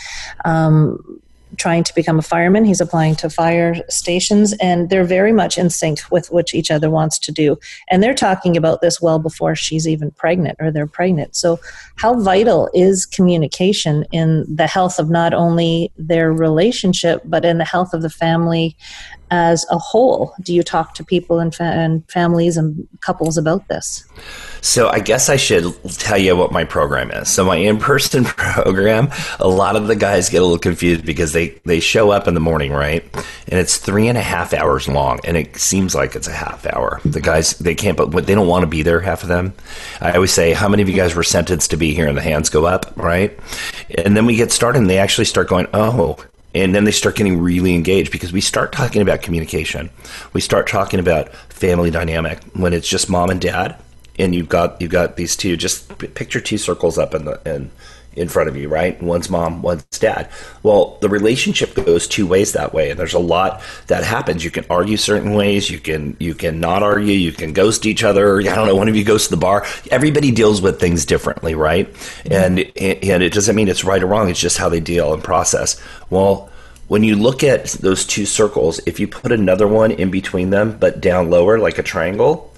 um, 0.45 1.21
trying 1.57 1.83
to 1.83 1.95
become 1.95 2.19
a 2.19 2.21
fireman. 2.23 2.65
He's 2.65 2.81
applying 2.81 3.15
to 3.17 3.29
fire 3.29 3.75
stations, 3.89 4.53
and 4.61 4.89
they're 4.89 5.03
very 5.03 5.31
much 5.31 5.57
in 5.57 5.69
sync 5.69 5.99
with 6.11 6.31
what 6.31 6.53
each 6.53 6.71
other 6.71 6.89
wants 6.89 7.19
to 7.19 7.31
do. 7.31 7.57
And 7.89 8.01
they're 8.01 8.13
talking 8.13 8.57
about 8.57 8.81
this 8.81 9.01
well 9.01 9.19
before 9.19 9.55
she's 9.55 9.87
even 9.87 10.11
pregnant 10.11 10.57
or 10.59 10.71
they're 10.71 10.87
pregnant. 10.87 11.35
So, 11.35 11.59
how 11.95 12.19
vital 12.19 12.69
is 12.73 13.05
communication 13.05 14.05
in 14.11 14.45
the 14.53 14.67
health 14.67 14.99
of 14.99 15.09
not 15.09 15.33
only 15.33 15.91
their 15.97 16.33
relationship, 16.33 17.21
but 17.25 17.45
in 17.45 17.57
the 17.57 17.65
health 17.65 17.93
of 17.93 18.01
the 18.01 18.09
family 18.09 18.75
as 19.31 19.65
a 19.69 19.77
whole? 19.77 20.33
Do 20.41 20.53
you 20.53 20.63
talk 20.63 20.93
to 20.95 21.03
people 21.03 21.39
and, 21.39 21.53
fa- 21.53 21.63
and 21.63 22.09
families 22.09 22.57
and 22.57 22.87
couples 23.01 23.37
about 23.37 23.67
this? 23.67 24.05
So 24.61 24.89
I 24.89 24.99
guess 24.99 25.29
I 25.29 25.35
should 25.35 25.75
tell 25.93 26.17
you 26.17 26.35
what 26.35 26.51
my 26.51 26.63
program 26.63 27.11
is. 27.11 27.29
So 27.29 27.45
my 27.45 27.57
in-person 27.57 28.23
program, 28.25 29.09
a 29.39 29.47
lot 29.47 29.75
of 29.75 29.87
the 29.87 29.95
guys 29.95 30.29
get 30.29 30.41
a 30.41 30.45
little 30.45 30.59
confused 30.59 31.05
because 31.05 31.33
they, 31.33 31.49
they 31.65 31.79
show 31.79 32.11
up 32.11 32.27
in 32.27 32.33
the 32.33 32.39
morning, 32.39 32.71
right? 32.71 33.03
And 33.47 33.59
it's 33.59 33.77
three 33.77 34.07
and 34.07 34.17
a 34.17 34.21
half 34.21 34.53
hours 34.53 34.87
long 34.87 35.19
and 35.23 35.37
it 35.37 35.55
seems 35.57 35.95
like 35.95 36.15
it's 36.15 36.27
a 36.27 36.33
half 36.33 36.65
hour. 36.65 36.99
The 37.05 37.21
guys, 37.21 37.57
they 37.59 37.75
can't, 37.75 37.97
but 37.97 38.25
they 38.25 38.35
don't 38.35 38.47
want 38.47 38.63
to 38.63 38.67
be 38.67 38.81
there, 38.81 38.99
half 38.99 39.23
of 39.23 39.29
them. 39.29 39.53
I 40.01 40.13
always 40.13 40.33
say, 40.33 40.53
how 40.53 40.69
many 40.69 40.81
of 40.81 40.89
you 40.89 40.95
guys 40.95 41.15
were 41.15 41.23
sentenced 41.23 41.71
to 41.71 41.77
be 41.77 41.93
here? 41.93 42.07
And 42.07 42.17
the 42.17 42.21
hands 42.21 42.49
go 42.49 42.65
up, 42.65 42.93
right? 42.95 43.37
And 44.03 44.15
then 44.15 44.25
we 44.25 44.35
get 44.35 44.51
started 44.51 44.79
and 44.79 44.89
they 44.89 44.97
actually 44.97 45.25
start 45.25 45.47
going, 45.47 45.67
oh, 45.73 46.17
and 46.55 46.73
then 46.73 46.85
they 46.85 46.91
start 46.91 47.17
getting 47.17 47.41
really 47.41 47.75
engaged 47.75 48.11
because 48.13 48.31
we 48.31 48.39
start 48.39 48.71
talking 48.71 49.01
about 49.01 49.21
communication. 49.21 49.89
We 50.31 50.39
start 50.39 50.67
talking 50.67 51.01
about 51.01 51.31
family 51.49 51.91
dynamic 51.91 52.41
when 52.53 52.71
it's 52.71 52.87
just 52.87 53.09
mom 53.09 53.29
and 53.29 53.41
dad, 53.41 53.75
and 54.17 54.33
you've 54.33 54.47
got 54.47 54.81
you've 54.81 54.91
got 54.91 55.17
these 55.17 55.35
two. 55.35 55.57
Just 55.57 55.97
picture 55.97 56.39
two 56.39 56.57
circles 56.57 56.97
up 56.97 57.13
in 57.13 57.25
the 57.25 57.41
in 57.45 57.71
in 58.15 58.29
front 58.29 58.49
of 58.49 58.55
you, 58.55 58.69
right? 58.69 59.01
One's 59.01 59.29
mom, 59.29 59.61
one's 59.61 59.83
dad. 59.99 60.29
Well, 60.63 60.97
the 61.01 61.09
relationship 61.09 61.73
goes 61.73 62.07
two 62.07 62.27
ways 62.27 62.53
that 62.53 62.73
way, 62.73 62.89
and 62.89 62.99
there's 62.99 63.13
a 63.13 63.19
lot 63.19 63.61
that 63.87 64.03
happens. 64.03 64.43
You 64.43 64.51
can 64.51 64.65
argue 64.69 64.97
certain 64.97 65.33
ways. 65.33 65.69
You 65.69 65.79
can 65.79 66.15
you 66.19 66.33
can 66.33 66.59
not 66.59 66.83
argue. 66.83 67.13
You 67.13 67.31
can 67.31 67.53
ghost 67.53 67.85
each 67.85 68.03
other. 68.03 68.39
I 68.39 68.43
don't 68.43 68.67
know. 68.67 68.75
One 68.75 68.89
of 68.89 68.95
you 68.95 69.03
goes 69.03 69.25
to 69.25 69.31
the 69.31 69.37
bar. 69.37 69.65
Everybody 69.91 70.31
deals 70.31 70.61
with 70.61 70.79
things 70.79 71.05
differently, 71.05 71.55
right? 71.55 71.91
Mm-hmm. 71.93 72.33
And 72.33 72.59
and 73.03 73.23
it 73.23 73.33
doesn't 73.33 73.55
mean 73.55 73.67
it's 73.67 73.83
right 73.83 74.01
or 74.01 74.07
wrong. 74.07 74.29
It's 74.29 74.39
just 74.39 74.57
how 74.57 74.69
they 74.69 74.79
deal 74.79 75.13
and 75.13 75.23
process. 75.23 75.81
Well, 76.09 76.49
when 76.87 77.03
you 77.03 77.15
look 77.15 77.43
at 77.43 77.65
those 77.65 78.05
two 78.05 78.25
circles, 78.25 78.79
if 78.85 78.99
you 78.99 79.07
put 79.07 79.31
another 79.31 79.67
one 79.67 79.91
in 79.91 80.11
between 80.11 80.51
them, 80.51 80.77
but 80.79 81.01
down 81.01 81.29
lower, 81.29 81.57
like 81.57 81.79
a 81.79 81.83
triangle, 81.83 82.53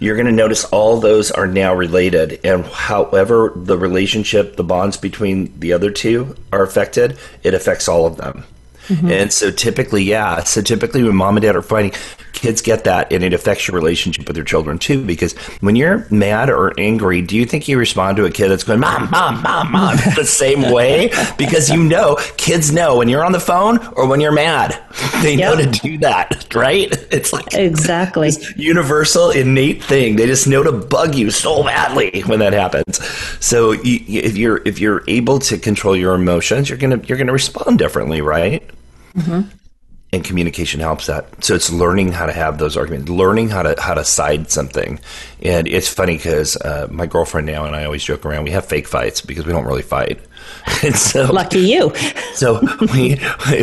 you're 0.00 0.16
going 0.16 0.26
to 0.26 0.32
notice 0.32 0.64
all 0.64 0.98
those 0.98 1.30
are 1.30 1.46
now 1.46 1.74
related. 1.74 2.40
And 2.42 2.64
however 2.64 3.52
the 3.54 3.78
relationship, 3.78 4.56
the 4.56 4.64
bonds 4.64 4.96
between 4.96 5.58
the 5.60 5.72
other 5.72 5.90
two 5.90 6.34
are 6.52 6.62
affected, 6.62 7.18
it 7.42 7.54
affects 7.54 7.86
all 7.86 8.06
of 8.06 8.16
them. 8.16 8.44
Mm-hmm. 8.90 9.10
And 9.10 9.32
so 9.32 9.52
typically, 9.52 10.02
yeah. 10.02 10.42
So 10.42 10.62
typically, 10.62 11.04
when 11.04 11.14
mom 11.14 11.36
and 11.36 11.42
dad 11.42 11.54
are 11.54 11.62
fighting, 11.62 11.92
kids 12.32 12.62
get 12.62 12.84
that, 12.84 13.12
and 13.12 13.22
it 13.22 13.32
affects 13.32 13.68
your 13.68 13.74
relationship 13.76 14.26
with 14.26 14.36
your 14.36 14.44
children 14.44 14.78
too. 14.78 15.04
Because 15.04 15.34
when 15.60 15.76
you're 15.76 16.06
mad 16.10 16.50
or 16.50 16.72
angry, 16.78 17.22
do 17.22 17.36
you 17.36 17.44
think 17.44 17.68
you 17.68 17.78
respond 17.78 18.16
to 18.16 18.24
a 18.24 18.30
kid 18.30 18.48
that's 18.48 18.64
going 18.64 18.80
"mom, 18.80 19.10
mom, 19.10 19.42
mom, 19.42 19.70
mom" 19.70 19.96
the 20.16 20.24
same 20.24 20.72
way? 20.72 21.12
Because 21.38 21.68
you 21.68 21.82
know, 21.82 22.16
kids 22.36 22.72
know 22.72 22.96
when 22.96 23.08
you're 23.08 23.24
on 23.24 23.32
the 23.32 23.40
phone 23.40 23.78
or 23.94 24.06
when 24.06 24.20
you're 24.20 24.32
mad. 24.32 24.82
They 25.20 25.34
yep. 25.34 25.58
know 25.58 25.64
to 25.64 25.70
do 25.70 25.98
that, 25.98 26.54
right? 26.54 26.88
It's 27.10 27.30
like 27.30 27.52
exactly 27.52 28.30
universal, 28.56 29.30
innate 29.30 29.84
thing. 29.84 30.16
They 30.16 30.26
just 30.26 30.46
know 30.46 30.62
to 30.62 30.72
bug 30.72 31.14
you 31.14 31.30
so 31.30 31.62
badly 31.62 32.22
when 32.22 32.38
that 32.38 32.54
happens. 32.54 33.04
So 33.44 33.72
you, 33.72 34.00
if 34.06 34.38
you're 34.38 34.62
if 34.66 34.80
you're 34.80 35.04
able 35.08 35.38
to 35.40 35.58
control 35.58 35.94
your 35.94 36.14
emotions, 36.14 36.70
you're 36.70 36.78
gonna 36.78 37.02
you're 37.06 37.18
gonna 37.18 37.34
respond 37.34 37.78
differently, 37.78 38.22
right? 38.22 38.62
Mm-hmm. 39.14 39.48
And 40.12 40.24
communication 40.24 40.80
helps 40.80 41.06
that. 41.06 41.44
So 41.44 41.54
it's 41.54 41.70
learning 41.70 42.10
how 42.10 42.26
to 42.26 42.32
have 42.32 42.58
those 42.58 42.76
arguments, 42.76 43.08
learning 43.08 43.50
how 43.50 43.62
to 43.62 43.80
how 43.80 43.94
to 43.94 44.04
side 44.04 44.50
something. 44.50 44.98
And 45.40 45.68
it's 45.68 45.88
funny 45.88 46.16
because 46.16 46.56
uh, 46.56 46.88
my 46.90 47.06
girlfriend 47.06 47.46
now 47.46 47.64
and 47.64 47.76
I 47.76 47.84
always 47.84 48.02
joke 48.02 48.26
around. 48.26 48.42
We 48.42 48.50
have 48.50 48.66
fake 48.66 48.88
fights 48.88 49.20
because 49.20 49.46
we 49.46 49.52
don't 49.52 49.66
really 49.66 49.82
fight. 49.82 50.20
And 50.82 50.96
so, 50.96 51.30
lucky 51.30 51.58
you. 51.58 51.92
so 52.34 52.60
we 52.94 53.20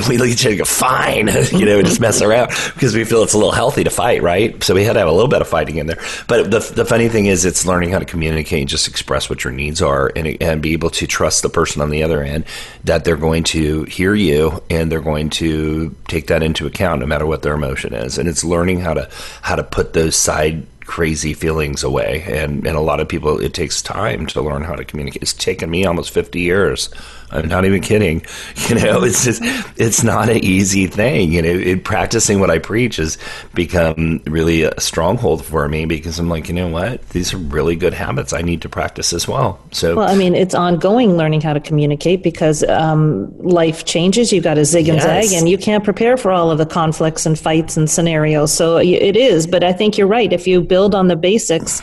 we 0.08 0.18
look 0.18 0.28
at 0.28 0.34
each 0.34 0.46
and 0.46 0.58
go, 0.58 0.66
fine, 0.66 1.28
you 1.52 1.66
know, 1.66 1.80
and 1.80 1.88
just 1.88 2.00
mess 2.00 2.22
around 2.22 2.50
because 2.74 2.96
we 2.96 3.06
feel 3.06 3.24
it's 3.24 3.34
a 3.34 3.38
little 3.38 3.52
healthy 3.52 3.84
to 3.84 3.90
fight, 3.90 4.22
right? 4.22 4.62
So 4.64 4.76
we 4.76 4.84
had 4.84 4.94
to 4.94 5.00
have 5.00 5.08
a 5.08 5.12
little 5.12 5.30
bit 5.30 5.42
of 5.42 5.48
fighting 5.48 5.78
in 5.78 5.88
there. 5.88 6.00
But 6.28 6.52
the 6.52 6.60
the 6.60 6.86
funny 6.86 7.10
thing 7.10 7.26
is, 7.26 7.44
it's 7.44 7.66
learning 7.66 7.90
how 7.90 8.00
to 8.00 8.06
communicate 8.06 8.62
and 8.62 8.70
just 8.70 8.88
express 8.88 9.30
what 9.30 9.44
your 9.44 9.54
needs 9.54 9.82
are, 9.82 10.12
and 10.16 10.38
and 10.42 10.62
be 10.62 10.74
able 10.74 10.92
to 10.92 11.08
trust 11.08 11.42
the 11.42 11.50
person 11.50 11.82
on 11.82 11.90
the 11.90 12.04
other 12.04 12.22
end 12.22 12.46
that 12.84 13.04
they're 13.04 13.18
going 13.18 13.44
to 13.46 13.84
hear 13.86 14.14
you 14.14 14.62
and 14.70 14.92
they're 14.92 15.02
going 15.02 15.30
to 15.30 15.96
take 16.08 16.28
that 16.28 16.44
into 16.44 16.68
account 16.68 17.02
no 17.02 17.08
matter 17.08 17.26
what 17.26 17.42
their 17.42 17.54
emotion 17.54 17.94
is. 17.94 18.18
And 18.18 18.30
it's 18.30 18.44
learning 18.44 18.82
how 18.82 18.94
to 18.94 19.10
how 19.42 19.56
to 19.56 19.64
put 19.64 19.94
those 19.94 20.16
side 20.16 20.66
crazy 20.88 21.34
feelings 21.34 21.84
away. 21.84 22.24
And, 22.26 22.66
and 22.66 22.76
a 22.76 22.82
lot 22.82 23.00
of 23.00 23.08
people, 23.08 23.40
it 23.40 23.54
takes 23.54 23.82
time 23.82 24.26
to 24.28 24.42
learn 24.42 24.64
how 24.64 24.76
to 24.76 24.86
communicate. 24.86 25.22
It's 25.22 25.34
taken 25.34 25.70
me 25.70 25.86
almost 25.86 26.12
50 26.12 26.40
years. 26.40 26.90
I'm 27.32 27.48
not 27.48 27.66
even 27.66 27.82
kidding. 27.82 28.26
You 28.68 28.76
know, 28.76 29.04
it's 29.04 29.24
just, 29.24 29.42
it's 29.78 30.04
not 30.04 30.28
an 30.28 30.44
easy 30.44 30.88
thing. 30.88 31.32
You 31.32 31.42
know, 31.42 31.50
it, 31.50 31.86
practicing 31.86 32.42
what 32.42 32.50
I 32.50 32.60
preach 32.60 32.98
has 32.98 33.18
become 33.54 34.22
really 34.26 34.64
a 34.64 34.78
stronghold 34.78 35.46
for 35.46 35.70
me 35.70 35.86
because 35.86 36.20
I'm 36.20 36.28
like, 36.28 36.50
you 36.50 36.54
know 36.54 36.68
what? 36.68 37.08
These 37.10 37.34
are 37.34 37.38
really 37.38 37.78
good 37.78 37.94
habits 37.94 38.34
I 38.34 38.42
need 38.42 38.62
to 38.64 38.70
practice 38.70 39.14
as 39.14 39.26
well. 39.26 39.58
So, 39.72 39.96
well, 39.96 40.10
I 40.10 40.16
mean, 40.16 40.36
it's 40.36 40.54
ongoing 40.54 41.16
learning 41.16 41.42
how 41.42 41.54
to 41.54 41.62
communicate 41.62 42.24
because 42.24 42.62
um, 42.64 43.34
life 43.38 43.86
changes. 43.86 44.34
You've 44.34 44.44
got 44.44 44.56
to 44.56 44.66
zig 44.66 44.90
and 44.90 44.98
yes. 44.98 45.30
zag, 45.30 45.40
and 45.40 45.48
you 45.48 45.58
can't 45.58 45.84
prepare 45.84 46.18
for 46.18 46.32
all 46.32 46.52
of 46.52 46.58
the 46.58 46.66
conflicts 46.66 47.26
and 47.26 47.40
fights 47.40 47.78
and 47.78 47.90
scenarios. 47.90 48.52
So 48.52 48.76
it 48.78 49.16
is. 49.16 49.48
But 49.48 49.64
I 49.64 49.72
think 49.72 49.98
you're 49.98 50.08
right. 50.08 50.34
If 50.34 50.46
you 50.46 50.60
build 50.60 50.94
on 50.94 51.08
the 51.08 51.16
basics, 51.16 51.82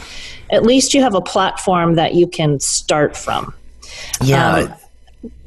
at 0.51 0.65
least 0.65 0.93
you 0.93 1.01
have 1.01 1.15
a 1.15 1.23
platform 1.23 1.95
that 1.95 2.15
you 2.15 2.27
can 2.27 2.61
start 2.61 3.17
from. 3.17 3.55
Yeah. 4.23 4.55
Um, 4.55 4.75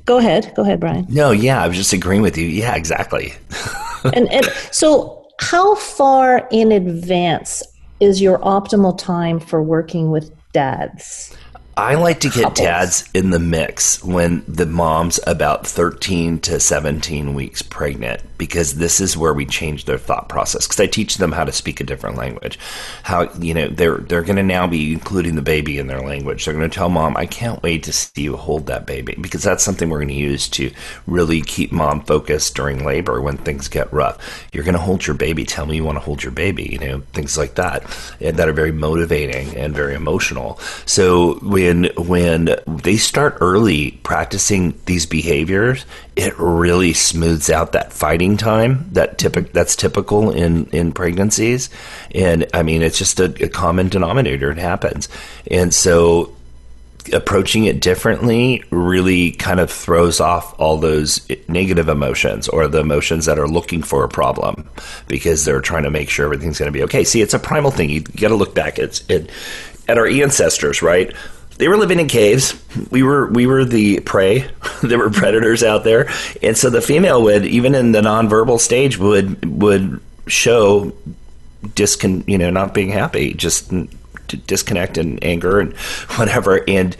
Go 0.07 0.19
ahead. 0.19 0.53
Go 0.55 0.61
ahead, 0.61 0.79
Brian. 0.79 1.05
No, 1.09 1.31
yeah, 1.31 1.61
I 1.61 1.67
was 1.67 1.75
just 1.75 1.91
agreeing 1.91 2.21
with 2.21 2.37
you. 2.37 2.47
Yeah, 2.47 2.75
exactly. 2.75 3.33
and, 4.05 4.31
and 4.31 4.45
so, 4.71 5.27
how 5.41 5.75
far 5.75 6.47
in 6.49 6.71
advance 6.71 7.61
is 7.99 8.21
your 8.21 8.39
optimal 8.39 8.97
time 8.97 9.37
for 9.37 9.61
working 9.61 10.09
with 10.09 10.31
dads? 10.53 11.35
I 11.77 11.93
like 11.93 12.21
to 12.21 12.29
get 12.29 12.43
couples. 12.43 12.59
dads 12.59 13.09
in 13.13 13.29
the 13.29 13.39
mix 13.39 14.03
when 14.03 14.43
the 14.47 14.65
mom's 14.65 15.19
about 15.27 15.67
13 15.67 16.39
to 16.39 16.59
17 16.59 17.35
weeks 17.35 17.61
pregnant 17.61 18.23
because 18.39 18.75
this 18.75 18.99
is 18.99 19.15
where 19.15 19.33
we 19.33 19.45
change 19.45 19.85
their 19.85 19.97
thought 19.99 20.27
process 20.27 20.65
because 20.65 20.79
I 20.79 20.87
teach 20.87 21.17
them 21.17 21.31
how 21.31 21.43
to 21.43 21.51
speak 21.51 21.79
a 21.79 21.83
different 21.83 22.17
language. 22.17 22.57
How 23.03 23.31
you 23.33 23.53
know 23.53 23.67
they're 23.67 23.97
they're 23.97 24.23
going 24.23 24.37
to 24.37 24.43
now 24.43 24.65
be 24.65 24.91
including 24.93 25.35
the 25.35 25.41
baby 25.43 25.77
in 25.77 25.87
their 25.87 26.01
language. 26.01 26.45
They're 26.45 26.53
going 26.55 26.69
to 26.69 26.75
tell 26.75 26.89
mom, 26.89 27.15
"I 27.15 27.27
can't 27.27 27.61
wait 27.61 27.83
to 27.83 27.93
see 27.93 28.23
you 28.23 28.37
hold 28.37 28.65
that 28.67 28.87
baby" 28.87 29.15
because 29.19 29.43
that's 29.43 29.63
something 29.63 29.89
we're 29.89 29.99
going 29.99 30.07
to 30.09 30.13
use 30.15 30.47
to 30.49 30.71
really 31.05 31.41
keep 31.41 31.71
mom 31.71 32.01
focused 32.01 32.55
during 32.55 32.85
labor 32.85 33.21
when 33.21 33.37
things 33.37 33.67
get 33.67 33.91
rough. 33.93 34.47
You're 34.51 34.63
going 34.63 34.73
to 34.73 34.81
hold 34.81 35.05
your 35.05 35.15
baby. 35.15 35.45
Tell 35.45 35.67
me 35.67 35.75
you 35.75 35.83
want 35.83 35.97
to 35.97 36.03
hold 36.03 36.23
your 36.23 36.31
baby. 36.31 36.69
You 36.71 36.79
know 36.79 37.03
things 37.13 37.37
like 37.37 37.55
that 37.55 37.83
and 38.19 38.37
that 38.37 38.49
are 38.49 38.53
very 38.53 38.71
motivating 38.71 39.55
and 39.55 39.75
very 39.75 39.93
emotional. 39.93 40.59
So 40.85 41.39
we 41.43 41.66
when 41.67 41.85
when 41.97 42.55
they 42.65 42.97
start 42.97 43.37
early 43.41 43.91
practicing 44.03 44.73
these 44.85 45.05
behaviors, 45.05 45.85
it 46.15 46.37
really 46.39 46.93
smooths 46.93 47.49
out 47.49 47.73
that 47.73 47.91
fighting 47.91 48.37
time 48.37 48.89
that 48.93 49.17
typic 49.17 49.51
that's 49.51 49.75
typical 49.75 50.31
in 50.31 50.65
in 50.67 50.93
pregnancies, 50.93 51.69
and 52.15 52.47
I 52.53 52.63
mean 52.63 52.81
it's 52.81 52.97
just 52.97 53.19
a, 53.19 53.25
a 53.43 53.49
common 53.49 53.89
denominator. 53.89 54.51
It 54.51 54.57
happens, 54.57 55.09
and 55.51 55.73
so 55.73 56.33
approaching 57.13 57.63
it 57.63 57.79
differently 57.79 58.61
really 58.69 59.31
kind 59.31 59.61
of 59.61 59.71
throws 59.71 60.19
off 60.19 60.57
all 60.59 60.77
those 60.77 61.25
negative 61.47 61.87
emotions 61.87 62.49
or 62.49 62.67
the 62.67 62.81
emotions 62.81 63.25
that 63.25 63.39
are 63.39 63.47
looking 63.47 63.81
for 63.81 64.03
a 64.03 64.09
problem 64.09 64.67
because 65.07 65.45
they're 65.45 65.61
trying 65.61 65.83
to 65.83 65.89
make 65.89 66.09
sure 66.09 66.25
everything's 66.25 66.59
going 66.59 66.67
to 66.67 66.77
be 66.77 66.83
okay. 66.83 67.05
See, 67.05 67.21
it's 67.21 67.33
a 67.33 67.39
primal 67.39 67.71
thing. 67.71 67.89
You 67.89 68.01
got 68.01 68.27
to 68.27 68.35
look 68.35 68.53
back 68.53 68.77
at, 68.77 69.09
at 69.09 69.29
our 69.97 70.05
ancestors, 70.05 70.81
right? 70.81 71.15
They 71.57 71.67
were 71.67 71.77
living 71.77 71.99
in 71.99 72.07
caves. 72.07 72.59
We 72.91 73.03
were 73.03 73.27
we 73.27 73.47
were 73.47 73.65
the 73.65 73.99
prey. 74.01 74.49
there 74.83 74.97
were 74.97 75.09
predators 75.09 75.63
out 75.63 75.83
there, 75.83 76.09
and 76.41 76.57
so 76.57 76.69
the 76.69 76.81
female 76.81 77.21
would 77.23 77.45
even 77.45 77.75
in 77.75 77.91
the 77.91 78.01
nonverbal 78.01 78.59
stage 78.59 78.97
would 78.97 79.45
would 79.45 79.99
show 80.27 80.93
discon 81.63 82.27
you 82.27 82.37
know 82.37 82.49
not 82.49 82.73
being 82.73 82.89
happy, 82.89 83.33
just 83.33 83.71
disconnect 84.45 84.97
and 84.97 85.23
anger 85.23 85.59
and 85.59 85.73
whatever, 86.17 86.63
and 86.67 86.95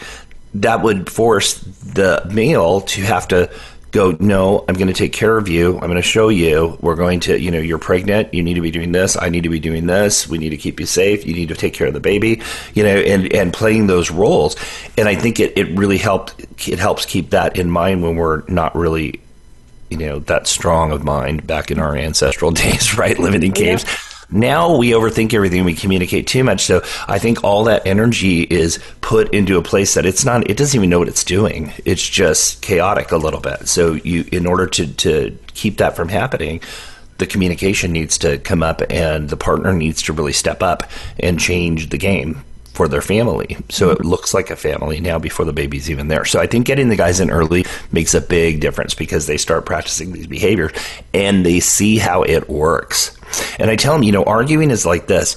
that 0.53 0.81
would 0.81 1.09
force 1.09 1.59
the 1.59 2.27
male 2.33 2.81
to 2.81 3.01
have 3.01 3.27
to 3.27 3.49
go, 3.91 4.15
no, 4.19 4.65
I'm 4.67 4.75
going 4.75 4.88
to 4.88 4.93
take 4.93 5.13
care 5.13 5.38
of 5.38 5.47
you. 5.47 5.75
I'm 5.75 5.88
going 5.88 5.95
to 5.95 6.01
show 6.01 6.29
you. 6.29 6.77
We're 6.81 6.95
going 6.95 7.19
to, 7.21 7.39
you 7.39 7.51
know, 7.51 7.59
you're 7.59 7.77
pregnant. 7.77 8.33
You 8.33 8.43
need 8.43 8.55
to 8.55 8.61
be 8.61 8.71
doing 8.71 8.91
this. 8.91 9.17
I 9.19 9.29
need 9.29 9.43
to 9.43 9.49
be 9.49 9.59
doing 9.59 9.88
this. 9.88 10.27
We 10.27 10.38
need 10.38 10.49
to 10.49 10.57
keep 10.57 10.79
you 10.79 10.85
safe. 10.85 11.25
You 11.25 11.33
need 11.33 11.49
to 11.49 11.55
take 11.55 11.73
care 11.73 11.88
of 11.88 11.93
the 11.93 11.99
baby, 11.99 12.41
you 12.73 12.83
know, 12.83 12.95
and, 12.95 13.31
and 13.33 13.53
playing 13.53 13.88
those 13.88 14.11
roles. 14.11 14.55
And 14.97 15.07
I 15.07 15.15
think 15.15 15.39
it, 15.39 15.57
it 15.57 15.67
really 15.77 15.97
helped, 15.97 16.45
it 16.67 16.79
helps 16.79 17.05
keep 17.05 17.31
that 17.31 17.57
in 17.57 17.69
mind 17.69 18.03
when 18.03 18.15
we're 18.15 18.43
not 18.47 18.75
really, 18.75 19.21
you 19.89 19.97
know, 19.97 20.19
that 20.19 20.47
strong 20.47 20.91
of 20.91 21.03
mind 21.03 21.47
back 21.47 21.71
in 21.71 21.79
our 21.79 21.95
ancestral 21.95 22.51
days, 22.63 22.97
right? 22.97 23.17
Living 23.17 23.43
in 23.43 23.51
caves. 23.51 23.83
Yeah 23.83 24.06
now 24.30 24.78
we 24.78 24.91
overthink 24.91 25.34
everything, 25.34 25.63
we 25.63 25.73
communicate 25.73 26.28
too 26.28 26.43
much. 26.43 26.65
So 26.65 26.82
I 27.07 27.19
think 27.19 27.43
all 27.43 27.65
that 27.65 27.86
energy 27.88 28.41
is 28.41 28.80
put 29.01 29.34
into 29.34 29.57
a 29.57 29.61
place 29.61 29.93
that 29.93 30.05
it's 30.05 30.25
not, 30.25 30.49
it 30.49 30.57
doesn't 30.57 30.78
even 30.78 30.89
know 30.89 30.99
what 30.99 31.07
it's 31.07 31.23
doing. 31.23 31.71
It's 31.86 32.07
just 32.07 32.61
chaotic 32.61 33.11
a 33.11 33.17
little 33.17 33.39
bit. 33.39 33.67
So 33.67 33.93
you, 33.93 34.25
in 34.32 34.45
order 34.45 34.67
to, 34.67 34.88
to 34.88 35.38
keep 35.53 35.78
that 35.78 35.95
from 35.95 36.09
happening, 36.09 36.61
the 37.17 37.25
communication 37.25 37.91
needs 37.91 38.17
to 38.19 38.38
come 38.38 38.61
up 38.61 38.82
and 38.89 39.30
the 39.30 39.38
partner 39.38 39.73
needs 39.73 40.01
to 40.03 40.13
really 40.13 40.34
step 40.34 40.61
up 40.61 40.84
and 41.19 41.39
change 41.39 41.89
the 41.89 41.97
game 41.97 42.43
for 42.78 42.88
their 42.88 43.01
family. 43.01 43.57
So 43.69 43.89
it 43.89 43.97
mm-hmm. 43.97 44.07
looks 44.07 44.36
like 44.36 44.51
a 44.51 44.55
family 44.55 44.99
now 44.99 45.17
before 45.17 45.45
the 45.45 45.51
baby's 45.51 45.89
even 45.89 46.09
there. 46.09 46.25
So 46.25 46.39
I 46.39 46.45
think 46.45 46.67
getting 46.67 46.89
the 46.89 46.95
guys 46.95 47.19
in 47.19 47.32
early 47.32 47.65
makes 47.91 48.13
a 48.13 48.21
big 48.21 48.61
difference 48.61 48.93
because 48.93 49.25
they 49.25 49.38
start 49.38 49.65
practicing 49.65 50.11
these 50.11 50.28
behaviors 50.28 50.71
and 51.11 51.43
they 51.43 51.59
see 51.59 51.97
how 51.97 52.21
it 52.21 52.47
works. 52.47 53.17
And 53.57 53.71
I 53.71 53.78
tell 53.78 53.93
them, 53.93 54.03
you 54.03 54.11
know, 54.11 54.23
arguing 54.23 54.69
is 54.69 54.86
like 54.86 55.07
this. 55.07 55.36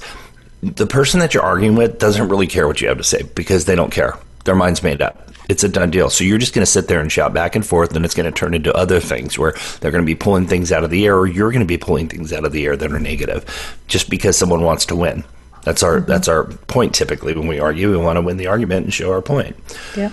The 0.61 0.85
person 0.85 1.19
that 1.19 1.33
you're 1.33 1.41
arguing 1.41 1.75
with 1.75 1.97
doesn't 1.97 2.29
really 2.29 2.45
care 2.45 2.67
what 2.67 2.79
you 2.79 2.87
have 2.89 2.99
to 2.99 3.03
say 3.03 3.23
because 3.23 3.65
they 3.65 3.75
don't 3.75 3.91
care. 3.91 4.19
Their 4.45 4.55
mind's 4.55 4.83
made 4.83 5.01
up. 5.01 5.27
It's 5.49 5.63
a 5.63 5.69
done 5.69 5.89
deal. 5.89 6.11
So 6.11 6.23
you're 6.23 6.37
just 6.37 6.53
going 6.53 6.63
to 6.63 6.71
sit 6.71 6.87
there 6.87 6.99
and 6.99 7.11
shout 7.11 7.33
back 7.33 7.55
and 7.55 7.65
forth, 7.65 7.95
and 7.95 8.05
it's 8.05 8.13
going 8.13 8.31
to 8.31 8.39
turn 8.39 8.53
into 8.53 8.71
other 8.73 8.99
things 8.99 9.39
where 9.39 9.55
they're 9.79 9.91
going 9.91 10.03
to 10.03 10.05
be 10.05 10.15
pulling 10.15 10.45
things 10.45 10.71
out 10.71 10.83
of 10.83 10.91
the 10.91 11.05
air, 11.07 11.17
or 11.17 11.25
you're 11.25 11.51
going 11.51 11.61
to 11.61 11.65
be 11.65 11.79
pulling 11.79 12.07
things 12.07 12.31
out 12.31 12.45
of 12.45 12.51
the 12.51 12.65
air 12.65 12.77
that 12.77 12.91
are 12.91 12.99
negative 12.99 13.79
just 13.87 14.11
because 14.11 14.37
someone 14.37 14.61
wants 14.61 14.85
to 14.85 14.95
win. 14.95 15.23
That's 15.63 15.83
our 15.83 15.97
mm-hmm. 15.97 16.09
that's 16.09 16.27
our 16.27 16.45
point 16.45 16.93
typically 16.95 17.33
when 17.33 17.47
we 17.47 17.59
argue. 17.59 17.91
We 17.91 17.97
want 17.97 18.17
to 18.17 18.21
win 18.21 18.37
the 18.37 18.47
argument 18.47 18.85
and 18.85 18.93
show 18.93 19.11
our 19.11 19.21
point. 19.21 19.55
Yeah. 19.95 20.11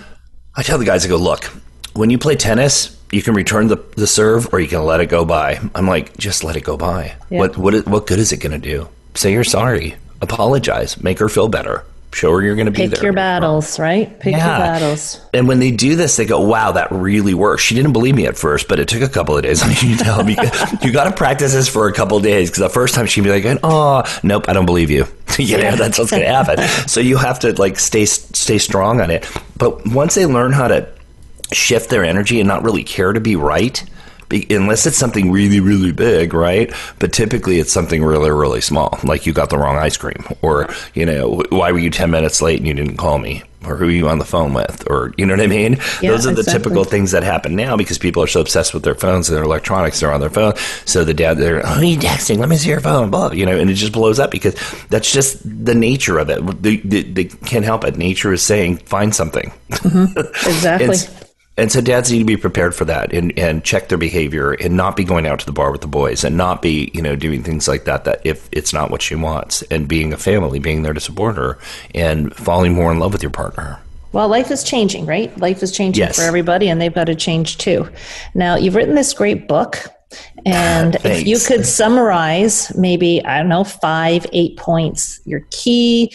I 0.55 0.63
tell 0.63 0.77
the 0.77 0.85
guys, 0.85 1.05
I 1.05 1.07
go, 1.07 1.17
look, 1.17 1.45
when 1.93 2.09
you 2.09 2.17
play 2.17 2.35
tennis, 2.35 2.97
you 3.11 3.21
can 3.21 3.33
return 3.33 3.67
the, 3.67 3.77
the 3.95 4.07
serve 4.07 4.53
or 4.53 4.59
you 4.59 4.67
can 4.67 4.83
let 4.83 4.99
it 4.99 5.07
go 5.07 5.25
by. 5.25 5.59
I'm 5.73 5.87
like, 5.87 6.17
just 6.17 6.43
let 6.43 6.55
it 6.55 6.63
go 6.63 6.77
by. 6.77 7.15
Yeah. 7.29 7.39
What 7.39 7.57
what 7.57 7.87
what 7.87 8.07
good 8.07 8.19
is 8.19 8.31
it 8.31 8.37
going 8.37 8.59
to 8.59 8.59
do? 8.59 8.87
Say 9.15 9.31
you're 9.31 9.43
sorry. 9.43 9.95
Apologize. 10.21 11.01
Make 11.01 11.19
her 11.19 11.29
feel 11.29 11.47
better. 11.47 11.85
Show 12.11 12.31
her 12.31 12.41
you're 12.41 12.55
going 12.55 12.65
to 12.65 12.71
be 12.71 12.77
Pick 12.77 12.89
there. 12.89 12.97
Pick 12.97 13.03
your 13.03 13.13
battles, 13.13 13.77
right? 13.77 14.19
Pick 14.19 14.33
yeah. 14.33 14.47
your 14.47 14.57
battles. 14.57 15.21
And 15.31 15.47
when 15.47 15.59
they 15.59 15.69
do 15.69 15.95
this, 15.95 16.17
they 16.17 16.25
go, 16.25 16.41
"Wow, 16.41 16.71
that 16.71 16.91
really 16.91 17.35
works." 17.35 17.61
She 17.61 17.75
didn't 17.75 17.93
believe 17.93 18.15
me 18.15 18.25
at 18.25 18.35
first, 18.35 18.67
but 18.67 18.79
it 18.79 18.87
took 18.87 19.03
a 19.03 19.09
couple 19.09 19.37
of 19.37 19.43
days. 19.43 19.61
I 19.63 19.67
mean, 19.67 19.91
you 19.91 19.97
tell 19.97 20.23
me 20.23 20.35
you 20.81 20.91
got 20.91 21.03
to 21.03 21.11
practice 21.11 21.53
this 21.53 21.67
for 21.67 21.87
a 21.87 21.93
couple 21.93 22.17
of 22.17 22.23
days 22.23 22.49
because 22.49 22.61
the 22.61 22.69
first 22.69 22.95
time 22.95 23.05
she'd 23.05 23.23
be 23.23 23.29
like, 23.29 23.59
"Oh, 23.63 24.03
nope, 24.23 24.45
I 24.49 24.53
don't 24.53 24.65
believe 24.65 24.89
you." 24.89 25.05
you 25.37 25.57
know, 25.57 25.75
that's 25.75 25.99
what's 25.99 26.11
going 26.11 26.23
to 26.23 26.29
happen. 26.29 26.67
so 26.87 26.99
you 26.99 27.17
have 27.17 27.39
to 27.39 27.53
like 27.53 27.77
stay 27.77 28.05
stay 28.05 28.57
strong 28.57 29.01
on 29.01 29.11
it. 29.11 29.29
But 29.57 29.85
once 29.87 30.15
they 30.15 30.25
learn 30.25 30.51
how 30.51 30.67
to 30.67 30.89
shift 31.53 31.89
their 31.89 32.03
energy 32.03 32.39
and 32.39 32.47
not 32.47 32.63
really 32.63 32.83
care 32.83 33.13
to 33.13 33.19
be 33.19 33.35
right, 33.35 33.83
unless 34.31 34.85
it's 34.85 34.97
something 34.97 35.31
really, 35.31 35.59
really 35.59 35.91
big, 35.91 36.33
right? 36.33 36.73
But 36.99 37.13
typically 37.13 37.59
it's 37.59 37.71
something 37.71 38.03
really, 38.03 38.31
really 38.31 38.61
small, 38.61 38.99
like 39.03 39.25
you 39.25 39.33
got 39.33 39.49
the 39.49 39.57
wrong 39.57 39.77
ice 39.77 39.97
cream, 39.97 40.25
or, 40.41 40.69
you 40.93 41.05
know, 41.05 41.43
why 41.49 41.71
were 41.71 41.79
you 41.79 41.89
10 41.89 42.11
minutes 42.11 42.41
late 42.41 42.59
and 42.59 42.67
you 42.67 42.73
didn't 42.73 42.97
call 42.97 43.17
me? 43.17 43.43
Or 43.65 43.75
who 43.75 43.87
are 43.87 43.91
you 43.91 44.07
on 44.07 44.19
the 44.19 44.25
phone 44.25 44.53
with? 44.53 44.89
Or, 44.89 45.13
you 45.17 45.25
know 45.25 45.33
what 45.33 45.41
I 45.41 45.47
mean? 45.47 45.79
Yeah, 46.01 46.11
Those 46.11 46.25
are 46.25 46.33
the 46.33 46.39
exactly. 46.39 46.63
typical 46.63 46.83
things 46.85 47.11
that 47.11 47.23
happen 47.23 47.57
now 47.57 47.75
because 47.75 47.97
people 47.97 48.23
are 48.23 48.27
so 48.27 48.39
obsessed 48.39 48.73
with 48.73 48.83
their 48.83 48.95
phones 48.95 49.27
and 49.27 49.35
their 49.35 49.43
electronics, 49.43 49.99
they're 49.99 50.13
on 50.13 50.21
their 50.21 50.29
phone. 50.29 50.55
So 50.85 51.03
the 51.03 51.13
dad, 51.13 51.37
they're, 51.37 51.61
oh, 51.65 51.81
you 51.81 51.97
texting? 51.97 52.37
Let 52.37 52.47
me 52.47 52.55
see 52.55 52.69
your 52.69 52.79
phone, 52.79 53.09
blah, 53.09 53.31
you 53.31 53.45
know, 53.45 53.57
and 53.57 53.69
it 53.69 53.73
just 53.73 53.91
blows 53.91 54.17
up 54.17 54.31
because 54.31 54.55
that's 54.89 55.11
just 55.11 55.41
the 55.43 55.75
nature 55.75 56.19
of 56.19 56.29
it. 56.29 56.39
They, 56.63 56.77
they, 56.77 57.01
they 57.01 57.25
can't 57.25 57.65
help 57.65 57.83
it. 57.83 57.97
Nature 57.97 58.31
is 58.31 58.41
saying, 58.41 58.77
find 58.77 59.13
something. 59.13 59.51
Mm-hmm. 59.71 60.19
Exactly. 60.49 61.25
And 61.59 61.69
so 61.69 61.81
dads 61.81 62.09
need 62.09 62.19
to 62.19 62.25
be 62.25 62.37
prepared 62.37 62.73
for 62.73 62.85
that 62.85 63.11
and, 63.11 63.37
and 63.37 63.65
check 63.65 63.89
their 63.89 63.97
behavior 63.97 64.53
and 64.53 64.77
not 64.77 64.95
be 64.95 65.03
going 65.03 65.27
out 65.27 65.41
to 65.41 65.45
the 65.45 65.51
bar 65.51 65.73
with 65.73 65.81
the 65.81 65.87
boys 65.87 66.23
and 66.23 66.37
not 66.37 66.61
be, 66.61 66.89
you 66.93 67.01
know, 67.01 67.17
doing 67.17 67.43
things 67.43 67.67
like 67.67 67.83
that, 67.83 68.05
that 68.05 68.21
if 68.23 68.47
it's 68.53 68.71
not 68.71 68.89
what 68.89 69.01
she 69.01 69.13
wants 69.15 69.61
and 69.63 69.85
being 69.85 70.13
a 70.13 70.17
family, 70.17 70.59
being 70.59 70.83
there 70.83 70.93
to 70.93 71.01
support 71.01 71.35
her 71.35 71.59
and 71.93 72.33
falling 72.33 72.73
more 72.73 72.93
in 72.93 72.99
love 72.99 73.11
with 73.11 73.21
your 73.21 73.29
partner. 73.31 73.77
Well, 74.13 74.29
life 74.29 74.51
is 74.51 74.63
changing, 74.63 75.05
right? 75.05 75.37
Life 75.37 75.61
is 75.61 75.73
changing 75.73 76.01
Yes. 76.01 76.15
for 76.15 76.21
everybody, 76.21 76.69
and 76.69 76.79
they've 76.79 76.95
got 76.95 77.05
to 77.05 77.15
change 77.15 77.57
too. 77.57 77.89
Now, 78.33 78.55
you've 78.55 78.75
written 78.75 78.95
this 78.95 79.13
great 79.13 79.47
book, 79.49 79.77
and 80.45 80.95
if 81.03 81.27
you 81.27 81.37
could 81.39 81.65
summarize 81.65 82.73
maybe, 82.75 83.23
I 83.25 83.37
don't 83.37 83.49
know, 83.49 83.65
five, 83.65 84.25
eight 84.31 84.55
points, 84.55 85.19
your 85.25 85.41
key, 85.51 86.13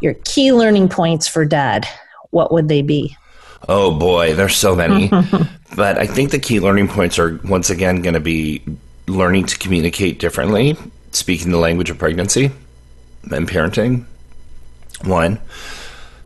your 0.00 0.14
key 0.24 0.52
learning 0.52 0.88
points 0.88 1.28
for 1.28 1.44
dad, 1.44 1.86
what 2.30 2.52
would 2.52 2.68
they 2.68 2.82
be? 2.82 3.14
Oh 3.66 3.98
boy, 3.98 4.34
there's 4.34 4.56
so 4.56 4.76
many. 4.76 5.08
but 5.76 5.98
I 5.98 6.06
think 6.06 6.30
the 6.30 6.38
key 6.38 6.60
learning 6.60 6.88
points 6.88 7.18
are 7.18 7.40
once 7.44 7.70
again 7.70 8.02
going 8.02 8.14
to 8.14 8.20
be 8.20 8.62
learning 9.06 9.46
to 9.46 9.58
communicate 9.58 10.18
differently, 10.18 10.76
speaking 11.12 11.50
the 11.50 11.58
language 11.58 11.90
of 11.90 11.98
pregnancy 11.98 12.50
and 13.30 13.48
parenting. 13.48 14.04
One. 15.04 15.40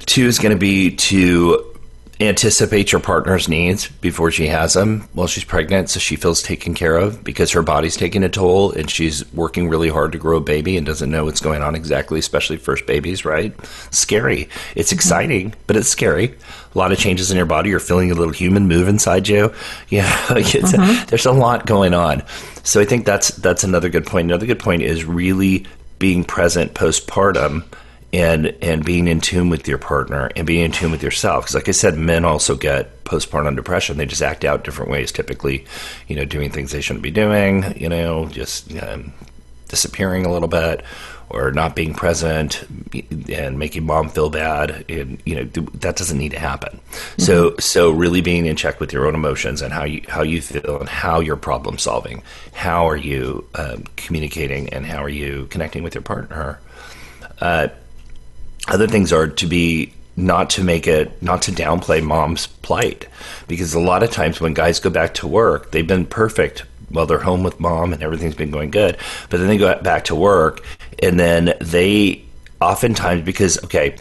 Two 0.00 0.26
is 0.26 0.38
going 0.38 0.52
to 0.52 0.58
be 0.58 0.96
to 0.96 1.71
anticipate 2.28 2.92
your 2.92 3.00
partner's 3.00 3.48
needs 3.48 3.88
before 3.88 4.30
she 4.30 4.46
has 4.46 4.74
them 4.74 5.08
while 5.12 5.26
she's 5.26 5.44
pregnant 5.44 5.88
so 5.88 5.98
she 5.98 6.16
feels 6.16 6.42
taken 6.42 6.74
care 6.74 6.96
of 6.96 7.22
because 7.24 7.52
her 7.52 7.62
body's 7.62 7.96
taking 7.96 8.22
a 8.22 8.28
toll 8.28 8.72
and 8.72 8.90
she's 8.90 9.30
working 9.32 9.68
really 9.68 9.88
hard 9.88 10.12
to 10.12 10.18
grow 10.18 10.38
a 10.38 10.40
baby 10.40 10.76
and 10.76 10.86
doesn't 10.86 11.10
know 11.10 11.24
what's 11.24 11.40
going 11.40 11.62
on 11.62 11.74
exactly 11.74 12.18
especially 12.18 12.56
first 12.56 12.86
babies 12.86 13.24
right? 13.24 13.54
Scary. 13.92 14.48
It's 14.74 14.90
mm-hmm. 14.90 14.96
exciting 14.96 15.54
but 15.66 15.76
it's 15.76 15.88
scary. 15.88 16.34
A 16.74 16.78
lot 16.78 16.92
of 16.92 16.98
changes 16.98 17.30
in 17.30 17.36
your 17.36 17.46
body. 17.46 17.70
You're 17.70 17.80
feeling 17.80 18.10
a 18.10 18.14
little 18.14 18.32
human 18.32 18.68
move 18.68 18.88
inside 18.88 19.28
you. 19.28 19.52
Yeah 19.88 20.10
it's 20.30 20.72
mm-hmm. 20.72 21.06
there's 21.06 21.26
a 21.26 21.32
lot 21.32 21.66
going 21.66 21.94
on. 21.94 22.22
So 22.62 22.80
i 22.80 22.84
think 22.84 23.04
that's 23.04 23.28
that's 23.28 23.64
another 23.64 23.88
good 23.88 24.06
point. 24.06 24.26
Another 24.26 24.46
good 24.46 24.60
point 24.60 24.82
is 24.82 25.04
really 25.04 25.66
being 25.98 26.24
present 26.24 26.74
postpartum 26.74 27.64
and 28.12 28.46
and 28.60 28.84
being 28.84 29.08
in 29.08 29.20
tune 29.20 29.48
with 29.48 29.66
your 29.66 29.78
partner 29.78 30.30
and 30.36 30.46
being 30.46 30.64
in 30.64 30.72
tune 30.72 30.90
with 30.90 31.02
yourself. 31.02 31.44
Because 31.44 31.54
like 31.54 31.68
i 31.68 31.72
said 31.72 31.96
men 31.96 32.24
also 32.24 32.54
get 32.56 33.04
postpartum 33.04 33.56
depression. 33.56 33.96
They 33.96 34.06
just 34.06 34.22
act 34.22 34.44
out 34.44 34.64
different 34.64 34.90
ways 34.90 35.12
typically 35.12 35.64
you 36.08 36.16
know 36.16 36.24
doing 36.24 36.50
things 36.50 36.72
they 36.72 36.80
shouldn't 36.80 37.02
be 37.02 37.10
doing 37.10 37.74
you 37.78 37.88
know 37.88 38.26
just 38.26 38.72
um, 38.82 39.12
disappearing 39.68 40.26
a 40.26 40.32
little 40.32 40.48
bit 40.48 40.84
or 41.32 41.50
not 41.50 41.74
being 41.74 41.94
present 41.94 42.62
and 43.30 43.58
making 43.58 43.86
mom 43.86 44.10
feel 44.10 44.28
bad. 44.28 44.84
And 44.90 45.20
you 45.24 45.34
know 45.34 45.44
that 45.44 45.96
doesn't 45.96 46.18
need 46.18 46.32
to 46.32 46.38
happen. 46.38 46.78
So 47.16 47.56
so 47.58 47.90
really 47.90 48.20
being 48.20 48.44
in 48.44 48.54
check 48.56 48.80
with 48.80 48.92
your 48.92 49.06
own 49.06 49.14
emotions 49.14 49.62
and 49.62 49.72
how 49.72 49.84
you 49.84 50.02
how 50.08 50.22
you 50.22 50.42
feel 50.42 50.78
and 50.78 50.88
how 50.88 51.20
you're 51.20 51.36
problem 51.36 51.78
solving. 51.78 52.22
How 52.52 52.88
are 52.88 52.96
you 52.96 53.48
um, 53.54 53.84
communicating 53.96 54.68
and 54.68 54.84
how 54.84 55.02
are 55.02 55.08
you 55.08 55.46
connecting 55.46 55.82
with 55.82 55.94
your 55.94 56.02
partner 56.02 56.60
other 58.68 58.86
things 58.86 59.12
are 59.12 59.28
to 59.28 59.46
be 59.46 59.92
not 60.16 60.50
to 60.50 60.62
make 60.62 60.86
it 60.86 61.22
not 61.22 61.42
to 61.42 61.52
downplay 61.52 62.02
mom's 62.02 62.46
plight. 62.46 63.08
Because 63.48 63.74
a 63.74 63.80
lot 63.80 64.02
of 64.02 64.10
times 64.10 64.40
when 64.40 64.54
guys 64.54 64.78
go 64.78 64.90
back 64.90 65.14
to 65.14 65.26
work 65.26 65.70
they've 65.70 65.86
been 65.86 66.06
perfect 66.06 66.64
while 66.90 67.06
they're 67.06 67.18
home 67.18 67.42
with 67.42 67.58
mom 67.58 67.92
and 67.92 68.02
everything's 68.02 68.34
been 68.34 68.50
going 68.50 68.70
good. 68.70 68.98
But 69.30 69.38
then 69.38 69.48
they 69.48 69.56
go 69.58 69.80
back 69.80 70.04
to 70.06 70.14
work 70.14 70.64
and 71.02 71.18
then 71.18 71.54
they 71.60 72.24
oftentimes 72.60 73.24
because 73.24 73.62
okay 73.64 73.96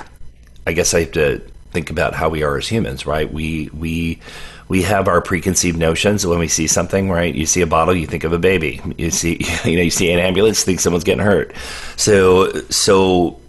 i 0.68 0.74
guess 0.74 0.93
i 0.93 0.99
have 0.99 1.12
to 1.14 1.41
think 1.72 1.89
about 1.89 2.14
how 2.14 2.30
we 2.30 2.43
are 2.43 2.57
as 2.57 2.68
humans 2.68 3.05
right? 3.05 3.32
We 3.32 3.70
we 3.74 4.20
we 4.68 4.84
have 4.84 5.07
our 5.09 5.22
preconceived 5.22 5.78
notions. 5.78 6.26
When 6.26 6.39
we 6.39 6.47
see 6.47 6.68
something 6.68 7.09
right 7.09 7.34
you 7.34 7.45
see 7.45 7.62
a 7.62 7.68
bottle 7.68 7.95
you 7.95 8.07
think 8.07 8.24
of 8.24 8.34
a 8.34 8.39
baby. 8.39 8.82
You 8.97 9.12
see 9.12 9.39
you 9.66 9.78
know 9.78 9.84
you 9.84 9.91
see 9.91 10.12
an 10.12 10.20
ambulance 10.20 10.64
think 10.64 10.80
someone's 10.80 11.03
getting 11.03 11.24
hurt. 11.24 11.55
So 11.95 12.51
so 12.70 13.39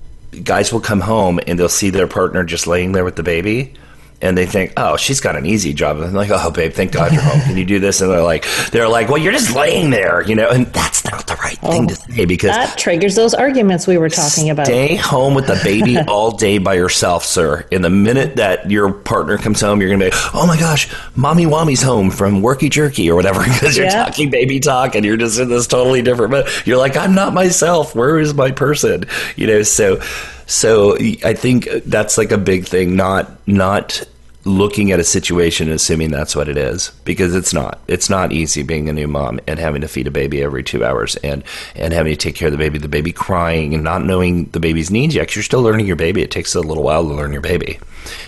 guys 0.43 0.72
will 0.72 0.80
come 0.80 1.01
home 1.01 1.39
and 1.47 1.59
they'll 1.59 1.68
see 1.68 1.91
their 1.91 2.07
partner 2.07 2.45
just 2.45 2.66
laying 2.66 2.93
there 2.93 3.05
with 3.05 3.16
the 3.16 3.22
baby 3.22 3.74
and 4.23 4.39
they 4.39 4.47
think, 4.47 4.73
oh, 4.77 4.97
she's 4.97 5.20
got 5.20 5.37
an 5.37 5.45
easy 5.45 5.73
job. 5.73 5.97
And 5.97 6.07
I'm 6.07 6.12
like, 6.14 6.31
oh, 6.33 6.51
babe, 6.51 6.73
thank 6.73 6.93
God 6.93 7.12
you're 7.12 7.20
home. 7.20 7.41
Can 7.41 7.57
you 7.57 7.64
do 7.64 7.81
this? 7.81 8.01
And 8.01 8.11
they're 8.11 8.23
like, 8.23 8.47
they're 8.70 8.89
like, 8.89 9.09
well, 9.09 9.18
you're 9.18 9.33
just 9.33 9.55
laying 9.55 9.91
there, 9.91 10.23
you 10.23 10.37
know, 10.37 10.49
and 10.49 10.66
that's 10.66 11.05
not 11.11 11.27
the 11.27 11.35
right 11.35 11.59
thing 11.59 11.85
oh, 11.85 11.89
to 11.89 11.95
say 11.97 12.25
because 12.25 12.51
That 12.51 12.79
triggers 12.79 13.16
those 13.16 13.35
arguments 13.35 13.87
we 13.87 13.99
were 13.99 14.09
talking 14.09 14.49
about. 14.51 14.66
Stay 14.66 14.95
home 14.95 15.35
with 15.35 15.49
the 15.49 15.61
baby 15.64 15.99
all 16.09 16.31
day 16.31 16.59
by 16.59 16.75
yourself, 16.75 17.25
sir. 17.25 17.66
In 17.73 17.83
the 17.83 17.91
minute 17.91 18.37
that 18.37 18.70
your 18.70 18.93
partner 18.93 19.39
comes 19.39 19.61
home, 19.61 19.81
you're 19.81 19.91
going 19.91 20.01
to 20.01 20.07
be, 20.07 20.16
oh 20.35 20.47
my 20.47 20.59
gosh, 20.59 20.95
mommy 21.16 21.45
wommy's 21.47 21.83
home 21.83 22.11
from 22.11 22.43
worky 22.43 22.70
jerky 22.70 23.11
or 23.11 23.16
whatever 23.16 23.41
because 23.45 23.77
you're 23.77 23.87
Yeah. 23.87 24.05
talking 24.05 24.31
baby 24.31 24.61
talk 24.61 24.95
and 24.95 25.05
you're 25.05 25.16
just 25.16 25.41
in 25.41 25.49
this 25.49 25.66
totally 25.66 26.01
different. 26.01 26.31
But 26.31 26.66
you're 26.66 26.79
like, 26.79 26.97
I'm 26.97 27.14
not 27.14 27.35
myself. 27.35 27.97
Where 27.97 28.18
is 28.20 28.35
my 28.35 28.53
person? 28.53 29.05
You 29.35 29.49
know, 29.49 29.62
so 29.62 30.01
so 30.47 30.97
I 30.97 31.34
think 31.34 31.68
that's 31.86 32.18
like 32.18 32.32
a 32.32 32.38
big 32.38 32.66
thing. 32.66 32.97
Not 32.97 33.30
not 33.47 34.05
looking 34.45 34.90
at 34.90 34.99
a 34.99 35.05
situation 35.05 35.68
and 35.68 35.76
assuming 35.76 36.11
that's 36.11 36.34
what 36.34 36.49
it 36.49 36.57
is 36.57 36.90
because 37.05 37.34
it's 37.34 37.55
not. 37.55 37.78
It's 37.86 38.11
not 38.11 38.32
easy 38.32 38.62
being 38.62 38.88
a 38.88 38.93
new 38.93 39.07
mom 39.07 39.38
and 39.47 39.59
having 39.59 39.82
to 39.82 39.88
feed 39.88 40.09
a 40.09 40.11
baby 40.11 40.43
every 40.43 40.64
two 40.64 40.84
hours 40.84 41.16
and 41.16 41.45
and 41.76 41.93
having 41.93 42.12
to 42.12 42.16
take 42.16 42.34
care 42.34 42.49
of 42.49 42.53
the 42.53 42.59
baby 42.59 42.78
the 42.78 42.88
baby 42.88 43.12
crying 43.12 43.74
and 43.74 43.84
not 43.84 44.05
knowing 44.05 44.47
the 44.47 44.61
baby's 44.61 44.90
needs 44.90 45.14
yet 45.14 45.34
you're 45.36 45.43
still 45.43 45.62
learning 45.62 45.86
your 45.86 45.97
baby. 45.97 46.22
It 46.22 46.30
takes 46.30 46.55
a 46.55 46.61
little 46.61 46.82
while 46.82 47.03
to 47.03 47.14
learn 47.14 47.32
your 47.32 47.43
baby. 47.43 47.78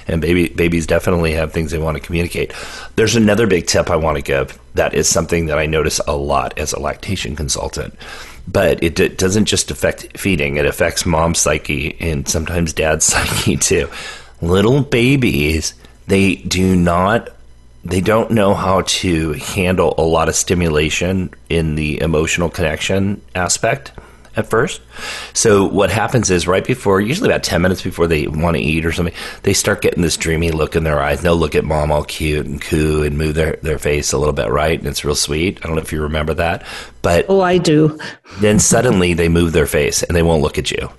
And 0.07 0.21
baby 0.21 0.49
babies 0.49 0.87
definitely 0.87 1.33
have 1.33 1.53
things 1.53 1.73
they 1.73 1.79
want 1.79 1.97
to 1.97 2.03
communicate. 2.03 2.53
There's 2.97 3.17
another 3.17 3.47
big 3.47 3.67
tip 3.67 3.91
i 3.91 3.97
want 3.97 4.17
to 4.17 4.23
give 4.23 4.59
that 4.75 4.95
is 4.95 5.09
something 5.09 5.47
that 5.47 5.59
i 5.59 5.67
notice 5.67 6.01
a 6.07 6.17
lot 6.17 6.57
as 6.59 6.73
a 6.73 6.81
lactation 6.81 7.35
consultant 7.37 7.95
but 8.47 8.83
it, 8.83 9.19
doesn't 9.19 9.47
just 9.47 9.71
affect 9.71 10.19
feeding 10.19 10.57
it 10.57 10.67
affects 10.67 11.07
mom's 11.07 11.39
psyche 11.39 11.97
and 12.01 12.29
sometimes 12.29 12.73
dad's 12.73 13.05
psyche 13.07 13.57
too. 13.57 13.89
Little 14.43 14.83
babies 14.83 15.75
they 16.07 16.37
do 16.37 16.77
not 16.77 17.31
they 17.85 18.01
don't 18.01 18.31
know 18.31 18.55
how 18.55 18.81
to 18.83 19.33
handle 19.35 19.95
a 19.99 20.03
lot 20.03 20.29
of 20.29 20.35
stimulation 20.35 21.31
in 21.51 21.75
the 21.75 22.01
emotional 22.01 22.49
connection 22.49 23.21
aspect 23.35 23.93
at 24.37 24.49
first. 24.49 24.80
So 25.32 25.64
what 25.64 25.91
happens 25.91 26.30
is 26.30 26.47
right 26.47 26.64
before, 26.64 27.01
usually 27.01 27.28
about 27.30 27.43
10 27.43 27.62
minutes 27.62 27.82
before 27.82 28.07
they 28.07 28.26
want 28.26 28.57
to 28.57 28.62
eat 28.62 28.85
or 28.85 28.93
something, 28.93 29.14
they 29.43 29.53
start 29.53 29.82
getting 29.82 30.03
this 30.03 30.16
dreamy 30.16 30.51
look 30.51 30.76
in 30.76 30.85
their 30.85 31.01
eyes. 31.01 31.22
They'll 31.22 31.37
look 31.37 31.55
at 31.55 31.64
mom 31.64 31.93
all 31.93 32.05
cute 32.05 32.47
and 32.47 32.61
coo 32.61 33.03
and 33.03 33.16
move 33.18 33.35
their, 33.35 33.57
their 33.62 33.78
face 33.78 34.12
a 34.12 34.18
little 34.18 34.32
bit, 34.35 34.49
right? 34.51 34.78
And 34.78 34.89
it's 34.89 35.05
real 35.05 35.14
sweet. 35.14 35.59
I 35.62 35.66
don't 35.66 35.76
know 35.76 35.82
if 35.82 35.93
you 35.93 36.03
remember 36.03 36.35
that. 36.35 36.66
But 37.03 37.26
Oh, 37.28 37.41
I 37.41 37.59
do. 37.59 37.99
then 38.41 38.59
suddenly 38.59 39.14
they 39.14 39.28
move 39.28 39.53
their 39.53 39.66
face 39.66 40.03
and 40.03 40.16
they 40.16 40.22
won't 40.22 40.43
look 40.43 40.59
at 40.59 40.70
you. 40.70 40.91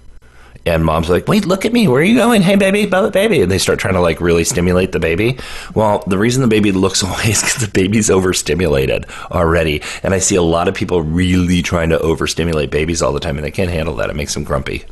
And 0.66 0.84
mom's 0.84 1.10
like, 1.10 1.28
wait, 1.28 1.46
look 1.46 1.64
at 1.66 1.74
me. 1.74 1.88
Where 1.88 2.02
are 2.02 2.04
you 2.04 2.16
going? 2.16 2.42
Hey, 2.42 2.56
baby, 2.56 2.86
baby. 2.86 3.42
And 3.42 3.52
they 3.52 3.60
start 3.60 3.78
trying 3.78 3.94
to 3.94 4.02
like 4.02 4.20
really 4.20 4.44
stimulate 4.44 4.92
the 4.92 5.00
baby. 5.00 5.38
Well, 5.76 6.04
the 6.08 6.18
reason 6.18 6.42
the 6.42 6.48
baby 6.48 6.72
looks 6.72 7.04
away 7.04 7.26
is 7.26 7.42
because 7.42 7.62
the 7.62 7.72
baby's 7.72 8.10
overstimulated 8.10 9.06
already. 9.32 9.82
And 10.02 10.14
I 10.14 10.20
see 10.20 10.36
a 10.36 10.42
lot 10.42 10.68
of 10.68 10.74
people 10.74 11.02
really 11.02 11.62
trying 11.62 11.90
to 11.90 12.00
overstimulate 12.00 12.72
babies 12.72 13.02
all 13.02 13.14
the 13.14 13.20
time 13.20 13.38
and 13.38 13.46
they 13.46 13.52
can't 13.52 13.70
handle 13.70 13.96
that. 13.98 14.10
It 14.10 14.16
makes 14.16 14.34
them 14.34 14.44
grumpy. 14.44 14.86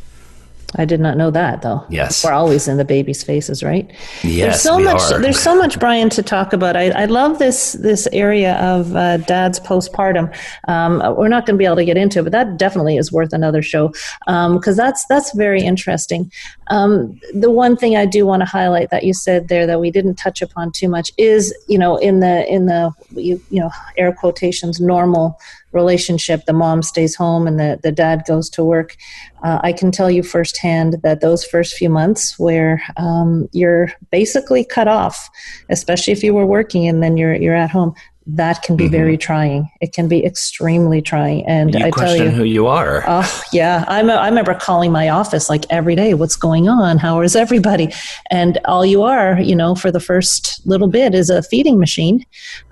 I 0.75 0.85
did 0.85 0.99
not 0.99 1.17
know 1.17 1.31
that 1.31 1.61
though. 1.61 1.85
Yes. 1.89 2.23
We're 2.23 2.31
always 2.33 2.67
in 2.67 2.77
the 2.77 2.85
baby's 2.85 3.23
faces, 3.23 3.63
right? 3.63 3.89
Yes, 4.23 4.23
There's 4.23 4.61
so 4.61 4.79
much 4.79 5.01
are. 5.11 5.21
there's 5.21 5.39
so 5.39 5.55
much 5.55 5.79
Brian 5.79 6.09
to 6.11 6.23
talk 6.23 6.53
about. 6.53 6.75
I, 6.75 6.89
I 6.89 7.05
love 7.05 7.39
this 7.39 7.73
this 7.73 8.07
area 8.11 8.55
of 8.55 8.95
uh, 8.95 9.17
dad's 9.17 9.59
postpartum. 9.59 10.33
Um, 10.67 10.99
we're 11.15 11.27
not 11.27 11.45
going 11.45 11.55
to 11.55 11.59
be 11.59 11.65
able 11.65 11.75
to 11.77 11.85
get 11.85 11.97
into 11.97 12.19
it, 12.19 12.23
but 12.23 12.31
that 12.31 12.57
definitely 12.57 12.97
is 12.97 13.11
worth 13.11 13.33
another 13.33 13.61
show 13.61 13.93
because 14.25 14.75
that's 14.75 15.05
that's 15.05 15.33
very 15.35 15.61
interesting. 15.61 16.31
Um, 16.67 17.19
the 17.33 17.51
one 17.51 17.77
thing 17.77 17.95
I 17.95 18.05
do 18.05 18.25
want 18.25 18.41
to 18.41 18.45
highlight 18.45 18.89
that 18.89 19.03
you 19.03 19.13
said 19.13 19.47
there 19.47 19.67
that 19.67 19.79
we 19.79 19.91
didn't 19.91 20.15
touch 20.15 20.41
upon 20.41 20.71
too 20.71 20.89
much 20.89 21.11
is 21.17 21.53
you 21.67 21.77
know 21.77 21.97
in 21.97 22.19
the 22.19 22.45
in 22.51 22.65
the 22.65 22.91
you, 23.11 23.41
you 23.49 23.59
know 23.59 23.69
air 23.97 24.13
quotations 24.13 24.79
normal 24.79 25.39
relationship 25.73 26.45
the 26.45 26.53
mom 26.53 26.81
stays 26.81 27.15
home 27.15 27.47
and 27.47 27.59
the, 27.59 27.79
the 27.83 27.91
dad 27.91 28.23
goes 28.27 28.49
to 28.49 28.63
work 28.63 28.95
uh, 29.43 29.59
i 29.63 29.71
can 29.71 29.91
tell 29.91 30.09
you 30.09 30.23
firsthand 30.23 30.97
that 31.03 31.21
those 31.21 31.43
first 31.43 31.75
few 31.75 31.89
months 31.89 32.37
where 32.39 32.81
um, 32.97 33.47
you're 33.51 33.91
basically 34.11 34.63
cut 34.63 34.87
off 34.87 35.29
especially 35.69 36.13
if 36.13 36.23
you 36.23 36.33
were 36.33 36.45
working 36.45 36.87
and 36.87 37.01
then 37.01 37.17
you're 37.17 37.35
you're 37.35 37.55
at 37.55 37.69
home 37.69 37.93
that 38.25 38.61
can 38.61 38.77
be 38.77 38.87
very 38.87 39.17
trying 39.17 39.69
it 39.81 39.91
can 39.91 40.07
be 40.07 40.23
extremely 40.25 41.01
trying 41.01 41.45
and 41.45 41.73
You 41.73 41.79
i 41.79 41.83
tell 41.83 41.91
question 41.91 42.25
you 42.25 42.31
who 42.31 42.43
you 42.43 42.67
are. 42.67 43.03
Oh 43.05 43.43
yeah, 43.51 43.83
I'm 43.87 44.09
a, 44.09 44.13
I 44.13 44.27
remember 44.27 44.53
calling 44.53 44.91
my 44.91 45.09
office 45.09 45.49
like 45.49 45.65
every 45.69 45.95
day. 45.95 46.13
What's 46.13 46.35
going 46.35 46.69
on? 46.69 46.97
How 46.97 47.21
is 47.21 47.35
everybody? 47.35 47.89
And 48.29 48.59
all 48.65 48.85
you 48.85 49.03
are, 49.03 49.39
you 49.39 49.55
know, 49.55 49.75
for 49.75 49.91
the 49.91 49.99
first 49.99 50.65
little 50.65 50.87
bit 50.87 51.13
is 51.13 51.29
a 51.29 51.43
feeding 51.43 51.79
machine. 51.79 52.25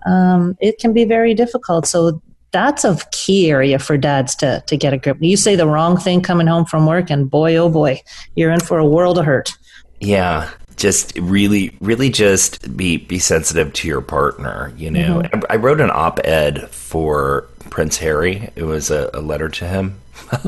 Um, 0.06 0.58
it 0.62 0.80
can 0.80 0.94
be 0.94 1.06
very 1.06 1.34
difficult. 1.34 1.86
So 1.86 2.22
that's 2.52 2.84
a 2.84 2.98
key 3.12 3.50
area 3.50 3.80
for 3.80 3.98
dads 3.98 4.36
to 4.36 4.64
to 4.68 4.78
get 4.78 4.94
a 4.94 4.98
grip. 4.98 5.18
You 5.20 5.38
say 5.38 5.56
the 5.56 5.68
wrong 5.68 5.98
thing 5.98 6.22
coming 6.22 6.48
home 6.48 6.66
from 6.66 6.86
work, 6.86 7.10
and 7.10 7.30
boy, 7.30 7.56
oh 7.56 7.70
boy, 7.70 8.02
you're 8.36 8.52
in 8.52 8.60
for 8.60 8.78
a 8.78 8.86
world 8.86 9.18
of 9.18 9.26
hurt. 9.26 9.54
Yeah. 10.00 10.50
just 10.78 11.18
really, 11.20 11.78
really 11.80 12.10
just 12.10 12.76
be 12.76 12.98
be 12.98 13.20
sensitive 13.20 13.72
to 13.74 13.88
your 13.88 14.02
partner. 14.02 14.74
You 14.78 14.92
know, 14.92 15.22
mm-hmm. 15.22 15.42
I, 15.50 15.54
I, 15.54 15.56
wrote 15.58 15.80
an 15.80 15.92
op-ed 15.92 16.70
for 16.70 17.48
Prince 17.70 17.98
Harry. 17.98 18.50
It 18.56 18.64
was 18.64 18.90
a, 18.90 19.10
a 19.14 19.22
letter 19.22 19.48
to 19.48 19.68
him 19.68 20.02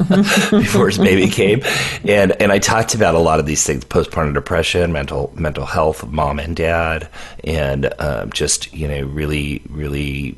before 0.50 0.88
his 0.88 0.98
baby 0.98 1.28
came, 1.30 1.62
and 2.04 2.32
and 2.42 2.52
I 2.52 2.58
talked 2.60 2.96
about 2.96 3.16
a 3.16 3.20
lot 3.20 3.40
of 3.40 3.46
these 3.46 3.64
things: 3.64 3.86
postpartum 3.86 4.34
depression, 4.34 4.92
mental 4.92 5.32
mental 5.36 5.66
health 5.66 6.02
of 6.04 6.12
mom 6.12 6.40
and 6.40 6.56
dad, 6.56 7.08
and 7.44 7.94
um, 8.00 8.32
just 8.32 8.74
you 8.74 8.88
know, 8.88 9.02
really, 9.02 9.62
really 9.70 10.36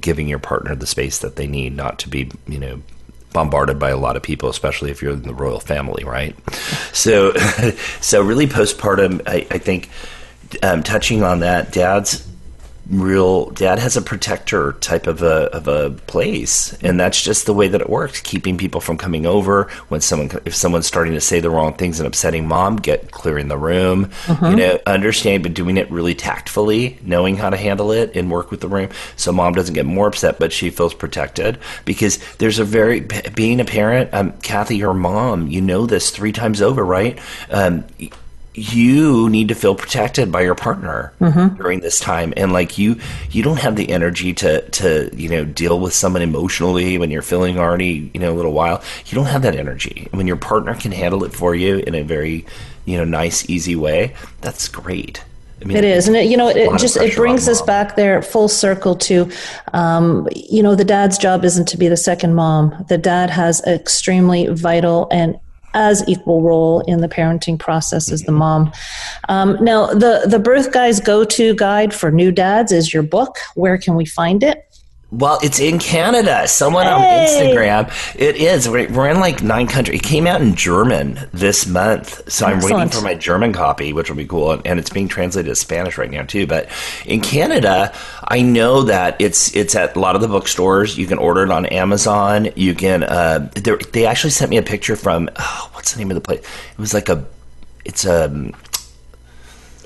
giving 0.00 0.28
your 0.28 0.38
partner 0.38 0.74
the 0.74 0.86
space 0.86 1.18
that 1.18 1.36
they 1.36 1.46
need, 1.46 1.74
not 1.76 1.98
to 2.00 2.08
be 2.08 2.30
you 2.46 2.58
know 2.58 2.82
bombarded 3.32 3.78
by 3.78 3.90
a 3.90 3.98
lot 3.98 4.16
of 4.16 4.22
people, 4.22 4.48
especially 4.48 4.90
if 4.90 5.02
you're 5.02 5.12
in 5.12 5.22
the 5.22 5.34
royal 5.34 5.60
family, 5.60 6.04
right? 6.04 6.34
So, 6.94 7.34
so 8.00 8.22
really 8.22 8.46
postpartum, 8.46 9.20
I, 9.26 9.46
I 9.50 9.58
think 9.58 9.90
um, 10.62 10.82
touching 10.82 11.22
on 11.22 11.40
that, 11.40 11.70
dad's 11.70 12.26
real 12.90 13.50
dad 13.50 13.78
has 13.78 13.96
a 13.96 14.02
protector 14.02 14.72
type 14.74 15.06
of 15.06 15.22
a 15.22 15.54
of 15.54 15.66
a 15.66 15.90
place. 16.06 16.72
And 16.82 16.98
that's 17.00 17.20
just 17.20 17.46
the 17.46 17.54
way 17.54 17.68
that 17.68 17.80
it 17.80 17.90
works 17.90 18.20
keeping 18.20 18.56
people 18.56 18.80
from 18.80 18.96
coming 18.96 19.26
over. 19.26 19.64
When 19.88 20.00
someone 20.00 20.30
if 20.44 20.54
someone's 20.54 20.86
starting 20.86 21.14
to 21.14 21.20
say 21.20 21.40
the 21.40 21.50
wrong 21.50 21.74
things 21.74 21.98
and 21.98 22.06
upsetting 22.06 22.46
mom 22.46 22.76
get 22.76 23.10
clearing 23.10 23.48
the 23.48 23.58
room. 23.58 24.10
Uh-huh. 24.28 24.48
you 24.48 24.56
know 24.56 24.78
understand 24.86 25.42
but 25.42 25.54
doing 25.54 25.76
it 25.76 25.90
really 25.90 26.14
tactfully 26.14 26.98
knowing 27.02 27.36
how 27.36 27.50
to 27.50 27.56
handle 27.56 27.90
it 27.90 28.14
and 28.16 28.30
work 28.30 28.50
with 28.50 28.60
the 28.60 28.68
room. 28.68 28.90
So 29.16 29.32
mom 29.32 29.54
doesn't 29.54 29.74
get 29.74 29.86
more 29.86 30.08
upset 30.08 30.38
but 30.38 30.52
she 30.52 30.70
feels 30.70 30.94
protected. 30.94 31.58
Because 31.84 32.18
there's 32.38 32.58
a 32.58 32.64
very 32.64 33.00
being 33.34 33.60
a 33.60 33.64
parent 33.64 34.12
um, 34.14 34.32
kathy 34.42 34.76
your 34.76 34.94
mom 34.94 35.48
you 35.48 35.60
know 35.60 35.86
this 35.86 36.10
three 36.10 36.32
times 36.32 36.62
over 36.62 36.84
right? 36.84 37.18
Um, 37.50 37.84
you 38.56 39.28
need 39.28 39.48
to 39.48 39.54
feel 39.54 39.74
protected 39.74 40.32
by 40.32 40.40
your 40.40 40.54
partner 40.54 41.12
mm-hmm. 41.20 41.56
during 41.56 41.80
this 41.80 42.00
time. 42.00 42.32
And 42.36 42.52
like 42.52 42.78
you 42.78 42.98
you 43.30 43.42
don't 43.42 43.60
have 43.60 43.76
the 43.76 43.90
energy 43.90 44.32
to 44.34 44.68
to 44.70 45.10
you 45.14 45.28
know 45.28 45.44
deal 45.44 45.78
with 45.78 45.92
someone 45.92 46.22
emotionally 46.22 46.98
when 46.98 47.10
you're 47.10 47.22
feeling 47.22 47.58
already 47.58 48.10
you 48.14 48.20
know 48.20 48.32
a 48.32 48.36
little 48.36 48.52
while. 48.52 48.82
You 49.06 49.14
don't 49.14 49.26
have 49.26 49.42
that 49.42 49.56
energy. 49.56 50.08
When 50.10 50.26
your 50.26 50.36
partner 50.36 50.74
can 50.74 50.92
handle 50.92 51.24
it 51.24 51.32
for 51.32 51.54
you 51.54 51.78
in 51.78 51.94
a 51.94 52.02
very 52.02 52.46
you 52.86 52.96
know 52.96 53.04
nice 53.04 53.48
easy 53.48 53.76
way 53.76 54.14
that's 54.40 54.68
great. 54.68 55.22
I 55.60 55.64
mean, 55.64 55.78
it 55.78 55.84
is, 55.84 56.06
and 56.06 56.16
it, 56.16 56.26
you 56.26 56.36
know, 56.36 56.48
it, 56.48 56.58
it 56.58 56.78
just 56.78 56.98
it 56.98 57.16
brings 57.16 57.48
us 57.48 57.62
back 57.62 57.96
there 57.96 58.20
full 58.20 58.46
circle 58.46 58.94
to, 58.96 59.30
um, 59.72 60.28
you 60.36 60.62
know, 60.62 60.74
the 60.74 60.84
dad's 60.84 61.16
job 61.16 61.46
isn't 61.46 61.66
to 61.68 61.78
be 61.78 61.88
the 61.88 61.96
second 61.96 62.34
mom. 62.34 62.84
The 62.88 62.98
dad 62.98 63.30
has 63.30 63.62
extremely 63.62 64.48
vital 64.48 65.08
and 65.10 65.40
as 65.76 66.02
equal 66.08 66.42
role 66.42 66.80
in 66.88 67.02
the 67.02 67.08
parenting 67.08 67.58
process 67.58 68.10
as 68.10 68.22
the 68.22 68.32
mom. 68.32 68.72
Um, 69.28 69.62
now, 69.62 69.86
the 69.86 70.24
the 70.26 70.38
Birth 70.38 70.72
Guy's 70.72 70.98
go 70.98 71.24
to 71.24 71.54
guide 71.54 71.94
for 71.94 72.10
new 72.10 72.32
dads 72.32 72.72
is 72.72 72.92
your 72.92 73.02
book. 73.02 73.36
Where 73.54 73.78
can 73.78 73.94
we 73.94 74.06
find 74.06 74.42
it? 74.42 74.64
Well, 75.12 75.38
it's 75.40 75.60
in 75.60 75.78
Canada. 75.78 76.48
Someone 76.48 76.86
hey. 76.86 76.92
on 76.92 77.26
Instagram. 77.28 78.16
It 78.16 78.36
is. 78.36 78.68
We're 78.68 79.08
in 79.08 79.20
like 79.20 79.40
nine 79.40 79.68
countries. 79.68 80.00
It 80.00 80.02
came 80.02 80.26
out 80.26 80.40
in 80.40 80.56
German 80.56 81.20
this 81.32 81.64
month, 81.64 82.30
so 82.30 82.44
I'm 82.44 82.60
waiting 82.60 82.88
for 82.88 83.02
my 83.02 83.14
German 83.14 83.52
copy, 83.52 83.92
which 83.92 84.10
will 84.10 84.16
be 84.16 84.26
cool. 84.26 84.60
And 84.64 84.80
it's 84.80 84.90
being 84.90 85.06
translated 85.06 85.48
to 85.48 85.54
Spanish 85.54 85.96
right 85.96 86.10
now 86.10 86.22
too. 86.22 86.48
But 86.48 86.68
in 87.04 87.20
Canada, 87.20 87.94
I 88.24 88.42
know 88.42 88.82
that 88.82 89.20
it's 89.20 89.54
it's 89.54 89.76
at 89.76 89.94
a 89.94 90.00
lot 90.00 90.16
of 90.16 90.22
the 90.22 90.28
bookstores. 90.28 90.98
You 90.98 91.06
can 91.06 91.18
order 91.18 91.44
it 91.44 91.52
on 91.52 91.66
Amazon. 91.66 92.48
You 92.56 92.74
can. 92.74 93.04
Uh, 93.04 93.48
they 93.92 94.06
actually 94.06 94.30
sent 94.30 94.50
me 94.50 94.56
a 94.56 94.62
picture 94.62 94.96
from 94.96 95.30
oh, 95.36 95.70
what's 95.74 95.92
the 95.92 95.98
name 96.00 96.10
of 96.10 96.16
the 96.16 96.20
place? 96.20 96.40
It 96.40 96.78
was 96.78 96.92
like 96.92 97.08
a. 97.08 97.24
It's 97.84 98.04
a. 98.04 98.26
Um, 98.26 98.52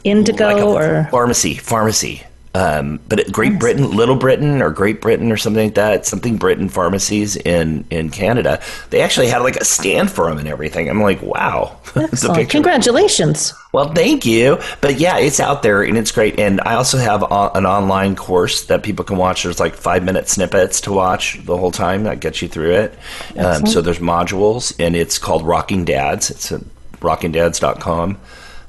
Indigo 0.02 0.46
like 0.46 0.56
a 0.56 0.64
or 0.64 1.08
pharmacy. 1.10 1.54
Pharmacy. 1.56 2.22
Um, 2.52 2.98
but 3.08 3.30
Great 3.30 3.60
Britain, 3.60 3.92
Little 3.92 4.16
Britain, 4.16 4.60
or 4.60 4.70
Great 4.70 5.00
Britain, 5.00 5.30
or 5.30 5.36
something 5.36 5.66
like 5.66 5.74
that, 5.76 6.04
something 6.04 6.36
Britain 6.36 6.68
pharmacies 6.68 7.36
in 7.36 7.84
in 7.90 8.10
Canada, 8.10 8.60
they 8.90 9.02
actually 9.02 9.28
had 9.28 9.38
like 9.38 9.56
a 9.56 9.64
stand 9.64 10.10
for 10.10 10.28
them 10.28 10.38
and 10.38 10.48
everything. 10.48 10.88
I'm 10.90 11.00
like, 11.00 11.22
wow, 11.22 11.78
Congratulations. 12.50 13.54
Well, 13.72 13.92
thank 13.92 14.26
you. 14.26 14.58
But 14.80 14.98
yeah, 14.98 15.18
it's 15.18 15.38
out 15.38 15.62
there 15.62 15.82
and 15.82 15.96
it's 15.96 16.10
great. 16.10 16.40
And 16.40 16.60
I 16.62 16.74
also 16.74 16.98
have 16.98 17.22
a, 17.22 17.50
an 17.54 17.66
online 17.66 18.16
course 18.16 18.64
that 18.64 18.82
people 18.82 19.04
can 19.04 19.16
watch. 19.16 19.44
There's 19.44 19.60
like 19.60 19.74
five 19.74 20.02
minute 20.02 20.28
snippets 20.28 20.80
to 20.82 20.92
watch 20.92 21.38
the 21.44 21.56
whole 21.56 21.70
time 21.70 22.04
that 22.04 22.18
gets 22.20 22.42
you 22.42 22.48
through 22.48 22.72
it. 22.72 22.98
Um, 23.36 23.66
so 23.66 23.80
there's 23.80 23.98
modules, 24.00 24.74
and 24.78 24.96
it's 24.96 25.18
called 25.18 25.46
Rocking 25.46 25.84
Dads. 25.84 26.30
It's 26.30 26.50
at 26.50 26.62
rockingdads.com. 27.00 28.18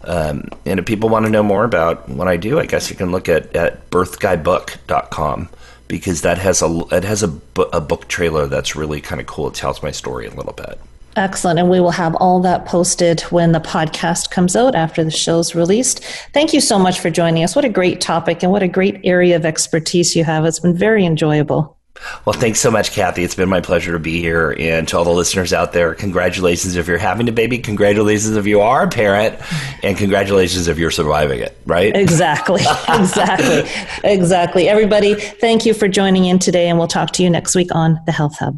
Um, 0.03 0.49
and 0.65 0.79
if 0.79 0.85
people 0.85 1.09
want 1.09 1.25
to 1.25 1.31
know 1.31 1.43
more 1.43 1.63
about 1.63 2.09
what 2.09 2.27
I 2.27 2.37
do, 2.37 2.59
I 2.59 2.65
guess 2.65 2.89
you 2.89 2.95
can 2.95 3.11
look 3.11 3.29
at, 3.29 3.55
at 3.55 3.89
birthguybook.com 3.89 5.49
because 5.87 6.21
that 6.21 6.37
has 6.37 6.61
a 6.61 6.83
it 6.91 7.03
has 7.03 7.21
a, 7.21 7.39
a 7.73 7.81
book 7.81 8.07
trailer 8.07 8.47
that's 8.47 8.75
really 8.75 9.01
kind 9.01 9.19
of 9.19 9.27
cool. 9.27 9.49
It 9.49 9.55
tells 9.55 9.83
my 9.83 9.91
story 9.91 10.25
a 10.25 10.31
little 10.31 10.53
bit. 10.53 10.79
Excellent. 11.17 11.59
And 11.59 11.69
we 11.69 11.81
will 11.81 11.91
have 11.91 12.15
all 12.15 12.39
that 12.41 12.65
posted 12.65 13.21
when 13.23 13.51
the 13.51 13.59
podcast 13.59 14.31
comes 14.31 14.55
out 14.55 14.75
after 14.75 15.03
the 15.03 15.11
show's 15.11 15.53
released. 15.53 16.03
Thank 16.33 16.53
you 16.53 16.61
so 16.61 16.79
much 16.79 16.99
for 17.01 17.09
joining 17.09 17.43
us. 17.43 17.55
What 17.55 17.65
a 17.65 17.69
great 17.69 17.99
topic 17.99 18.43
and 18.43 18.51
what 18.51 18.63
a 18.63 18.67
great 18.67 19.01
area 19.03 19.35
of 19.35 19.45
expertise 19.45 20.15
you 20.15 20.23
have. 20.23 20.45
It's 20.45 20.59
been 20.59 20.77
very 20.77 21.05
enjoyable. 21.05 21.77
Well, 22.25 22.33
thanks 22.33 22.59
so 22.59 22.71
much, 22.71 22.91
Kathy. 22.91 23.23
It's 23.23 23.35
been 23.35 23.49
my 23.49 23.61
pleasure 23.61 23.91
to 23.91 23.99
be 23.99 24.19
here. 24.19 24.55
And 24.57 24.87
to 24.87 24.97
all 24.97 25.03
the 25.03 25.11
listeners 25.11 25.53
out 25.53 25.73
there, 25.73 25.93
congratulations 25.93 26.75
if 26.75 26.87
you're 26.87 26.97
having 26.97 27.27
a 27.29 27.31
baby. 27.31 27.59
Congratulations 27.59 28.35
if 28.35 28.45
you 28.45 28.61
are 28.61 28.83
a 28.83 28.89
parent. 28.89 29.39
And 29.83 29.97
congratulations 29.97 30.67
if 30.67 30.77
you're 30.77 30.91
surviving 30.91 31.39
it, 31.39 31.57
right? 31.65 31.95
Exactly. 31.95 32.61
exactly. 32.89 33.69
exactly. 34.03 34.69
Everybody, 34.69 35.15
thank 35.15 35.65
you 35.65 35.73
for 35.73 35.87
joining 35.87 36.25
in 36.25 36.39
today. 36.39 36.69
And 36.69 36.77
we'll 36.77 36.87
talk 36.87 37.11
to 37.11 37.23
you 37.23 37.29
next 37.29 37.55
week 37.55 37.73
on 37.73 37.99
the 38.05 38.11
Health 38.11 38.37
Hub. 38.39 38.57